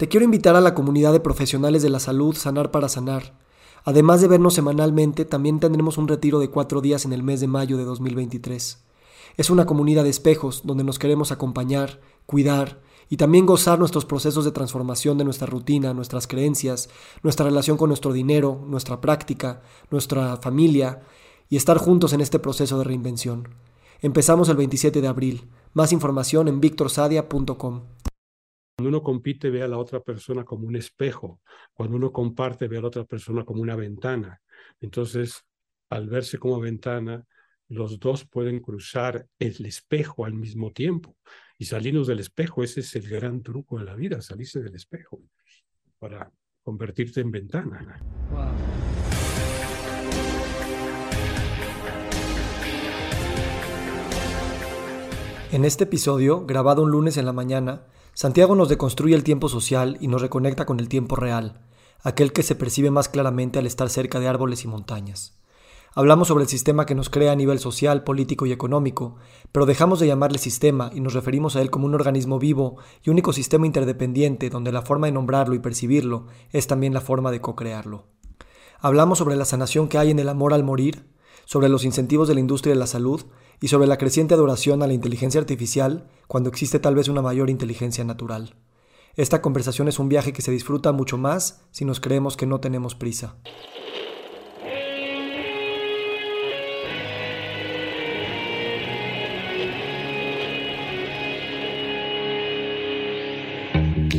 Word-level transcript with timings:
Te 0.00 0.08
quiero 0.08 0.24
invitar 0.24 0.56
a 0.56 0.62
la 0.62 0.74
comunidad 0.74 1.12
de 1.12 1.20
profesionales 1.20 1.82
de 1.82 1.90
la 1.90 2.00
salud 2.00 2.34
Sanar 2.34 2.70
para 2.70 2.88
Sanar. 2.88 3.34
Además 3.84 4.22
de 4.22 4.28
vernos 4.28 4.54
semanalmente, 4.54 5.26
también 5.26 5.60
tendremos 5.60 5.98
un 5.98 6.08
retiro 6.08 6.38
de 6.38 6.48
cuatro 6.48 6.80
días 6.80 7.04
en 7.04 7.12
el 7.12 7.22
mes 7.22 7.40
de 7.40 7.48
mayo 7.48 7.76
de 7.76 7.84
2023. 7.84 8.82
Es 9.36 9.50
una 9.50 9.66
comunidad 9.66 10.04
de 10.04 10.08
espejos 10.08 10.62
donde 10.64 10.84
nos 10.84 10.98
queremos 10.98 11.32
acompañar, 11.32 12.00
cuidar 12.24 12.80
y 13.10 13.18
también 13.18 13.44
gozar 13.44 13.78
nuestros 13.78 14.06
procesos 14.06 14.46
de 14.46 14.52
transformación 14.52 15.18
de 15.18 15.24
nuestra 15.24 15.46
rutina, 15.46 15.92
nuestras 15.92 16.26
creencias, 16.26 16.88
nuestra 17.22 17.44
relación 17.44 17.76
con 17.76 17.90
nuestro 17.90 18.14
dinero, 18.14 18.64
nuestra 18.68 19.02
práctica, 19.02 19.60
nuestra 19.90 20.38
familia 20.38 21.02
y 21.50 21.56
estar 21.56 21.76
juntos 21.76 22.14
en 22.14 22.22
este 22.22 22.38
proceso 22.38 22.78
de 22.78 22.84
reinvención. 22.84 23.48
Empezamos 24.00 24.48
el 24.48 24.56
27 24.56 25.02
de 25.02 25.08
abril. 25.08 25.50
Más 25.74 25.92
información 25.92 26.48
en 26.48 26.58
victorsadia.com. 26.58 27.82
Cuando 28.80 28.96
uno 28.96 29.02
compite, 29.02 29.50
ve 29.50 29.60
a 29.60 29.68
la 29.68 29.76
otra 29.76 30.00
persona 30.00 30.42
como 30.42 30.66
un 30.66 30.74
espejo. 30.74 31.42
Cuando 31.74 31.98
uno 31.98 32.10
comparte, 32.10 32.66
ve 32.66 32.78
a 32.78 32.80
la 32.80 32.86
otra 32.86 33.04
persona 33.04 33.44
como 33.44 33.60
una 33.60 33.76
ventana. 33.76 34.40
Entonces, 34.80 35.44
al 35.90 36.08
verse 36.08 36.38
como 36.38 36.58
ventana, 36.58 37.22
los 37.68 38.00
dos 38.00 38.24
pueden 38.24 38.60
cruzar 38.60 39.26
el 39.38 39.66
espejo 39.66 40.24
al 40.24 40.32
mismo 40.32 40.72
tiempo 40.72 41.14
y 41.58 41.66
salirnos 41.66 42.06
del 42.06 42.20
espejo. 42.20 42.62
Ese 42.62 42.80
es 42.80 42.96
el 42.96 43.06
gran 43.06 43.42
truco 43.42 43.78
de 43.78 43.84
la 43.84 43.94
vida, 43.94 44.22
salirse 44.22 44.62
del 44.62 44.74
espejo 44.74 45.20
para 45.98 46.32
convertirte 46.62 47.20
en 47.20 47.30
ventana. 47.32 48.00
En 55.52 55.66
este 55.66 55.84
episodio, 55.84 56.46
grabado 56.46 56.82
un 56.82 56.90
lunes 56.92 57.18
en 57.18 57.26
la 57.26 57.34
mañana, 57.34 57.82
Santiago 58.14 58.54
nos 58.54 58.68
deconstruye 58.68 59.14
el 59.14 59.24
tiempo 59.24 59.48
social 59.48 59.96
y 60.00 60.08
nos 60.08 60.22
reconecta 60.22 60.66
con 60.66 60.80
el 60.80 60.88
tiempo 60.88 61.16
real, 61.16 61.60
aquel 62.02 62.32
que 62.32 62.42
se 62.42 62.54
percibe 62.54 62.90
más 62.90 63.08
claramente 63.08 63.58
al 63.58 63.66
estar 63.66 63.88
cerca 63.88 64.20
de 64.20 64.28
árboles 64.28 64.64
y 64.64 64.68
montañas. 64.68 65.40
Hablamos 65.92 66.28
sobre 66.28 66.44
el 66.44 66.48
sistema 66.48 66.86
que 66.86 66.94
nos 66.94 67.10
crea 67.10 67.32
a 67.32 67.36
nivel 67.36 67.58
social, 67.58 68.04
político 68.04 68.46
y 68.46 68.52
económico, 68.52 69.16
pero 69.50 69.66
dejamos 69.66 69.98
de 69.98 70.06
llamarle 70.06 70.38
sistema 70.38 70.90
y 70.94 71.00
nos 71.00 71.14
referimos 71.14 71.56
a 71.56 71.62
él 71.62 71.70
como 71.70 71.86
un 71.86 71.94
organismo 71.94 72.38
vivo 72.38 72.76
y 73.02 73.10
único 73.10 73.32
sistema 73.32 73.66
interdependiente 73.66 74.50
donde 74.50 74.70
la 74.70 74.82
forma 74.82 75.08
de 75.08 75.12
nombrarlo 75.12 75.56
y 75.56 75.58
percibirlo 75.58 76.26
es 76.52 76.68
también 76.68 76.94
la 76.94 77.00
forma 77.00 77.32
de 77.32 77.40
co-crearlo. 77.40 78.04
Hablamos 78.78 79.18
sobre 79.18 79.34
la 79.34 79.44
sanación 79.44 79.88
que 79.88 79.98
hay 79.98 80.10
en 80.10 80.20
el 80.20 80.28
amor 80.28 80.54
al 80.54 80.62
morir, 80.62 81.10
sobre 81.44 81.68
los 81.68 81.84
incentivos 81.84 82.28
de 82.28 82.34
la 82.34 82.40
industria 82.40 82.72
de 82.72 82.78
la 82.78 82.86
salud 82.86 83.24
y 83.60 83.68
sobre 83.68 83.86
la 83.86 83.98
creciente 83.98 84.34
adoración 84.34 84.82
a 84.82 84.86
la 84.86 84.94
inteligencia 84.94 85.40
artificial 85.40 86.08
cuando 86.26 86.48
existe 86.48 86.78
tal 86.78 86.94
vez 86.94 87.08
una 87.08 87.22
mayor 87.22 87.50
inteligencia 87.50 88.04
natural. 88.04 88.54
Esta 89.16 89.42
conversación 89.42 89.88
es 89.88 89.98
un 89.98 90.08
viaje 90.08 90.32
que 90.32 90.42
se 90.42 90.50
disfruta 90.50 90.92
mucho 90.92 91.18
más 91.18 91.62
si 91.70 91.84
nos 91.84 92.00
creemos 92.00 92.36
que 92.36 92.46
no 92.46 92.60
tenemos 92.60 92.94
prisa. 92.94 93.36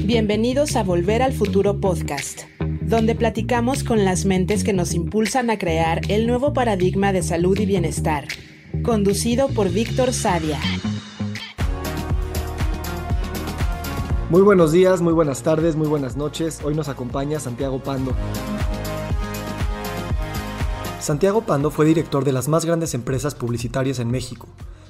Bienvenidos 0.06 0.76
a 0.76 0.84
Volver 0.84 1.22
al 1.22 1.32
Futuro 1.32 1.80
Podcast, 1.80 2.42
donde 2.82 3.16
platicamos 3.16 3.86
con 3.86 4.04
las 4.04 4.26
mentes 4.26 4.66
que 4.66 4.74
nos 4.74 4.94
impulsan 4.94 5.50
a 5.50 5.58
crear 5.58 6.02
el 6.10 6.28
nuevo 6.28 6.52
paradigma 6.52 7.14
de 7.14 7.24
salud 7.24 7.58
y 7.58 7.66
bienestar 7.66 8.28
conducido 8.82 9.48
por 9.50 9.70
Víctor 9.70 10.14
Sadia. 10.14 10.60
Muy 14.30 14.42
buenos 14.42 14.72
días, 14.72 15.02
muy 15.02 15.14
buenas 15.14 15.44
tardes, 15.44 15.76
muy 15.76 15.88
buenas 15.88 16.16
noches. 16.16 16.62
Hoy 16.64 16.74
nos 16.74 16.88
acompaña 16.88 17.40
Santiago 17.40 17.80
Pando. 17.80 18.14
Santiago 21.00 21.42
Pando 21.42 21.70
fue 21.70 21.86
director 21.86 22.24
de 22.24 22.32
las 22.32 22.48
más 22.48 22.66
grandes 22.66 22.94
empresas 22.94 23.36
publicitarias 23.36 24.00
en 24.00 24.10
México, 24.10 24.48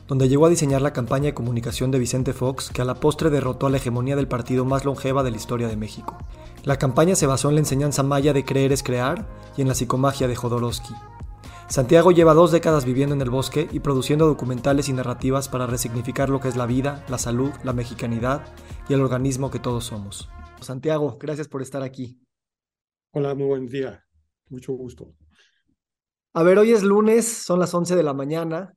donde 0.08 0.29
llegó 0.29 0.46
a 0.46 0.50
diseñar 0.50 0.81
la 0.81 0.94
campaña 0.94 1.25
de 1.25 1.34
comunicación 1.34 1.90
de 1.90 2.00
Vicente 2.00 2.34
Fox 2.34 2.69
que 2.69 2.81
a 2.81 2.85
la 2.85 2.96
postre 2.96 3.29
derrotó 3.29 3.68
a 3.68 3.69
la 3.69 3.78
hegemonía 3.78 4.16
del 4.16 4.28
partido 4.28 4.63
más 4.63 4.85
longeva 4.85 5.23
de 5.23 5.31
la 5.31 5.38
historia 5.38 5.68
de 5.68 5.78
México. 5.78 6.18
La 6.63 6.78
campaña 6.78 7.16
se 7.16 7.28
basó 7.28 7.50
en 7.50 7.56
la 7.56 7.62
enseñanza 7.62 8.03
maya 8.03 8.34
de 8.34 8.46
creer 8.46 8.72
es 8.72 8.84
crear 8.84 9.25
y 9.58 9.62
en 9.62 9.68
la 9.68 9.75
psicomagia 9.75 10.28
de 10.28 10.35
Jodorowsky. 10.35 10.94
Santiago 11.72 12.12
lleva 12.12 12.34
dos 12.34 12.52
décadas 12.52 12.84
viviendo 12.84 13.16
en 13.16 13.22
el 13.22 13.30
bosque 13.30 13.70
y 13.72 13.80
produciendo 13.80 14.28
documentales 14.28 14.90
y 14.90 14.94
narrativas 14.94 15.48
para 15.48 15.68
resignificar 15.68 16.28
lo 16.28 16.42
que 16.42 16.50
es 16.50 16.58
la 16.58 16.66
vida, 16.66 17.06
la 17.08 17.18
salud, 17.18 17.52
la 17.64 17.72
mexicanidad 17.72 18.44
y 18.90 18.94
el 18.94 19.00
organismo 19.00 19.50
que 19.50 19.59
todos 19.59 19.86
somos. 19.86 20.28
Santiago, 20.59 21.18
gracias 21.18 21.48
por 21.48 21.62
estar 21.62 21.82
aquí. 21.82 22.20
Hola, 23.14 23.36
muy 23.36 23.46
buen 23.46 23.68
día. 23.68 24.04
Mucho 24.50 24.74
gusto. 24.74 25.16
A 26.34 26.44
ver, 26.44 26.59
hoy 26.59 26.74
es 26.74 26.84
lunes, 26.84 27.26
son 27.26 27.62
las 27.62 27.74
11 27.74 27.96
de 27.96 28.03
la 28.03 28.14
mañana. 28.14 28.74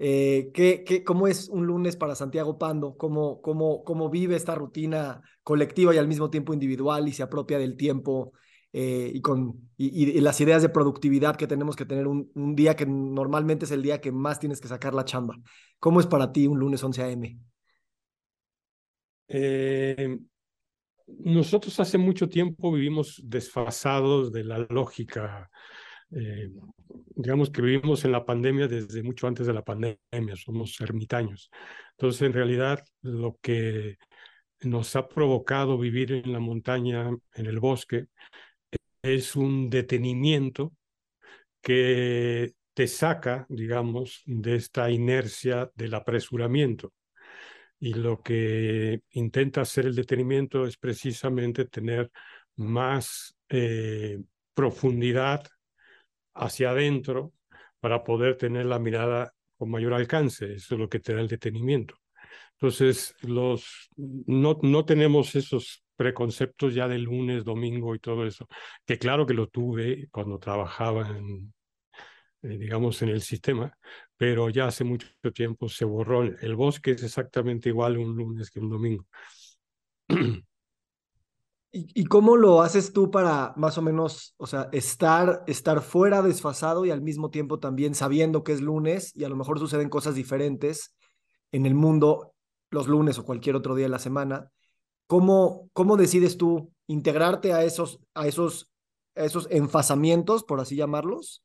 Eh, 0.00 0.50
¿qué, 0.52 0.82
qué, 0.84 1.04
cómo 1.04 1.28
es 1.28 1.48
un 1.48 1.64
lunes 1.64 1.94
para 1.94 2.16
Santiago 2.16 2.58
Pando? 2.58 2.96
¿Cómo, 2.96 3.40
cómo, 3.40 3.84
¿Cómo 3.84 4.10
vive 4.10 4.34
esta 4.34 4.56
rutina 4.56 5.22
colectiva 5.44 5.94
y 5.94 5.98
al 5.98 6.08
mismo 6.08 6.28
tiempo 6.28 6.52
individual 6.52 7.06
y 7.06 7.12
se 7.12 7.22
apropia 7.22 7.60
del 7.60 7.76
tiempo 7.76 8.32
eh, 8.78 9.10
y, 9.14 9.22
con, 9.22 9.70
y, 9.78 10.20
las 10.20 10.38
ideas 10.42 10.60
de 10.60 10.68
productividad 10.68 11.34
que 11.34 11.46
tenemos 11.46 11.76
que 11.76 11.86
tener 11.86 12.06
un, 12.06 12.30
un, 12.34 12.54
día 12.54 12.76
que 12.76 12.84
normalmente 12.84 13.64
es 13.64 13.70
el 13.70 13.80
día 13.80 14.02
que 14.02 14.12
más 14.12 14.38
tienes 14.38 14.60
que 14.60 14.68
sacar 14.68 14.92
la 14.92 15.06
chamba. 15.06 15.34
¿Cómo 15.78 15.98
es 15.98 16.06
para 16.06 16.30
ti 16.30 16.46
un 16.46 16.58
lunes 16.58 16.84
11 16.84 17.02
a.m.? 17.02 17.38
Eh, 19.28 20.18
nosotros 21.06 21.80
hace 21.80 21.96
mucho 21.96 22.28
tiempo 22.28 22.70
vivimos 22.70 23.18
desfasados 23.24 24.30
de 24.30 24.44
la 24.44 24.58
lógica. 24.68 25.48
Eh, 26.10 26.50
digamos 27.14 27.48
que 27.48 27.62
vivimos 27.62 28.04
en 28.04 28.12
la 28.12 28.26
pandemia 28.26 28.68
desde 28.68 29.02
mucho 29.02 29.26
antes 29.26 29.46
de 29.46 29.54
la 29.54 29.64
pandemia, 29.64 30.36
somos 30.36 30.78
ermitaños. 30.82 31.50
Entonces, 31.92 32.20
en 32.20 32.34
realidad, 32.34 32.84
lo 33.00 33.38
que 33.40 33.96
nos 34.60 34.94
ha 34.96 35.08
provocado 35.08 35.78
vivir 35.78 36.12
en 36.12 36.30
la 36.30 36.40
montaña, 36.40 37.08
en 37.32 37.46
el 37.46 37.58
bosque, 37.58 38.08
es 39.06 39.36
un 39.36 39.70
detenimiento 39.70 40.72
que 41.60 42.54
te 42.74 42.86
saca, 42.86 43.46
digamos, 43.48 44.22
de 44.26 44.56
esta 44.56 44.90
inercia 44.90 45.70
del 45.74 45.94
apresuramiento. 45.94 46.92
Y 47.78 47.94
lo 47.94 48.22
que 48.22 49.00
intenta 49.10 49.62
hacer 49.62 49.86
el 49.86 49.94
detenimiento 49.94 50.66
es 50.66 50.76
precisamente 50.76 51.66
tener 51.66 52.10
más 52.56 53.36
eh, 53.48 54.18
profundidad 54.54 55.46
hacia 56.34 56.70
adentro 56.70 57.32
para 57.80 58.04
poder 58.04 58.36
tener 58.36 58.66
la 58.66 58.78
mirada 58.78 59.32
con 59.56 59.70
mayor 59.70 59.94
alcance. 59.94 60.54
Eso 60.54 60.74
es 60.74 60.80
lo 60.80 60.88
que 60.88 61.00
te 61.00 61.14
da 61.14 61.20
el 61.20 61.28
detenimiento. 61.28 61.94
Entonces, 62.52 63.14
los, 63.22 63.90
no, 63.96 64.58
no 64.62 64.84
tenemos 64.84 65.34
esos 65.34 65.85
preconceptos 65.96 66.74
ya 66.74 66.88
de 66.88 66.98
lunes, 66.98 67.44
domingo 67.44 67.94
y 67.94 67.98
todo 67.98 68.26
eso, 68.26 68.46
que 68.84 68.98
claro 68.98 69.26
que 69.26 69.34
lo 69.34 69.48
tuve 69.48 70.08
cuando 70.10 70.38
trabajaba 70.38 71.08
en, 71.08 71.52
eh, 72.42 72.58
digamos, 72.58 73.02
en 73.02 73.08
el 73.08 73.22
sistema, 73.22 73.76
pero 74.16 74.50
ya 74.50 74.66
hace 74.66 74.84
mucho 74.84 75.08
tiempo 75.34 75.68
se 75.68 75.84
borró. 75.84 76.22
El 76.22 76.54
bosque 76.56 76.92
es 76.92 77.02
exactamente 77.02 77.70
igual 77.70 77.98
un 77.98 78.16
lunes 78.16 78.50
que 78.50 78.60
un 78.60 78.70
domingo. 78.70 79.06
¿Y, 81.78 82.04
cómo 82.04 82.36
lo 82.36 82.62
haces 82.62 82.94
tú 82.94 83.10
para 83.10 83.52
más 83.56 83.76
o 83.76 83.82
menos, 83.82 84.34
o 84.38 84.46
sea, 84.46 84.70
estar, 84.72 85.44
estar 85.46 85.82
fuera 85.82 86.22
desfasado 86.22 86.86
y 86.86 86.90
al 86.90 87.02
mismo 87.02 87.28
tiempo 87.28 87.58
también 87.58 87.94
sabiendo 87.94 88.42
que 88.44 88.52
es 88.52 88.62
lunes 88.62 89.12
y 89.14 89.24
a 89.24 89.28
lo 89.28 89.36
mejor 89.36 89.58
suceden 89.58 89.90
cosas 89.90 90.14
diferentes 90.14 90.96
en 91.52 91.66
el 91.66 91.74
mundo 91.74 92.34
los 92.70 92.88
lunes 92.88 93.18
o 93.18 93.26
cualquier 93.26 93.56
otro 93.56 93.74
día 93.74 93.86
de 93.86 93.90
la 93.90 93.98
semana? 93.98 94.50
¿Cómo, 95.06 95.68
cómo 95.72 95.96
decides 95.96 96.36
tú 96.36 96.72
integrarte 96.86 97.52
a 97.52 97.64
esos, 97.64 98.00
a 98.14 98.26
esos, 98.26 98.70
esos 99.14 99.48
enfasamientos, 99.50 100.44
por 100.44 100.60
así 100.60 100.76
llamarlos? 100.76 101.42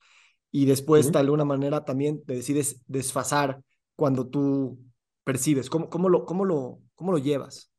Y 0.52 0.66
después, 0.66 1.12
de 1.12 1.20
alguna 1.20 1.46
manera, 1.46 1.86
también 1.86 2.24
te 2.26 2.34
decides 2.34 2.84
desfasar 2.88 3.62
cuando 3.96 4.28
tú 4.28 4.80
percibes. 5.24 5.70
¿Cómo, 5.70 5.90
cómo, 5.90 6.10
lo, 6.10 6.26
cómo, 6.26 6.44
lo, 6.44 6.80
cómo 6.96 7.12
lo 7.12 7.18
llevas? 7.18 7.72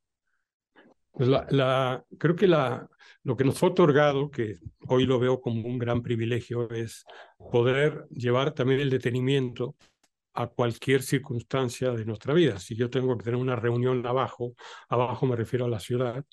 Pues 1.10 1.28
la, 1.28 1.46
la, 1.50 2.04
creo 2.18 2.34
que 2.34 2.46
la, 2.46 2.88
lo 3.22 3.36
que 3.36 3.44
nos 3.44 3.58
fue 3.58 3.68
otorgado, 3.68 4.30
que 4.30 4.56
hoy 4.88 5.04
lo 5.04 5.18
veo 5.18 5.40
como 5.40 5.66
un 5.66 5.78
gran 5.78 6.02
privilegio, 6.02 6.70
es 6.70 7.04
poder 7.36 8.06
llevar 8.10 8.52
también 8.52 8.80
el 8.80 8.88
detenimiento 8.88 9.76
a 10.34 10.46
cualquier 10.48 11.02
circunstancia 11.02 11.92
de 11.92 12.04
nuestra 12.04 12.34
vida. 12.34 12.58
Si 12.58 12.74
yo 12.76 12.90
tengo 12.90 13.16
que 13.16 13.24
tener 13.24 13.40
una 13.40 13.56
reunión 13.56 14.06
abajo, 14.06 14.54
abajo 14.88 15.26
me 15.26 15.36
refiero 15.36 15.66
a 15.66 15.68
la 15.68 15.80
ciudad, 15.80 16.24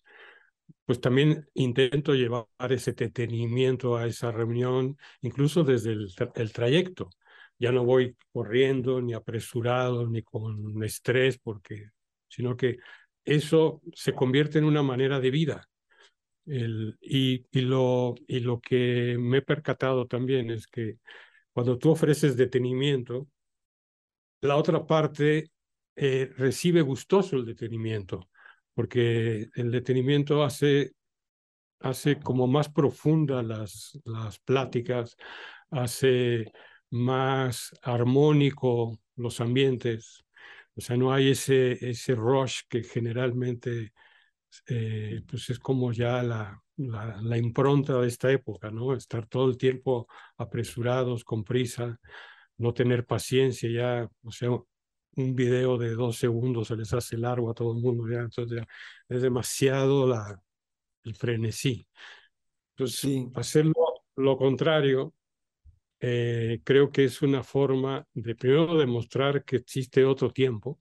pues 0.86 1.02
también 1.02 1.48
intento 1.54 2.16
llevar 2.16 2.48
ese 2.70 2.94
detenimiento 2.94 3.98
a 3.98 4.08
esa 4.08 4.32
reunión, 4.32 4.98
incluso 5.22 5.64
desde 5.64 5.92
el, 5.92 6.54
trayecto. 6.54 7.10
Ya 7.60 7.72
no 7.72 7.84
voy 7.86 8.16
corriendo, 8.32 9.02
ni 9.02 9.14
apresurado, 9.14 10.08
ni 10.08 10.24
con 10.24 10.82
estrés, 10.84 11.38
porque, 11.40 11.90
sino 12.28 12.56
que 12.56 12.78
eso 13.26 13.82
se 13.94 14.14
convierte 14.14 14.60
en 14.60 14.66
una 14.66 14.82
manera 14.84 15.20
de 15.20 15.32
vida. 15.32 15.70
El, 16.46 16.98
y, 17.02 17.46
lo, 17.62 18.16
y 18.28 18.40
lo 18.40 18.60
que 18.60 19.18
me 19.20 19.38
he 19.40 19.42
percatado 19.42 20.08
también 20.08 20.50
es 20.50 20.68
que 20.68 20.98
cuando 21.54 21.78
tú 21.78 21.92
ofreces 21.92 22.38
detenimiento, 22.38 23.28
la 24.42 24.56
otra 24.56 24.86
parte 24.86 25.52
eh, 25.96 26.32
recibe 26.38 26.82
gustoso 26.82 27.36
el 27.36 27.46
detenimiento, 27.46 28.30
porque 28.74 29.50
el 29.56 29.72
detenimiento 29.72 30.44
hace, 30.44 30.94
hace 31.80 32.20
como 32.20 32.48
más 32.48 32.70
profundas 32.70 33.46
las, 33.46 34.00
las 34.06 34.40
pláticas, 34.40 35.16
hace 35.72 36.52
más 36.90 37.72
armónico 37.82 39.00
los 39.16 39.42
ambientes. 39.42 40.26
O 40.76 40.82
sea, 40.82 40.98
no 40.98 41.14
hay 41.14 41.32
ese, 41.32 41.74
ese 41.90 42.16
rush 42.16 42.62
que 42.70 42.84
generalmente 42.84 43.92
eh, 44.68 45.22
pues 45.28 45.50
es 45.50 45.60
como 45.60 45.92
ya 45.92 46.24
la, 46.24 46.62
la, 46.78 47.20
la, 47.22 47.38
impronta 47.38 48.00
de 48.00 48.08
esta 48.08 48.32
época, 48.32 48.72
¿no? 48.72 48.94
Estar 48.94 49.28
todo 49.28 49.50
el 49.50 49.58
tiempo 49.58 50.08
apresurados, 50.38 51.24
con 51.24 51.44
prisa, 51.44 52.00
no 52.60 52.74
tener 52.74 53.06
paciencia, 53.06 53.70
ya, 53.70 54.10
o 54.24 54.32
sea, 54.32 54.52
un 54.52 55.36
video 55.36 55.78
de 55.78 55.96
dos 55.96 56.18
segundos 56.18 56.68
se 56.68 56.76
les 56.76 56.94
hace 56.94 57.18
largo 57.18 57.50
a 57.50 57.54
todo 57.54 57.74
el 57.74 57.82
mundo, 57.82 58.08
ya, 58.08 58.20
entonces 58.20 58.60
ya 58.60 58.68
es 59.08 59.22
demasiado 59.22 60.08
la, 60.08 60.42
el 61.04 61.16
frenesí. 61.16 61.88
Entonces, 62.76 63.00
sí. 63.00 63.32
hacerlo 63.36 64.04
lo 64.16 64.38
contrario, 64.38 65.14
eh, 66.02 66.62
creo 66.64 66.92
que 66.92 67.06
es 67.06 67.22
una 67.22 67.44
forma 67.44 68.06
de 68.14 68.36
primero 68.36 68.78
demostrar 68.78 69.44
que 69.44 69.58
existe 69.58 70.06
otro 70.06 70.32
tiempo, 70.32 70.80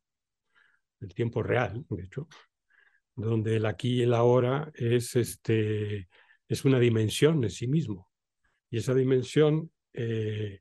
el 1.00 1.14
tiempo 1.14 1.42
real, 1.42 1.84
de 1.88 2.02
hecho, 2.02 2.28
donde 3.14 3.56
el 3.56 3.66
aquí 3.66 3.96
y 3.96 4.02
el 4.02 4.14
ahora 4.14 4.70
es, 4.74 5.16
este, 5.16 6.08
es 6.48 6.64
una 6.64 6.78
dimensión 6.78 7.42
en 7.44 7.50
sí 7.50 7.68
mismo. 7.68 8.10
Y 8.70 8.78
esa 8.78 8.94
dimensión 8.94 9.70
eh, 9.92 10.60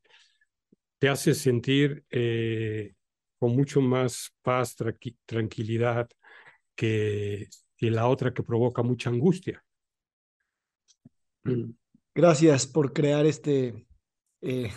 te 0.99 1.09
hace 1.09 1.33
sentir 1.33 2.03
eh, 2.09 2.94
con 3.39 3.55
mucho 3.55 3.81
más 3.81 4.33
paz, 4.41 4.75
tranquilidad 5.25 6.09
que, 6.75 7.47
la 7.79 8.07
otra 8.07 8.33
que 8.33 8.44
provoca 8.44 8.81
mucha 8.81 9.09
angustia. 9.09 9.63
Gracias 12.15 12.65
por 12.65 12.94
crear 12.94 13.25
este, 13.25 13.88
eh, 14.41 14.71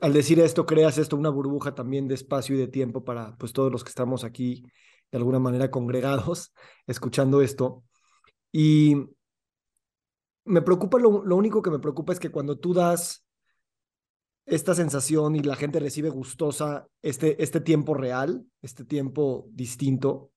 al 0.00 0.12
decir 0.12 0.40
esto, 0.40 0.66
creas 0.66 0.98
esto 0.98 1.16
una 1.16 1.30
burbuja 1.30 1.74
también 1.74 2.08
de 2.08 2.14
espacio 2.14 2.56
y 2.56 2.58
de 2.58 2.68
tiempo 2.68 3.04
para 3.04 3.36
pues 3.38 3.52
todos 3.52 3.70
los 3.70 3.84
que 3.84 3.90
estamos 3.90 4.24
aquí 4.24 4.64
de 5.12 5.18
alguna 5.18 5.38
manera 5.38 5.70
congregados 5.70 6.52
escuchando 6.86 7.42
esto. 7.42 7.84
Y 8.52 8.96
me 10.44 10.62
preocupa, 10.62 10.98
lo 10.98 11.36
único 11.36 11.62
que 11.62 11.70
me 11.70 11.78
preocupa 11.78 12.12
es 12.12 12.18
que 12.18 12.30
cuando 12.30 12.58
tú 12.58 12.74
das 12.74 13.24
esta 14.50 14.74
sensación 14.74 15.36
y 15.36 15.40
la 15.40 15.56
gente 15.56 15.80
recibe 15.80 16.10
gustosa 16.10 16.86
este, 17.02 17.42
este 17.42 17.60
tiempo 17.60 17.94
real, 17.94 18.44
este 18.62 18.84
tiempo 18.84 19.46
distinto, 19.52 20.32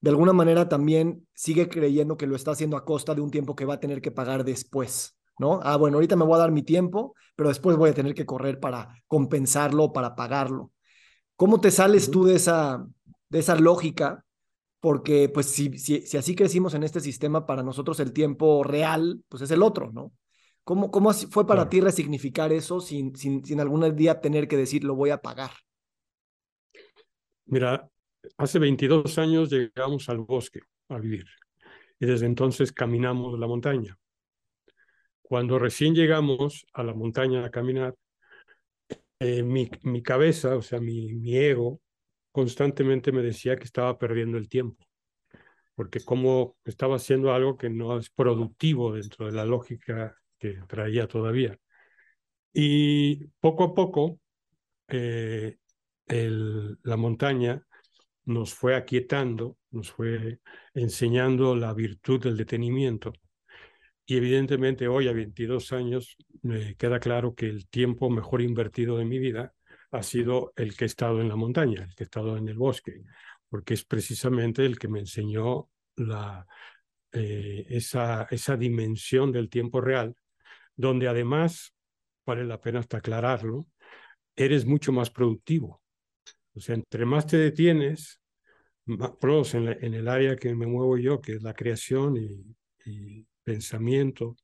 de 0.00 0.10
alguna 0.10 0.32
manera 0.32 0.68
también 0.68 1.26
sigue 1.32 1.68
creyendo 1.68 2.16
que 2.16 2.26
lo 2.26 2.34
está 2.34 2.50
haciendo 2.50 2.76
a 2.76 2.84
costa 2.84 3.14
de 3.14 3.20
un 3.20 3.30
tiempo 3.30 3.54
que 3.54 3.64
va 3.64 3.74
a 3.74 3.80
tener 3.80 4.02
que 4.02 4.10
pagar 4.10 4.44
después, 4.44 5.16
¿no? 5.38 5.60
Ah, 5.62 5.76
bueno, 5.76 5.96
ahorita 5.96 6.16
me 6.16 6.24
voy 6.24 6.34
a 6.34 6.38
dar 6.38 6.50
mi 6.50 6.64
tiempo, 6.64 7.14
pero 7.36 7.48
después 7.48 7.76
voy 7.76 7.90
a 7.90 7.94
tener 7.94 8.12
que 8.12 8.26
correr 8.26 8.58
para 8.58 9.00
compensarlo, 9.06 9.92
para 9.92 10.16
pagarlo. 10.16 10.72
¿Cómo 11.36 11.60
te 11.60 11.70
sales 11.70 12.10
tú 12.10 12.24
de 12.24 12.34
esa, 12.34 12.84
de 13.28 13.38
esa 13.38 13.54
lógica? 13.54 14.24
Porque 14.80 15.28
pues 15.28 15.46
si, 15.46 15.78
si, 15.78 16.04
si 16.04 16.16
así 16.16 16.34
crecimos 16.34 16.74
en 16.74 16.82
este 16.82 17.00
sistema, 17.00 17.46
para 17.46 17.62
nosotros 17.62 18.00
el 18.00 18.12
tiempo 18.12 18.64
real, 18.64 19.22
pues 19.28 19.44
es 19.44 19.52
el 19.52 19.62
otro, 19.62 19.92
¿no? 19.92 20.12
¿Cómo, 20.64 20.90
cómo 20.90 21.12
fue 21.12 21.46
para 21.46 21.68
ti 21.68 21.80
resignificar 21.80 22.52
eso 22.52 22.80
sin, 22.80 23.16
sin, 23.16 23.44
sin 23.44 23.60
algún 23.60 23.96
día 23.96 24.20
tener 24.20 24.46
que 24.46 24.56
decir 24.56 24.84
lo 24.84 24.94
voy 24.94 25.10
a 25.10 25.20
pagar? 25.20 25.50
Mira, 27.46 27.90
hace 28.36 28.58
22 28.58 29.18
años 29.18 29.50
llegamos 29.50 30.08
al 30.08 30.18
bosque 30.18 30.60
a 30.88 30.98
vivir 30.98 31.26
y 31.98 32.06
desde 32.06 32.26
entonces 32.26 32.72
caminamos 32.72 33.38
la 33.38 33.46
montaña. 33.46 33.98
Cuando 35.22 35.58
recién 35.58 35.94
llegamos 35.94 36.66
a 36.72 36.82
la 36.82 36.94
montaña 36.94 37.44
a 37.44 37.50
caminar, 37.50 37.94
eh, 39.18 39.42
mi, 39.42 39.70
mi, 39.82 40.02
cabeza, 40.02 40.56
o 40.56 40.62
sea, 40.62 40.80
mi, 40.80 41.12
mi 41.14 41.36
ego, 41.36 41.80
constantemente 42.32 43.12
me 43.12 43.22
decía 43.22 43.56
que 43.56 43.64
estaba 43.64 43.98
perdiendo 43.98 44.36
el 44.36 44.48
tiempo, 44.48 44.84
porque 45.74 46.00
como 46.00 46.56
estaba 46.64 46.96
haciendo 46.96 47.32
algo 47.32 47.56
que 47.56 47.70
no 47.70 47.98
es 47.98 48.10
productivo 48.10 48.92
dentro 48.92 49.26
de 49.26 49.32
la 49.32 49.44
lógica 49.44 50.16
que 50.42 50.58
traía 50.66 51.06
todavía. 51.06 51.56
Y 52.52 53.26
poco 53.38 53.62
a 53.62 53.74
poco 53.74 54.18
eh, 54.88 55.56
la 56.08 56.96
montaña 56.96 57.64
nos 58.24 58.52
fue 58.52 58.74
aquietando, 58.74 59.56
nos 59.70 59.92
fue 59.92 60.40
enseñando 60.74 61.54
la 61.54 61.72
virtud 61.74 62.20
del 62.20 62.36
detenimiento. 62.36 63.12
Y 64.04 64.16
evidentemente 64.16 64.88
hoy 64.88 65.06
a 65.06 65.12
22 65.12 65.72
años 65.72 66.16
me 66.42 66.74
queda 66.74 66.98
claro 66.98 67.36
que 67.36 67.46
el 67.46 67.68
tiempo 67.68 68.10
mejor 68.10 68.42
invertido 68.42 68.98
de 68.98 69.04
mi 69.04 69.20
vida 69.20 69.54
ha 69.92 70.02
sido 70.02 70.52
el 70.56 70.76
que 70.76 70.84
he 70.84 70.86
estado 70.86 71.20
en 71.20 71.28
la 71.28 71.36
montaña, 71.36 71.84
el 71.84 71.94
que 71.94 72.02
he 72.02 72.06
estado 72.10 72.36
en 72.36 72.48
el 72.48 72.58
bosque, 72.58 73.04
porque 73.48 73.74
es 73.74 73.84
precisamente 73.84 74.66
el 74.66 74.76
que 74.76 74.88
me 74.88 74.98
enseñó 74.98 75.68
eh, 77.12 77.66
esa, 77.68 78.24
esa 78.24 78.56
dimensión 78.56 79.30
del 79.30 79.48
tiempo 79.48 79.80
real 79.80 80.16
donde 80.76 81.08
además, 81.08 81.74
vale 82.26 82.44
la 82.44 82.60
pena 82.60 82.80
hasta 82.80 82.98
aclararlo, 82.98 83.66
eres 84.36 84.64
mucho 84.66 84.92
más 84.92 85.10
productivo. 85.10 85.82
O 86.54 86.60
sea, 86.60 86.74
entre 86.74 87.04
más 87.06 87.26
te 87.26 87.38
detienes, 87.38 88.20
más, 88.86 89.54
en, 89.54 89.68
en, 89.68 89.94
el 89.94 90.08
área 90.08 90.36
que 90.36 90.54
me 90.54 90.66
muevo 90.66 90.98
yo, 90.98 91.20
que 91.20 91.34
es 91.34 91.42
la 91.42 91.54
creación 91.54 92.16
y, 92.16 93.26
pensamiento, 93.44 94.36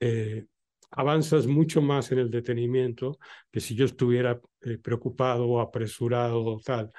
eh, 0.00 0.46
avanzas 0.90 1.46
mucho 1.46 1.82
más 1.82 2.10
en 2.12 2.18
el 2.18 2.30
detenimiento 2.30 3.18
que 3.50 3.60
si 3.60 3.74
yo 3.74 3.84
estuviera 3.84 4.40
eh, 4.62 4.78
preocupado 4.78 5.60
apresurado 5.60 6.58
tal, 6.64 6.90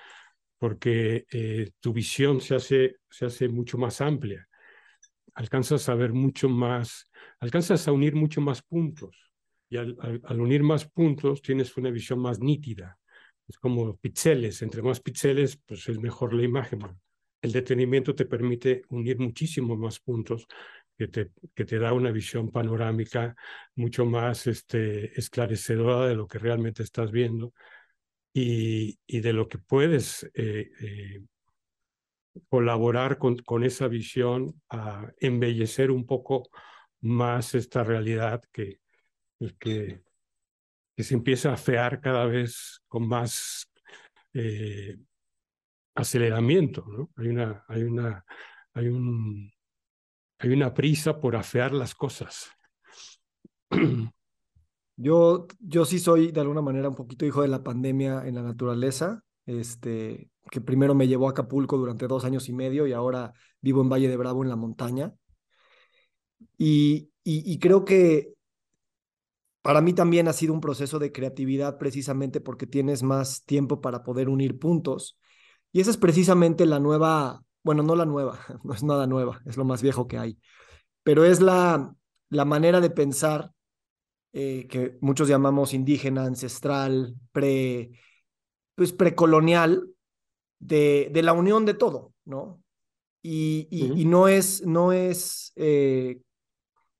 porque 0.57 1.25
eh, 1.31 1.71
tu 1.79 1.93
visión 1.93 2.41
se 2.41 2.55
hace, 2.55 2.97
se 3.09 3.25
hace 3.25 3.49
mucho 3.49 3.77
más 3.77 4.01
amplia 4.01 4.47
alcanzas 5.33 5.87
a 5.89 5.95
ver 5.95 6.13
mucho 6.13 6.49
más, 6.49 7.09
alcanzas 7.39 7.87
a 7.87 7.91
unir 7.91 8.15
mucho 8.15 8.41
más 8.41 8.61
puntos. 8.61 9.31
Y 9.69 9.77
al, 9.77 9.95
unir 10.39 10.63
más 10.63 10.85
puntos 10.85 11.41
tienes 11.41 11.75
una 11.77 11.89
visión 11.89 12.19
más 12.19 12.39
nítida. 12.39 12.97
Es 13.47 13.57
como 13.57 13.95
píxeles, 13.97 14.61
entre 14.61 14.81
más 14.81 14.99
píxeles, 14.99 15.57
pues 15.65 15.87
es 15.87 15.99
mejor 15.99 16.33
la 16.33 16.43
imagen. 16.43 16.81
El 17.41 17.51
detenimiento 17.51 18.13
te 18.13 18.25
permite 18.25 18.83
unir 18.89 19.17
muchísimos 19.19 19.77
más 19.77 19.99
puntos 19.99 20.45
que 20.97 21.07
te, 21.07 21.31
que 21.55 21.65
te 21.65 21.79
da 21.79 21.93
una 21.93 22.11
visión 22.11 22.51
panorámica 22.51 23.35
mucho 23.75 24.05
más 24.05 24.45
este, 24.47 25.17
esclarecedora 25.17 26.07
de 26.07 26.15
lo 26.15 26.27
que 26.27 26.37
realmente 26.37 26.83
estás 26.83 27.11
viendo 27.11 27.53
y, 28.33 28.99
y 29.07 29.19
de 29.21 29.33
lo 29.33 29.47
que 29.47 29.57
puedes 29.57 30.29
eh, 30.33 30.69
eh, 30.81 31.21
colaborar 32.49 33.17
con, 33.17 33.63
esa 33.63 33.87
visión 33.87 34.61
a 34.69 35.11
embellecer 35.19 35.91
un 35.91 36.05
poco 36.05 36.49
más 37.01 37.55
esta 37.55 37.83
realidad 37.83 38.41
que, 38.51 38.79
pues, 39.37 39.53
que, 39.59 40.03
que 40.95 41.03
se 41.03 41.13
empieza 41.13 41.53
a 41.53 41.57
fear 41.57 41.99
cada 42.01 42.25
vez 42.25 42.81
con 42.87 43.07
más 43.07 43.71
eh, 44.33 44.97
aceleramiento. 45.95 47.09
Hay, 47.15 47.27
una, 47.27 47.65
hay, 47.67 47.83
una, 47.83 48.25
hay, 48.73 48.87
un, 48.87 49.51
hay 50.39 50.49
una 50.49 50.73
prisa 50.73 51.19
por 51.19 51.35
afear 51.35 51.73
las 51.73 51.95
cosas. 51.95 52.49
Yo, 54.97 55.47
yo 55.59 55.85
sí 55.85 55.97
soy 55.97 56.31
de 56.31 56.41
alguna 56.41 56.61
manera 56.61 56.87
un 56.87 56.93
poquito 56.93 57.25
hijo 57.25 57.41
de 57.41 57.47
la 57.47 57.63
pandemia 57.63 58.27
en 58.27 58.35
la 58.35 58.43
naturaleza. 58.43 59.23
Este, 59.47 60.30
que 60.49 60.61
primero 60.61 60.95
me 60.95 61.07
llevó 61.07 61.27
a 61.27 61.31
Acapulco 61.31 61.77
durante 61.77 62.07
dos 62.07 62.25
años 62.25 62.49
y 62.49 62.53
medio 62.53 62.87
y 62.87 62.93
ahora 62.93 63.33
vivo 63.61 63.81
en 63.81 63.89
Valle 63.89 64.09
de 64.09 64.17
Bravo 64.17 64.43
en 64.43 64.49
la 64.49 64.55
montaña. 64.55 65.13
Y, 66.57 67.11
y, 67.23 67.59
creo 67.59 67.85
que 67.85 68.33
para 69.61 69.81
mí 69.81 69.93
también 69.93 70.27
ha 70.27 70.33
sido 70.33 70.53
un 70.53 70.61
proceso 70.61 70.99
de 70.99 71.11
creatividad 71.11 71.77
precisamente 71.77 72.41
porque 72.41 72.65
tienes 72.65 73.03
más 73.03 73.43
tiempo 73.45 73.81
para 73.81 74.03
poder 74.03 74.29
unir 74.29 74.57
puntos. 74.57 75.19
Y 75.71 75.81
esa 75.81 75.91
es 75.91 75.97
precisamente 75.97 76.65
la 76.65 76.79
nueva, 76.79 77.43
bueno, 77.63 77.83
no 77.83 77.95
la 77.95 78.05
nueva, 78.05 78.39
no 78.63 78.73
es 78.73 78.83
nada 78.83 79.07
nueva, 79.07 79.41
es 79.45 79.57
lo 79.57 79.65
más 79.65 79.81
viejo 79.81 80.07
que 80.07 80.17
hay, 80.17 80.39
pero 81.03 81.25
es 81.25 81.41
la, 81.41 81.95
la 82.29 82.45
manera 82.45 82.81
de 82.81 82.89
pensar 82.89 83.51
eh, 84.33 84.67
que 84.69 84.97
muchos 85.01 85.27
llamamos 85.27 85.73
indígena, 85.73 86.23
ancestral, 86.25 87.15
pre, 87.31 87.91
pues 88.75 88.93
precolonial, 88.93 89.89
de, 90.61 91.09
de 91.11 91.23
la 91.23 91.33
unión 91.33 91.65
de 91.65 91.73
todo, 91.73 92.13
¿no? 92.23 92.63
Y, 93.21 93.67
y, 93.69 94.01
y 94.01 94.05
no 94.05 94.27
es, 94.27 94.65
no 94.65 94.93
es 94.93 95.51
eh, 95.55 96.21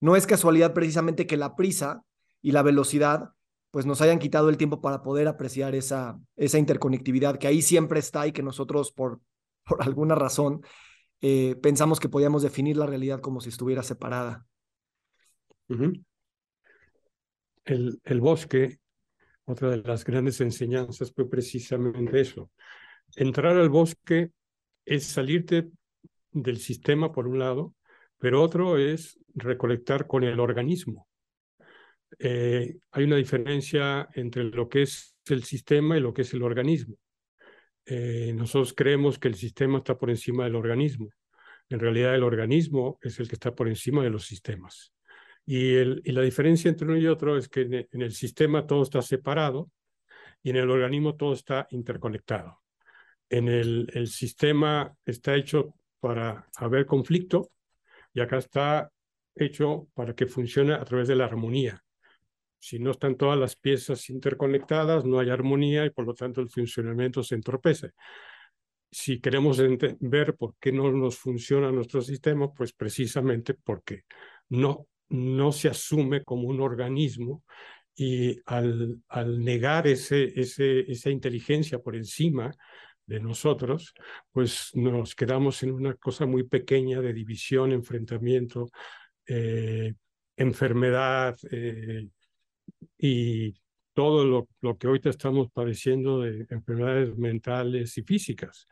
no 0.02 0.16
es 0.16 0.28
casualidad 0.28 0.74
precisamente 0.74 1.26
que 1.28 1.38
la 1.38 1.56
prisa 1.56 2.04
y 2.42 2.52
la 2.52 2.64
velocidad 2.64 3.32
pues 3.70 3.86
nos 3.86 4.02
hayan 4.02 4.20
quitado 4.20 4.50
el 4.50 4.58
tiempo 4.58 4.82
para 4.82 5.02
poder 5.02 5.28
apreciar 5.28 5.76
esa, 5.76 6.20
esa 6.36 6.58
interconectividad 6.58 7.38
que 7.38 7.48
ahí 7.48 7.62
siempre 7.62 8.00
está 8.00 8.28
y 8.28 8.34
que 8.34 8.44
nosotros 8.44 8.92
por, 8.92 9.22
por 9.64 9.82
alguna 9.82 10.16
razón 10.16 10.62
eh, 11.22 11.56
pensamos 11.62 12.00
que 12.00 12.10
podíamos 12.10 12.42
definir 12.42 12.78
la 12.78 12.88
realidad 12.88 13.22
como 13.22 13.40
si 13.40 13.50
estuviera 13.50 13.84
separada. 13.84 14.46
el, 17.66 18.02
el 18.04 18.22
bosque, 18.22 18.80
otra 19.46 19.70
de 19.70 19.78
las 19.78 20.04
grandes 20.04 20.42
enseñanzas 20.42 21.14
fue 21.14 21.30
precisamente 21.30 22.20
eso. 22.20 22.50
Entrar 23.16 23.58
al 23.58 23.70
bosque 23.70 24.32
es 24.86 25.06
salirte 25.06 25.70
del 26.32 26.58
sistema 26.58 27.12
por 27.12 27.28
un 27.28 27.40
lado, 27.40 27.76
pero 28.18 28.42
otro 28.42 28.78
es 28.78 29.20
recolectar 29.34 30.08
con 30.08 30.24
el 30.24 30.40
organismo. 30.40 31.08
Eh, 32.20 32.78
hay 32.92 33.04
una 33.04 33.16
diferencia 33.16 34.10
entre 34.14 34.44
lo 34.44 34.70
que 34.70 34.84
es 34.84 35.16
el 35.26 35.44
sistema 35.44 35.98
y 35.98 36.02
lo 36.02 36.14
que 36.14 36.24
es 36.24 36.34
el 36.34 36.44
organismo. 36.44 36.96
Eh, 37.86 38.34
nosotros 38.36 38.74
creemos 38.74 39.18
que 39.18 39.28
el 39.28 39.36
sistema 39.36 39.80
está 39.80 39.98
por 39.98 40.10
encima 40.10 40.44
del 40.44 40.56
organismo. 40.56 41.10
En 41.70 41.80
realidad 41.80 42.16
el 42.16 42.24
organismo 42.24 43.00
es 43.02 43.20
el 43.20 43.28
que 43.28 43.36
está 43.36 43.56
por 43.56 43.68
encima 43.68 44.04
de 44.04 44.10
los 44.10 44.26
sistemas. 44.26 44.94
Y, 45.46 45.76
el, 45.76 46.02
y 46.06 46.12
la 46.12 46.22
diferencia 46.22 46.70
entre 46.70 46.88
uno 46.88 46.98
y 46.98 47.08
otro 47.08 47.38
es 47.38 47.50
que 47.50 47.62
en 47.62 48.02
el, 48.02 48.12
sistema 48.12 48.68
todo 48.68 48.84
está 48.84 49.02
separado 49.02 49.70
y 50.44 50.52
en 50.52 50.58
el 50.58 50.70
organismo 50.70 51.16
todo 51.16 51.34
está 51.34 51.68
interconectado. 51.72 52.61
En 53.32 53.48
el, 53.48 53.90
el 53.94 54.08
sistema 54.08 54.94
está 55.06 55.36
hecho 55.36 55.74
para 56.02 56.50
haber 56.58 56.86
conflicto 56.86 57.50
y 58.14 58.20
acá 58.20 58.38
está 58.38 58.92
hecho 59.36 59.88
para 59.94 60.14
que 60.14 60.28
funcione 60.28 60.74
a 60.74 60.84
través 60.84 61.08
de 61.08 61.16
la 61.16 61.26
armonía. 61.26 61.82
Si 62.60 62.78
no 62.78 62.92
están 62.92 63.16
todas 63.16 63.40
las 63.40 63.56
piezas 63.56 64.10
interconectadas, 64.10 65.06
no 65.06 65.20
hay 65.20 65.30
armonía 65.30 65.86
y 65.86 65.92
por 65.92 66.06
lo 66.06 66.14
tanto 66.14 66.42
el 66.42 66.50
funcionamiento 66.50 67.24
se 67.24 67.36
entorpece. 67.36 67.92
Si 68.92 69.22
queremos 69.22 69.62
ver 70.02 70.36
por 70.36 70.56
qué 70.60 70.74
no 70.74 70.92
nos 70.92 71.18
funciona 71.18 71.72
nuestro 71.72 72.02
sistema, 72.02 72.52
pues 72.52 72.74
precisamente 72.74 73.54
porque 73.54 74.04
no, 74.50 74.88
no 75.08 75.54
se 75.54 75.70
asume 75.70 76.26
como 76.26 76.50
un 76.50 76.60
organismo 76.60 77.44
y 77.96 78.40
al, 78.46 79.02
al 79.08 79.44
negar 79.44 79.88
ese, 79.88 80.38
ese, 80.40 80.92
esa 80.92 81.10
inteligencia 81.10 81.80
por 81.80 81.96
encima 81.96 82.52
de 83.06 83.20
nosotros, 83.20 83.94
pues 84.32 84.72
nos 84.76 85.16
quedamos 85.16 85.64
en 85.64 85.72
una 85.72 85.96
cosa 85.96 86.26
muy 86.26 86.44
pequeña 86.44 87.02
de 87.02 87.14
división, 87.14 87.72
enfrentamiento, 87.72 88.70
eh, 89.28 89.94
enfermedad 90.38 91.38
eh, 91.52 92.08
y 92.98 93.54
todo 93.94 94.26
lo, 94.26 94.48
lo, 94.62 94.78
que 94.78 94.88
ahorita 94.88 95.10
estamos 95.10 95.52
padeciendo 95.52 96.22
de 96.22 96.46
enfermedades 96.50 97.18
mentales 97.18 97.98
y 97.98 98.04
físicas, 98.04 98.68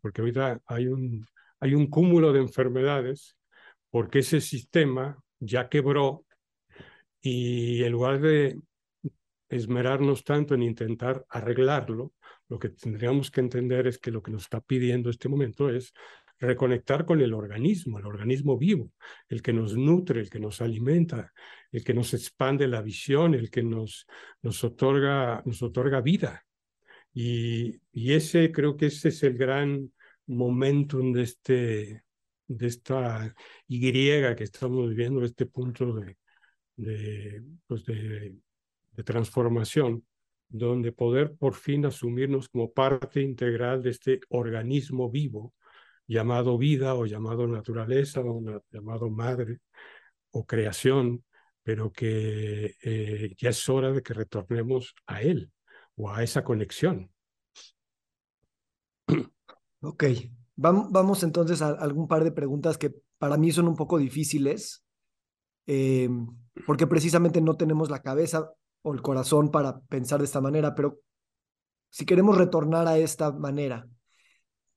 porque 0.00 0.20
ahorita 0.20 0.60
hay 0.66 0.86
un, 0.86 1.26
hay 1.58 1.74
un 1.74 1.88
cúmulo 1.88 2.32
de 2.32 2.40
enfermedades 2.40 3.36
porque 3.90 4.20
ese 4.20 4.40
sistema 4.40 5.18
ya 5.40 5.68
quebró 5.68 6.24
y 7.20 7.82
en 7.82 7.92
lugar 7.92 8.20
de 8.20 8.58
esmerarnos 9.48 10.24
tanto 10.24 10.54
en 10.54 10.62
intentar 10.62 11.26
arreglarlo, 11.28 12.12
lo 12.50 12.58
que 12.58 12.68
tendríamos 12.68 13.30
que 13.30 13.40
entender 13.40 13.86
es 13.86 13.98
que 13.98 14.10
lo 14.10 14.22
que 14.22 14.32
nos 14.32 14.42
está 14.42 14.60
pidiendo 14.60 15.08
este 15.08 15.28
momento 15.28 15.70
es 15.70 15.94
reconectar 16.40 17.04
con 17.06 17.20
el 17.20 17.32
organismo, 17.32 17.98
el 17.98 18.06
organismo 18.06 18.58
vivo, 18.58 18.90
el 19.28 19.40
que 19.40 19.52
nos 19.52 19.76
nutre, 19.76 20.20
el 20.20 20.30
que 20.30 20.40
nos 20.40 20.60
alimenta, 20.60 21.32
el 21.70 21.84
que 21.84 21.94
nos 21.94 22.12
expande 22.12 22.66
la 22.66 22.82
visión, 22.82 23.34
el 23.34 23.50
que 23.50 23.62
nos, 23.62 24.06
nos, 24.42 24.64
otorga, 24.64 25.42
nos 25.44 25.62
otorga 25.62 26.00
vida. 26.00 26.44
Y, 27.14 27.80
y 27.92 28.14
ese 28.14 28.50
creo 28.50 28.76
que 28.76 28.86
ese 28.86 29.10
es 29.10 29.22
el 29.22 29.38
gran 29.38 29.92
momentum 30.26 31.12
de, 31.12 31.22
este, 31.22 32.04
de 32.48 32.66
esta 32.66 33.32
Y 33.68 33.80
que 33.80 34.44
estamos 34.44 34.88
viviendo, 34.88 35.22
este 35.24 35.46
punto 35.46 35.92
de, 35.94 36.16
de, 36.74 37.44
pues 37.68 37.84
de, 37.84 38.34
de 38.92 39.04
transformación 39.04 40.04
donde 40.50 40.92
poder 40.92 41.34
por 41.36 41.54
fin 41.54 41.86
asumirnos 41.86 42.48
como 42.48 42.72
parte 42.72 43.22
integral 43.22 43.82
de 43.82 43.90
este 43.90 44.20
organismo 44.28 45.10
vivo 45.10 45.54
llamado 46.06 46.58
vida 46.58 46.94
o 46.94 47.06
llamado 47.06 47.46
naturaleza 47.46 48.20
o 48.20 48.42
llamado 48.72 49.08
madre 49.10 49.60
o 50.32 50.44
creación, 50.44 51.24
pero 51.62 51.92
que 51.92 52.74
eh, 52.82 53.34
ya 53.38 53.50
es 53.50 53.68
hora 53.68 53.92
de 53.92 54.02
que 54.02 54.12
retornemos 54.12 54.94
a 55.06 55.22
él 55.22 55.52
o 55.96 56.10
a 56.10 56.22
esa 56.22 56.44
conexión. 56.44 57.10
Ok, 59.82 60.04
vamos 60.56 61.22
entonces 61.22 61.62
a 61.62 61.68
algún 61.68 62.06
par 62.06 62.22
de 62.22 62.32
preguntas 62.32 62.76
que 62.76 62.92
para 63.16 63.38
mí 63.38 63.50
son 63.50 63.66
un 63.66 63.76
poco 63.76 63.96
difíciles, 63.96 64.84
eh, 65.66 66.10
porque 66.66 66.86
precisamente 66.86 67.40
no 67.40 67.56
tenemos 67.56 67.88
la 67.88 68.02
cabeza 68.02 68.52
o 68.82 68.94
el 68.94 69.02
corazón 69.02 69.50
para 69.50 69.80
pensar 69.80 70.20
de 70.20 70.24
esta 70.24 70.40
manera, 70.40 70.74
pero 70.74 71.00
si 71.90 72.06
queremos 72.06 72.38
retornar 72.38 72.86
a 72.86 72.98
esta 72.98 73.32
manera, 73.32 73.88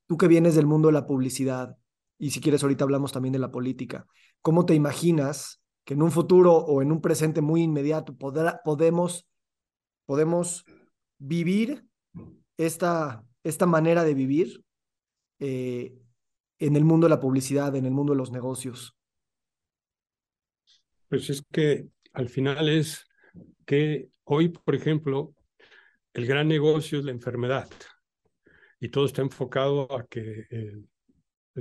tú 0.07 0.17
que 0.17 0.27
vienes 0.27 0.55
del 0.55 0.65
mundo 0.65 0.87
de 0.87 0.93
la 0.93 1.05
publicidad, 1.05 1.77
y 2.17 2.31
si 2.31 2.41
quieres 2.41 2.63
ahorita 2.63 2.83
hablamos 2.83 3.11
también 3.11 3.33
de 3.33 3.39
la 3.39 3.51
política, 3.51 4.05
¿cómo 4.41 4.65
te 4.65 4.73
imaginas 4.73 5.61
que 5.83 5.93
en 5.93 6.01
un 6.01 6.11
futuro 6.11 6.53
o 6.53 6.81
en 6.81 6.91
un 6.91 7.01
presente 7.01 7.41
muy 7.41 7.61
inmediato 7.61 8.15
podemos, 8.15 9.27
podemos 10.05 10.65
vivir 11.17 11.85
esta, 12.57 13.23
esta 13.43 13.65
manera 13.65 14.03
de 14.03 14.13
vivir 14.13 14.63
eh, 15.39 15.95
en 16.59 16.75
el 16.75 16.85
mundo 16.85 17.05
de 17.05 17.09
la 17.09 17.19
publicidad, 17.19 17.75
en 17.75 17.85
el 17.85 17.91
mundo 17.91 18.13
de 18.13 18.17
los 18.17 18.31
negocios? 18.31 18.95
Pues 21.09 21.29
es 21.29 21.43
que 21.51 21.89
al 22.13 22.29
final 22.29 22.69
es 22.69 23.05
que 23.65 24.09
hoy, 24.25 24.49
por 24.49 24.75
ejemplo, 24.75 25.33
el 26.13 26.25
gran 26.25 26.47
negocio 26.47 26.99
es 26.99 27.05
la 27.05 27.11
enfermedad 27.11 27.69
y 28.79 28.89
todo 28.89 29.05
está 29.05 29.21
enfocado 29.21 29.91
a 29.97 30.05
que 30.05 30.45
el, 30.49 30.87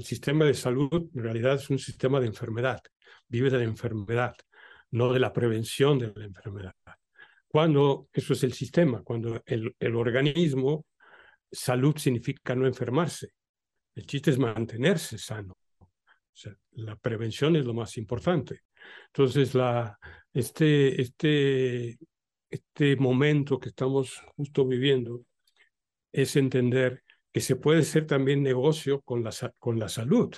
sistema 0.03 0.47
de 0.47 0.55
salud 0.55 1.11
en 1.15 1.23
realidad 1.23 1.57
es 1.57 1.69
un 1.69 1.79
sistema 1.79 2.19
de 2.19 2.27
enfermedad, 2.27 2.81
vive 3.29 3.51
de 3.51 3.59
la 3.59 3.65
enfermedad, 3.65 4.35
no 4.91 5.13
de 5.13 5.21
la 5.21 5.33
prevención 5.33 5.99
de 5.99 6.13
la 6.17 6.25
enfermedad. 6.25 6.75
Cuando 7.47 8.09
eso 8.13 8.33
es 8.33 8.43
el 8.43 8.55
sistema, 8.55 9.03
cuando 9.03 9.43
el, 9.45 9.95
organismo, 9.95 10.87
salud 11.51 11.97
significa 11.99 12.55
no 12.55 12.67
enfermarse. 12.67 13.35
El 13.95 14.07
chiste 14.07 14.31
es 14.31 14.39
mantenerse 14.39 15.19
sano. 15.19 15.55
La 16.73 16.97
prevención 16.97 17.55
es 17.57 17.67
lo 17.67 17.75
más 17.75 17.99
importante. 17.99 18.63
Entonces, 19.07 19.55
la, 19.55 19.99
este, 20.33 21.01
este, 21.01 21.99
este 22.51 22.97
momento 22.97 23.59
que 23.59 23.69
estamos 23.71 24.23
justo 24.37 24.67
viviendo 24.67 25.25
es 26.13 26.37
entender 26.37 27.03
que 27.33 27.41
se 27.41 27.57
puede 27.57 27.81
hacer 27.81 28.07
también 28.07 28.43
negocio 28.43 29.01
con 29.03 29.25
la, 29.25 29.33
con 29.59 29.79
la 29.79 29.89
salud, 29.89 30.35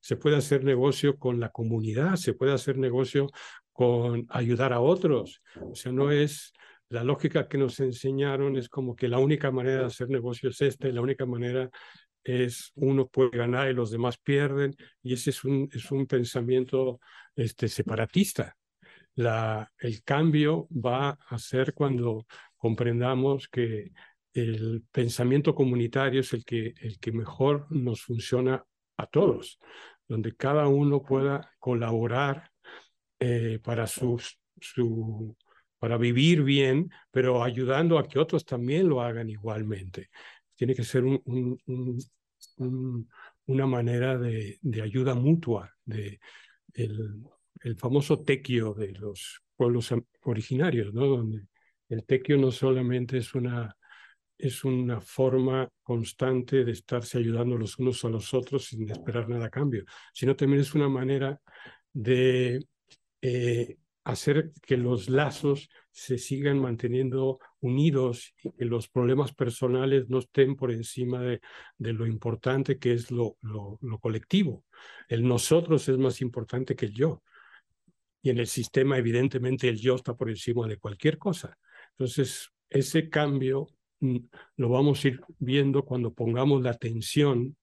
se 0.00 0.16
puede 0.16 0.36
hacer 0.36 0.64
negocio 0.64 1.18
con 1.18 1.40
la 1.40 1.50
comunidad, 1.50 2.16
se 2.16 2.32
puede 2.32 2.52
hacer 2.52 2.78
negocio 2.78 3.28
con 3.72 4.26
ayudar 4.30 4.72
a 4.72 4.80
otros. 4.80 5.42
O 5.60 5.74
sea, 5.74 5.92
no 5.92 6.10
es 6.10 6.52
la 6.88 7.04
lógica 7.04 7.48
que 7.48 7.58
nos 7.58 7.78
enseñaron, 7.80 8.56
es 8.56 8.68
como 8.68 8.96
que 8.96 9.08
la 9.08 9.18
única 9.18 9.50
manera 9.50 9.80
de 9.80 9.86
hacer 9.86 10.08
negocio 10.08 10.50
es 10.50 10.60
esta 10.60 10.88
y 10.88 10.92
la 10.92 11.02
única 11.02 11.24
manera 11.24 11.70
es 12.24 12.72
uno 12.74 13.08
puede 13.08 13.36
ganar 13.36 13.70
y 13.70 13.74
los 13.74 13.90
demás 13.90 14.18
pierden, 14.18 14.74
y 15.02 15.14
ese 15.14 15.30
es 15.30 15.44
un, 15.44 15.68
es 15.72 15.90
un 15.90 16.06
pensamiento 16.06 17.00
este, 17.34 17.68
separatista. 17.68 18.56
La, 19.14 19.70
el 19.78 20.02
cambio 20.02 20.68
va 20.70 21.18
a 21.28 21.38
ser 21.38 21.74
cuando 21.74 22.26
comprendamos 22.56 23.48
que 23.48 23.92
el 24.32 24.84
pensamiento 24.92 25.54
comunitario 25.54 26.20
es 26.20 26.32
el 26.32 26.44
que, 26.44 26.74
el 26.80 26.98
que 26.98 27.12
mejor 27.12 27.66
nos 27.70 28.02
funciona 28.02 28.64
a 28.96 29.06
todos, 29.06 29.58
donde 30.06 30.36
cada 30.36 30.68
uno 30.68 31.02
pueda 31.02 31.52
colaborar 31.58 32.50
eh, 33.18 33.58
para, 33.62 33.86
sus, 33.86 34.38
su, 34.60 35.36
para 35.78 35.96
vivir 35.96 36.42
bien, 36.42 36.90
pero 37.10 37.42
ayudando 37.42 37.98
a 37.98 38.06
que 38.06 38.18
otros 38.18 38.44
también 38.44 38.88
lo 38.88 39.02
hagan 39.02 39.28
igualmente 39.28 40.10
tiene 40.60 40.74
que 40.74 40.84
ser 40.84 41.04
un, 41.04 41.58
una 43.46 43.66
manera 43.66 44.18
de, 44.18 44.58
ayuda 44.82 45.14
mutua, 45.14 45.74
de 45.86 46.20
el, 46.74 47.24
famoso 47.78 48.20
tequio 48.20 48.74
de 48.74 48.92
los 48.92 49.40
pueblos 49.56 49.94
originarios, 50.20 50.92
¿no? 50.92 51.06
donde 51.06 51.46
el 51.88 52.04
tequio 52.04 52.36
no 52.36 52.50
solamente 52.50 53.16
es 53.16 53.34
una, 53.34 53.74
es 54.36 54.62
una 54.62 55.00
forma 55.00 55.66
constante 55.82 56.62
de 56.62 56.72
estarse 56.72 57.16
ayudando 57.16 57.56
los 57.56 57.78
unos 57.78 58.04
a 58.04 58.10
los 58.10 58.34
otros 58.34 58.66
sin 58.66 58.90
esperar 58.90 59.30
nada 59.30 59.46
a 59.46 59.50
cambio, 59.50 59.86
sino 60.12 60.36
también 60.36 60.60
es 60.60 60.74
una 60.74 60.90
manera 60.90 61.40
de 61.90 62.66
eh, 63.22 63.78
hacer 64.04 64.52
que 64.62 64.76
los 64.76 65.08
lazos 65.08 65.68
se 65.90 66.18
sigan 66.18 66.58
manteniendo 66.58 67.38
unidos 67.60 68.34
y 68.42 68.50
que 68.52 68.64
los 68.64 68.88
problemas 68.88 69.34
personales 69.34 70.08
no 70.08 70.18
estén 70.18 70.56
por 70.56 70.70
encima 70.70 71.20
de, 71.20 71.40
de 71.78 71.92
lo 71.92 72.06
importante 72.06 72.78
que 72.78 72.92
es 72.92 73.10
lo, 73.10 73.36
lo, 73.42 73.78
lo, 73.82 73.98
colectivo. 73.98 74.64
El 75.08 75.26
nosotros 75.26 75.88
es 75.88 75.98
más 75.98 76.20
importante 76.20 76.76
que 76.76 76.86
el 76.86 76.94
yo. 76.94 77.22
Y 78.22 78.30
en 78.30 78.38
el 78.38 78.46
sistema, 78.46 78.98
evidentemente, 78.98 79.68
el 79.68 79.78
yo 79.78 79.96
está 79.96 80.14
por 80.14 80.28
encima 80.28 80.66
de 80.66 80.78
cualquier 80.78 81.18
cosa. 81.18 81.56
Entonces, 81.92 82.50
ese 82.68 83.08
cambio 83.08 83.66
mm, 84.00 84.18
lo 84.56 84.68
vamos 84.68 85.04
a 85.04 85.08
ir 85.08 85.20
viendo 85.38 85.84
cuando 85.84 86.12
pongamos 86.12 86.62
la 86.62 86.70
atención. 86.70 87.56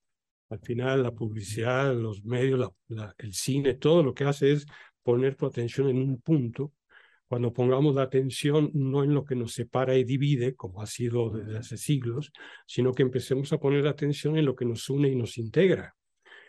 Al 0.50 0.60
final, 0.60 1.04
la 1.04 1.12
publicidad, 1.12 1.94
los 1.96 2.24
medios, 2.24 2.72
la, 2.88 3.14
el 3.18 3.34
cine, 3.34 3.76
todo 3.76 4.04
lo 4.04 4.14
que 4.14 4.24
hace 4.24 4.54
es 4.54 4.66
poner 5.08 5.36
tu 5.36 5.46
atención 5.46 5.88
en 5.88 6.00
un 6.00 6.20
punto, 6.20 6.74
cuando 7.30 7.54
pongamos 7.54 7.96
la 7.96 8.02
atención 8.02 8.72
no 8.74 9.06
en 9.06 9.14
lo 9.14 9.24
que 9.24 9.36
nos 9.36 9.54
separa 9.54 9.96
y 9.96 10.04
divide, 10.04 10.54
como 10.54 10.82
ha 10.82 10.86
sido 10.86 11.30
desde 11.30 11.58
hace 11.58 11.78
siglos, 11.78 12.34
sino 12.66 12.92
que 12.94 13.04
empecemos 13.04 13.54
a 13.54 13.58
poner 13.58 13.88
atención 13.88 14.38
en 14.38 14.44
lo 14.44 14.54
que 14.54 14.66
nos 14.66 14.90
une 14.90 15.08
y 15.08 15.16
nos 15.16 15.38
integra. 15.38 15.96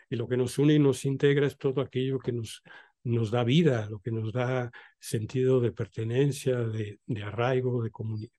Y 0.09 0.17
lo 0.17 0.27
que 0.27 0.35
nos 0.35 0.59
une 0.59 0.73
y 0.73 0.79
nos 0.79 1.05
integra 1.05 1.47
es 1.47 1.57
todo 1.57 1.79
aquello 1.79 2.19
que 2.19 2.33
nos, 2.33 2.61
nos 3.05 3.31
da 3.31 3.45
vida, 3.45 3.87
lo 3.89 3.99
que 3.99 4.11
nos 4.11 4.33
da 4.33 4.69
sentido 4.99 5.61
de 5.61 5.71
pertenencia, 5.71 6.59
de, 6.59 6.99
de 7.05 7.23
arraigo, 7.23 7.81
de 7.81 7.91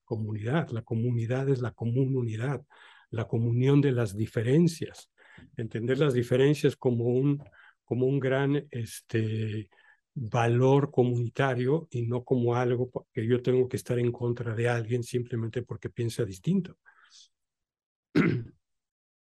comunidad. 0.05 0.69
La 0.69 0.83
comunidad 0.83 1.49
es 1.49 1.63
la 1.63 1.71
común 1.71 2.15
unidad, 2.15 2.63
la 3.09 3.27
comunión 3.27 3.81
de 3.81 3.93
las 3.93 4.15
diferencias. 4.15 5.11
Entender 5.57 5.97
las 5.97 6.13
diferencias 6.13 6.77
como 6.77 7.07
un, 7.07 7.43
como 7.87 8.05
un 8.05 8.21
gran 8.21 8.67
este, 8.71 9.71
valor 10.15 10.91
comunitario 10.91 11.89
y 11.91 12.03
no 12.03 12.25
como 12.25 12.55
algo 12.55 12.91
que 13.13 13.27
yo 13.27 13.43
tengo 13.43 13.69
que 13.69 13.77
estar 13.77 13.99
en 13.99 14.13
contra 14.13 14.55
de 14.55 14.69
alguien 14.69 15.03
simplemente 15.03 15.63
porque 15.63 15.91
piensa 15.91 16.25
distinto. 16.25 16.77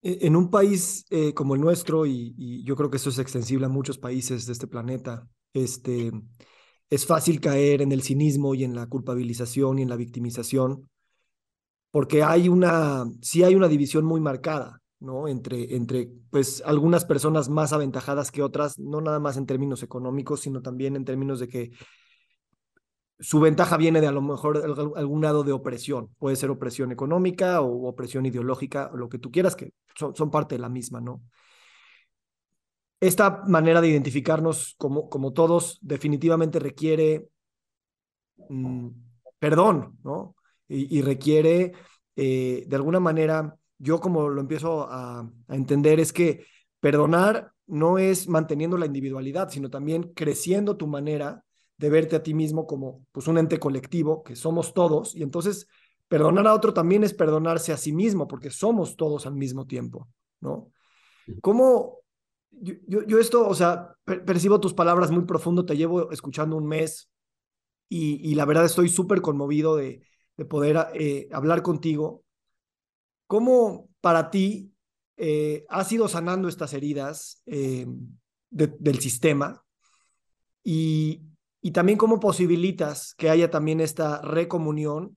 E-, 0.02 0.26
en 0.26 0.36
un 0.36 0.50
país 0.50 1.04
eh, 1.10 1.34
como 1.34 1.54
el 1.54 1.60
nuestro, 1.60 2.06
y, 2.06 2.34
y, 2.36 2.62
yo 2.64 2.76
creo 2.76 2.90
que 2.90 2.98
eso 2.98 3.10
es 3.10 3.18
extensible 3.18 3.66
a 3.66 3.68
muchos 3.70 3.98
países 3.98 4.46
de 4.46 4.52
este 4.52 4.66
planeta, 4.66 5.28
este, 5.52 6.12
es 6.90 7.06
fácil 7.06 7.40
caer 7.40 7.82
en 7.82 7.92
el 7.92 8.02
cinismo 8.02 8.54
y 8.54 8.64
en 8.64 8.74
la 8.74 8.86
culpabilización 8.86 9.78
y 9.78 9.82
en 9.82 9.88
la 9.88 9.96
victimización, 9.96 10.88
porque 11.90 12.22
hay 12.22 12.48
una, 12.48 13.04
sí 13.22 13.42
hay 13.42 13.54
una 13.54 13.68
división 13.68 14.04
muy 14.04 14.20
marcada. 14.20 14.80
¿No? 15.00 15.28
Entre, 15.28 15.76
entre 15.76 16.08
pues 16.30 16.62
algunas 16.64 17.04
personas 17.04 17.48
más 17.48 17.72
aventajadas 17.72 18.30
que 18.30 18.42
otras, 18.42 18.78
no 18.78 19.00
nada 19.00 19.18
más 19.18 19.36
en 19.36 19.46
términos 19.46 19.82
económicos, 19.82 20.40
sino 20.40 20.62
también 20.62 20.96
en 20.96 21.04
términos 21.04 21.40
de 21.40 21.48
que 21.48 21.70
su 23.18 23.40
ventaja 23.40 23.76
viene 23.76 24.00
de 24.00 24.08
a 24.08 24.12
lo 24.12 24.20
mejor 24.20 24.62
algún 24.96 25.22
lado 25.22 25.42
de 25.42 25.52
opresión, 25.52 26.08
puede 26.18 26.36
ser 26.36 26.50
opresión 26.50 26.92
económica 26.92 27.60
o 27.60 27.88
opresión 27.88 28.26
ideológica, 28.26 28.90
o 28.92 28.96
lo 28.96 29.08
que 29.08 29.18
tú 29.18 29.30
quieras, 29.30 29.56
que 29.56 29.72
son, 29.94 30.30
parte 30.30 30.56
de 30.56 30.60
la 30.60 30.68
misma, 30.68 31.00
¿no? 31.00 31.22
Esta 33.00 33.42
manera 33.46 33.80
de 33.80 33.88
identificarnos 33.88 34.74
como, 34.78 35.08
como 35.08 35.32
todos 35.32 35.78
definitivamente 35.82 36.58
requiere 36.58 37.28
mm, 38.48 38.88
perdón, 39.38 39.98
¿no? 40.02 40.34
Y, 40.68 40.98
y 40.98 41.02
requiere, 41.02 41.72
eh, 42.16 42.64
de 42.66 42.76
alguna 42.76 43.00
manera, 43.00 43.56
yo 43.78 44.00
como 44.00 44.28
lo 44.28 44.40
empiezo 44.40 44.87
a, 44.88 45.30
entender 45.49 46.00
es 46.00 46.12
que 46.12 46.47
perdonar 46.80 47.52
no 47.66 47.99
es 47.99 48.28
manteniendo 48.28 48.78
la 48.78 48.87
individualidad, 48.87 49.50
sino 49.50 49.71
también 49.71 50.12
creciendo 50.14 50.76
tu 50.76 50.87
manera 50.87 51.45
de 51.76 51.90
verte 51.90 52.16
a 52.16 52.23
ti 52.23 52.33
mismo 52.33 52.66
como 52.66 53.04
pues 53.12 53.26
un 53.26 53.38
ente 53.38 53.59
colectivo, 53.59 54.23
que 54.23 54.37
somos 54.37 54.73
todos, 54.73 55.15
y 55.15 55.23
entonces 55.23 55.69
perdonar 56.08 56.47
a 56.47 56.54
otro 56.54 56.73
también 56.73 57.04
es 57.04 57.12
perdonarse 57.12 57.73
a 57.73 57.76
sí 57.76 57.93
mismo, 57.93 58.26
porque 58.26 58.50
somos 58.50 58.97
todos 58.97 59.26
al 59.26 59.34
mismo 59.34 59.67
tiempo, 59.67 60.08
¿no? 60.41 60.71
¿Cómo? 61.43 61.99
Yo, 62.50 62.75
yo, 62.86 63.19
esto, 63.19 63.47
o 63.47 63.54
sea, 63.54 63.95
percibo 64.04 64.60
tus 64.60 64.73
palabras 64.73 65.10
muy 65.10 65.25
profundo, 65.25 65.67
te 65.67 65.76
llevo 65.76 66.10
escuchando 66.12 66.56
un 66.56 66.67
mes 66.67 67.10
y, 67.89 68.30
y 68.30 68.34
la 68.36 68.47
verdad 68.47 68.65
estoy 68.65 68.89
súper 68.89 69.21
conmovido 69.21 69.76
de, 69.76 70.02
de 70.36 70.45
poder 70.45 70.89
eh, 70.95 71.28
hablar 71.32 71.62
contigo 71.62 72.23
¿Cómo 73.26 73.89
para 74.00 74.30
ti 74.30 74.73
eh, 75.17 75.65
has 75.69 75.91
ido 75.91 76.08
sanando 76.08 76.49
estas 76.49 76.73
heridas 76.73 77.43
eh, 77.47 77.86
del 78.50 79.00
sistema? 79.00 79.65
Y, 80.62 81.23
y, 81.60 81.71
también 81.73 81.99
cómo 81.99 82.19
posibilitas 82.19 83.15
que 83.15 83.30
haya 83.30 83.50
también 83.50 83.80
esta 83.80 84.21
recomunión, 84.23 85.17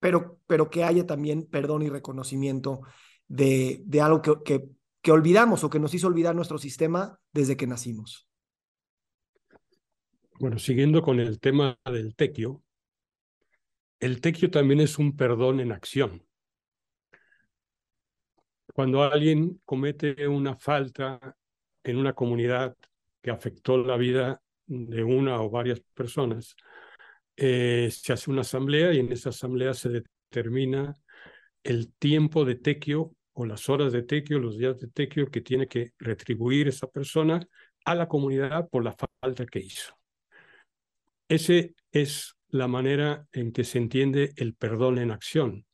pero, 0.00 0.40
pero 0.46 0.70
que 0.70 0.84
haya 0.84 1.06
también 1.06 1.46
perdón 1.46 1.82
y 1.82 1.88
reconocimiento 1.88 2.80
de, 3.28 3.82
de 3.84 4.00
algo 4.00 4.22
que, 4.22 4.34
que, 4.44 4.68
que 5.02 5.12
olvidamos 5.12 5.62
o 5.62 5.70
que 5.70 5.78
nos 5.78 5.94
hizo 5.94 6.08
olvidar 6.08 6.34
nuestro 6.34 6.58
sistema 6.58 7.20
desde 7.32 7.56
que 7.56 7.66
nacimos. 7.66 8.28
Bueno, 10.38 10.58
siguiendo 10.58 11.00
con 11.00 11.20
el 11.20 11.40
tema 11.40 11.78
del 11.84 12.14
tequio, 12.14 12.62
el 14.00 14.20
tequio 14.20 14.50
también 14.50 14.80
es 14.80 14.98
un 14.98 15.16
perdón 15.16 15.60
en 15.60 15.72
acción 15.72 16.25
cuando 18.76 19.02
alguien 19.02 19.58
comete 19.64 20.28
una 20.28 20.54
falta 20.54 21.34
en 21.82 21.96
una 21.96 22.12
comunidad 22.12 22.76
que 23.22 23.30
afectó 23.30 23.78
la 23.78 23.96
vida 23.96 24.42
de 24.66 25.02
una 25.02 25.40
o 25.40 25.48
varias 25.48 25.80
personas, 25.94 26.54
eh, 27.36 27.88
se 27.90 28.12
hace 28.12 28.30
una 28.30 28.42
asamblea 28.42 28.92
y 28.92 28.98
en 28.98 29.10
esa 29.10 29.30
asamblea 29.30 29.72
se 29.72 29.88
determina 29.88 30.94
el 31.64 31.90
tiempo 31.94 32.44
de 32.44 32.56
tequio 32.56 33.14
o 33.32 33.46
las 33.46 33.66
horas 33.70 33.94
de 33.94 34.02
tequio, 34.02 34.38
los 34.40 34.58
días 34.58 34.78
de 34.78 34.88
tequio 34.88 35.30
que 35.30 35.40
tiene 35.40 35.68
que 35.68 35.94
retribuir 35.98 36.68
esa 36.68 36.86
persona 36.86 37.40
a 37.86 37.94
la 37.94 38.08
comunidad 38.08 38.68
por 38.68 38.84
la 38.84 38.94
falta 39.22 39.46
que 39.46 39.60
hizo. 39.60 39.94
Ese 41.28 41.74
es 41.92 42.36
la 42.50 42.68
manera 42.68 43.26
en 43.32 43.52
que 43.52 43.64
se 43.64 43.78
entiende 43.78 44.34
el 44.36 44.52
perdón 44.52 44.98
en 44.98 45.12
acción. 45.12 45.65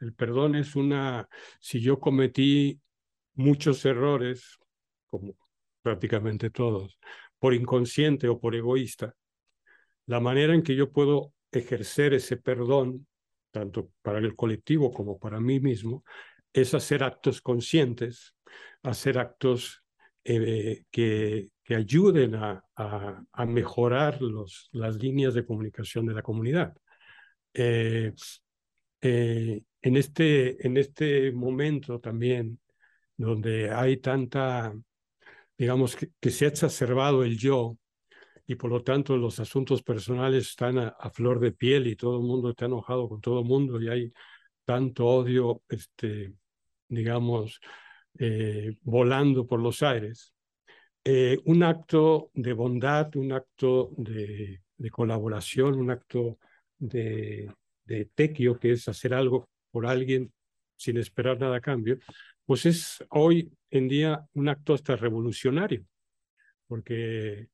El 0.00 0.14
perdón 0.14 0.54
es 0.54 0.76
una, 0.76 1.28
si 1.60 1.80
yo 1.80 1.98
cometí 1.98 2.80
muchos 3.34 3.84
errores, 3.84 4.58
como 5.10 5.36
prácticamente 5.82 6.50
todos, 6.50 6.98
por 7.38 7.54
inconsciente 7.54 8.28
o 8.28 8.38
por 8.38 8.54
egoísta, 8.54 9.14
la 10.06 10.20
manera 10.20 10.54
en 10.54 10.62
que 10.62 10.74
yo 10.74 10.90
puedo 10.90 11.32
ejercer 11.52 12.14
ese 12.14 12.36
perdón, 12.36 13.06
tanto 13.50 13.90
para 14.02 14.18
el 14.18 14.34
colectivo 14.34 14.92
como 14.92 15.18
para 15.18 15.40
mí 15.40 15.60
mismo, 15.60 16.04
es 16.52 16.74
hacer 16.74 17.02
actos 17.02 17.40
conscientes, 17.40 18.34
hacer 18.82 19.18
actos 19.18 19.82
eh, 20.24 20.84
que, 20.90 21.50
ayuden 21.70 22.34
a, 22.34 22.64
mejorar 23.46 24.18
las 24.72 24.96
líneas 24.96 25.34
de 25.34 25.44
comunicación 25.44 26.06
de 26.06 26.14
la 26.14 26.22
comunidad. 26.22 26.74
Eh, 27.52 28.14
eh, 29.02 29.62
en 29.82 29.96
este, 29.96 30.66
en 30.66 30.76
este 30.76 31.32
momento 31.32 32.00
también, 32.00 32.60
donde 33.16 33.70
hay 33.70 33.98
tanta, 33.98 34.74
digamos, 35.56 35.96
que, 35.96 36.30
se 36.30 36.46
ha 36.46 36.48
exacerbado 36.48 37.24
el 37.24 37.38
yo 37.38 37.76
y 38.46 38.54
por 38.56 38.70
lo 38.70 38.82
tanto 38.82 39.16
los 39.16 39.40
asuntos 39.40 39.82
personales 39.82 40.48
están 40.50 40.78
a, 40.78 41.10
flor 41.10 41.40
de 41.40 41.52
piel 41.52 41.86
y 41.86 41.96
todo 41.96 42.18
el 42.18 42.26
mundo 42.26 42.50
está 42.50 42.66
enojado 42.66 43.08
con 43.08 43.20
todo 43.20 43.40
el 43.40 43.46
mundo 43.46 43.80
y 43.80 43.88
hay 43.88 44.12
tanto 44.64 45.06
odio, 45.06 45.62
este, 45.68 46.34
digamos, 46.88 47.60
eh, 48.18 48.76
volando 48.82 49.46
por 49.46 49.60
los 49.60 49.82
aires. 49.82 50.34
Eh, 51.04 51.38
un 51.46 51.62
acto 51.62 52.30
de 52.34 52.52
bondad, 52.52 53.14
un 53.16 53.32
acto 53.32 53.90
de, 53.96 54.62
de 54.76 54.90
colaboración, 54.90 55.74
un 55.78 55.90
acto 55.90 56.38
de, 56.78 57.50
de 57.84 58.04
tequio, 58.14 58.58
que 58.58 58.72
es 58.72 58.88
hacer 58.88 59.14
algo 59.14 59.48
por 59.70 59.86
alguien 59.86 60.32
sin 60.76 60.96
esperar 60.96 61.40
nada 61.40 61.56
a 61.56 61.60
cambio, 61.60 61.98
pues 62.44 62.66
es 62.66 63.04
hoy 63.10 63.52
en 63.70 63.88
día 63.88 64.26
un 64.34 64.48
acto 64.48 64.74
hasta 64.74 64.96
revolucionario, 64.96 65.84
porque 66.66 67.48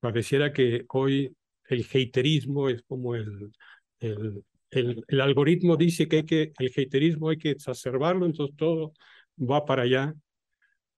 pareciera 0.00 0.52
que 0.52 0.84
hoy 0.88 1.34
el 1.68 1.84
haterismo 1.84 2.68
es 2.68 2.82
como 2.82 3.14
el, 3.14 3.52
el, 4.00 4.44
el, 4.70 5.20
algoritmo 5.20 5.76
dice 5.76 6.08
que, 6.08 6.18
hay 6.18 6.24
que 6.24 6.52
el 6.58 6.72
haterismo 6.76 7.30
hay 7.30 7.38
que 7.38 7.50
exacerbarlo, 7.50 8.26
entonces 8.26 8.56
todo 8.56 8.92
va 9.38 9.64
para 9.64 9.82
allá. 9.82 10.14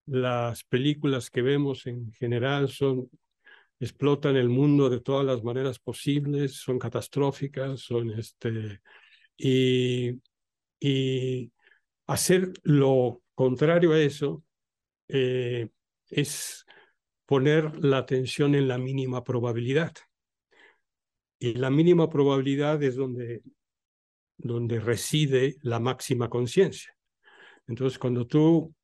Las 0.07 0.65
películas 0.65 1.31
que 1.31 1.43
vemos 1.43 1.87
en 1.87 2.13
general 2.13 2.69
son 2.69 3.09
explotan 3.81 4.37
el 4.37 4.51
mundo 4.51 4.91
de 4.91 5.01
todas 5.01 5.25
las 5.25 5.43
maneras 5.43 5.79
posibles, 5.79 6.55
son 6.55 6.79
catastróficas, 6.79 7.81
son 7.81 8.11
este 8.11 8.81
y 9.37 10.21
y 10.81 11.53
hacer 12.07 12.53
lo 12.63 13.23
contrario 13.35 13.93
a 13.93 14.01
eso 14.01 14.43
eh, 15.09 15.69
es 16.09 16.65
poner 17.27 17.85
la 17.85 17.99
atención 17.99 18.55
en 18.55 18.67
la 18.67 18.79
mínima 18.79 19.23
probabilidad. 19.23 19.93
y 21.39 21.55
la 21.55 21.71
mínima 21.71 22.11
probabilidad 22.11 22.83
es 22.83 22.97
donde, 22.97 23.43
donde 24.37 24.79
reside 24.81 25.57
la 25.63 25.81
máxima 25.81 26.29
conciencia. 26.29 26.95
Entonces, 27.67 27.99
cuando 27.99 28.27
tú, 28.27 28.75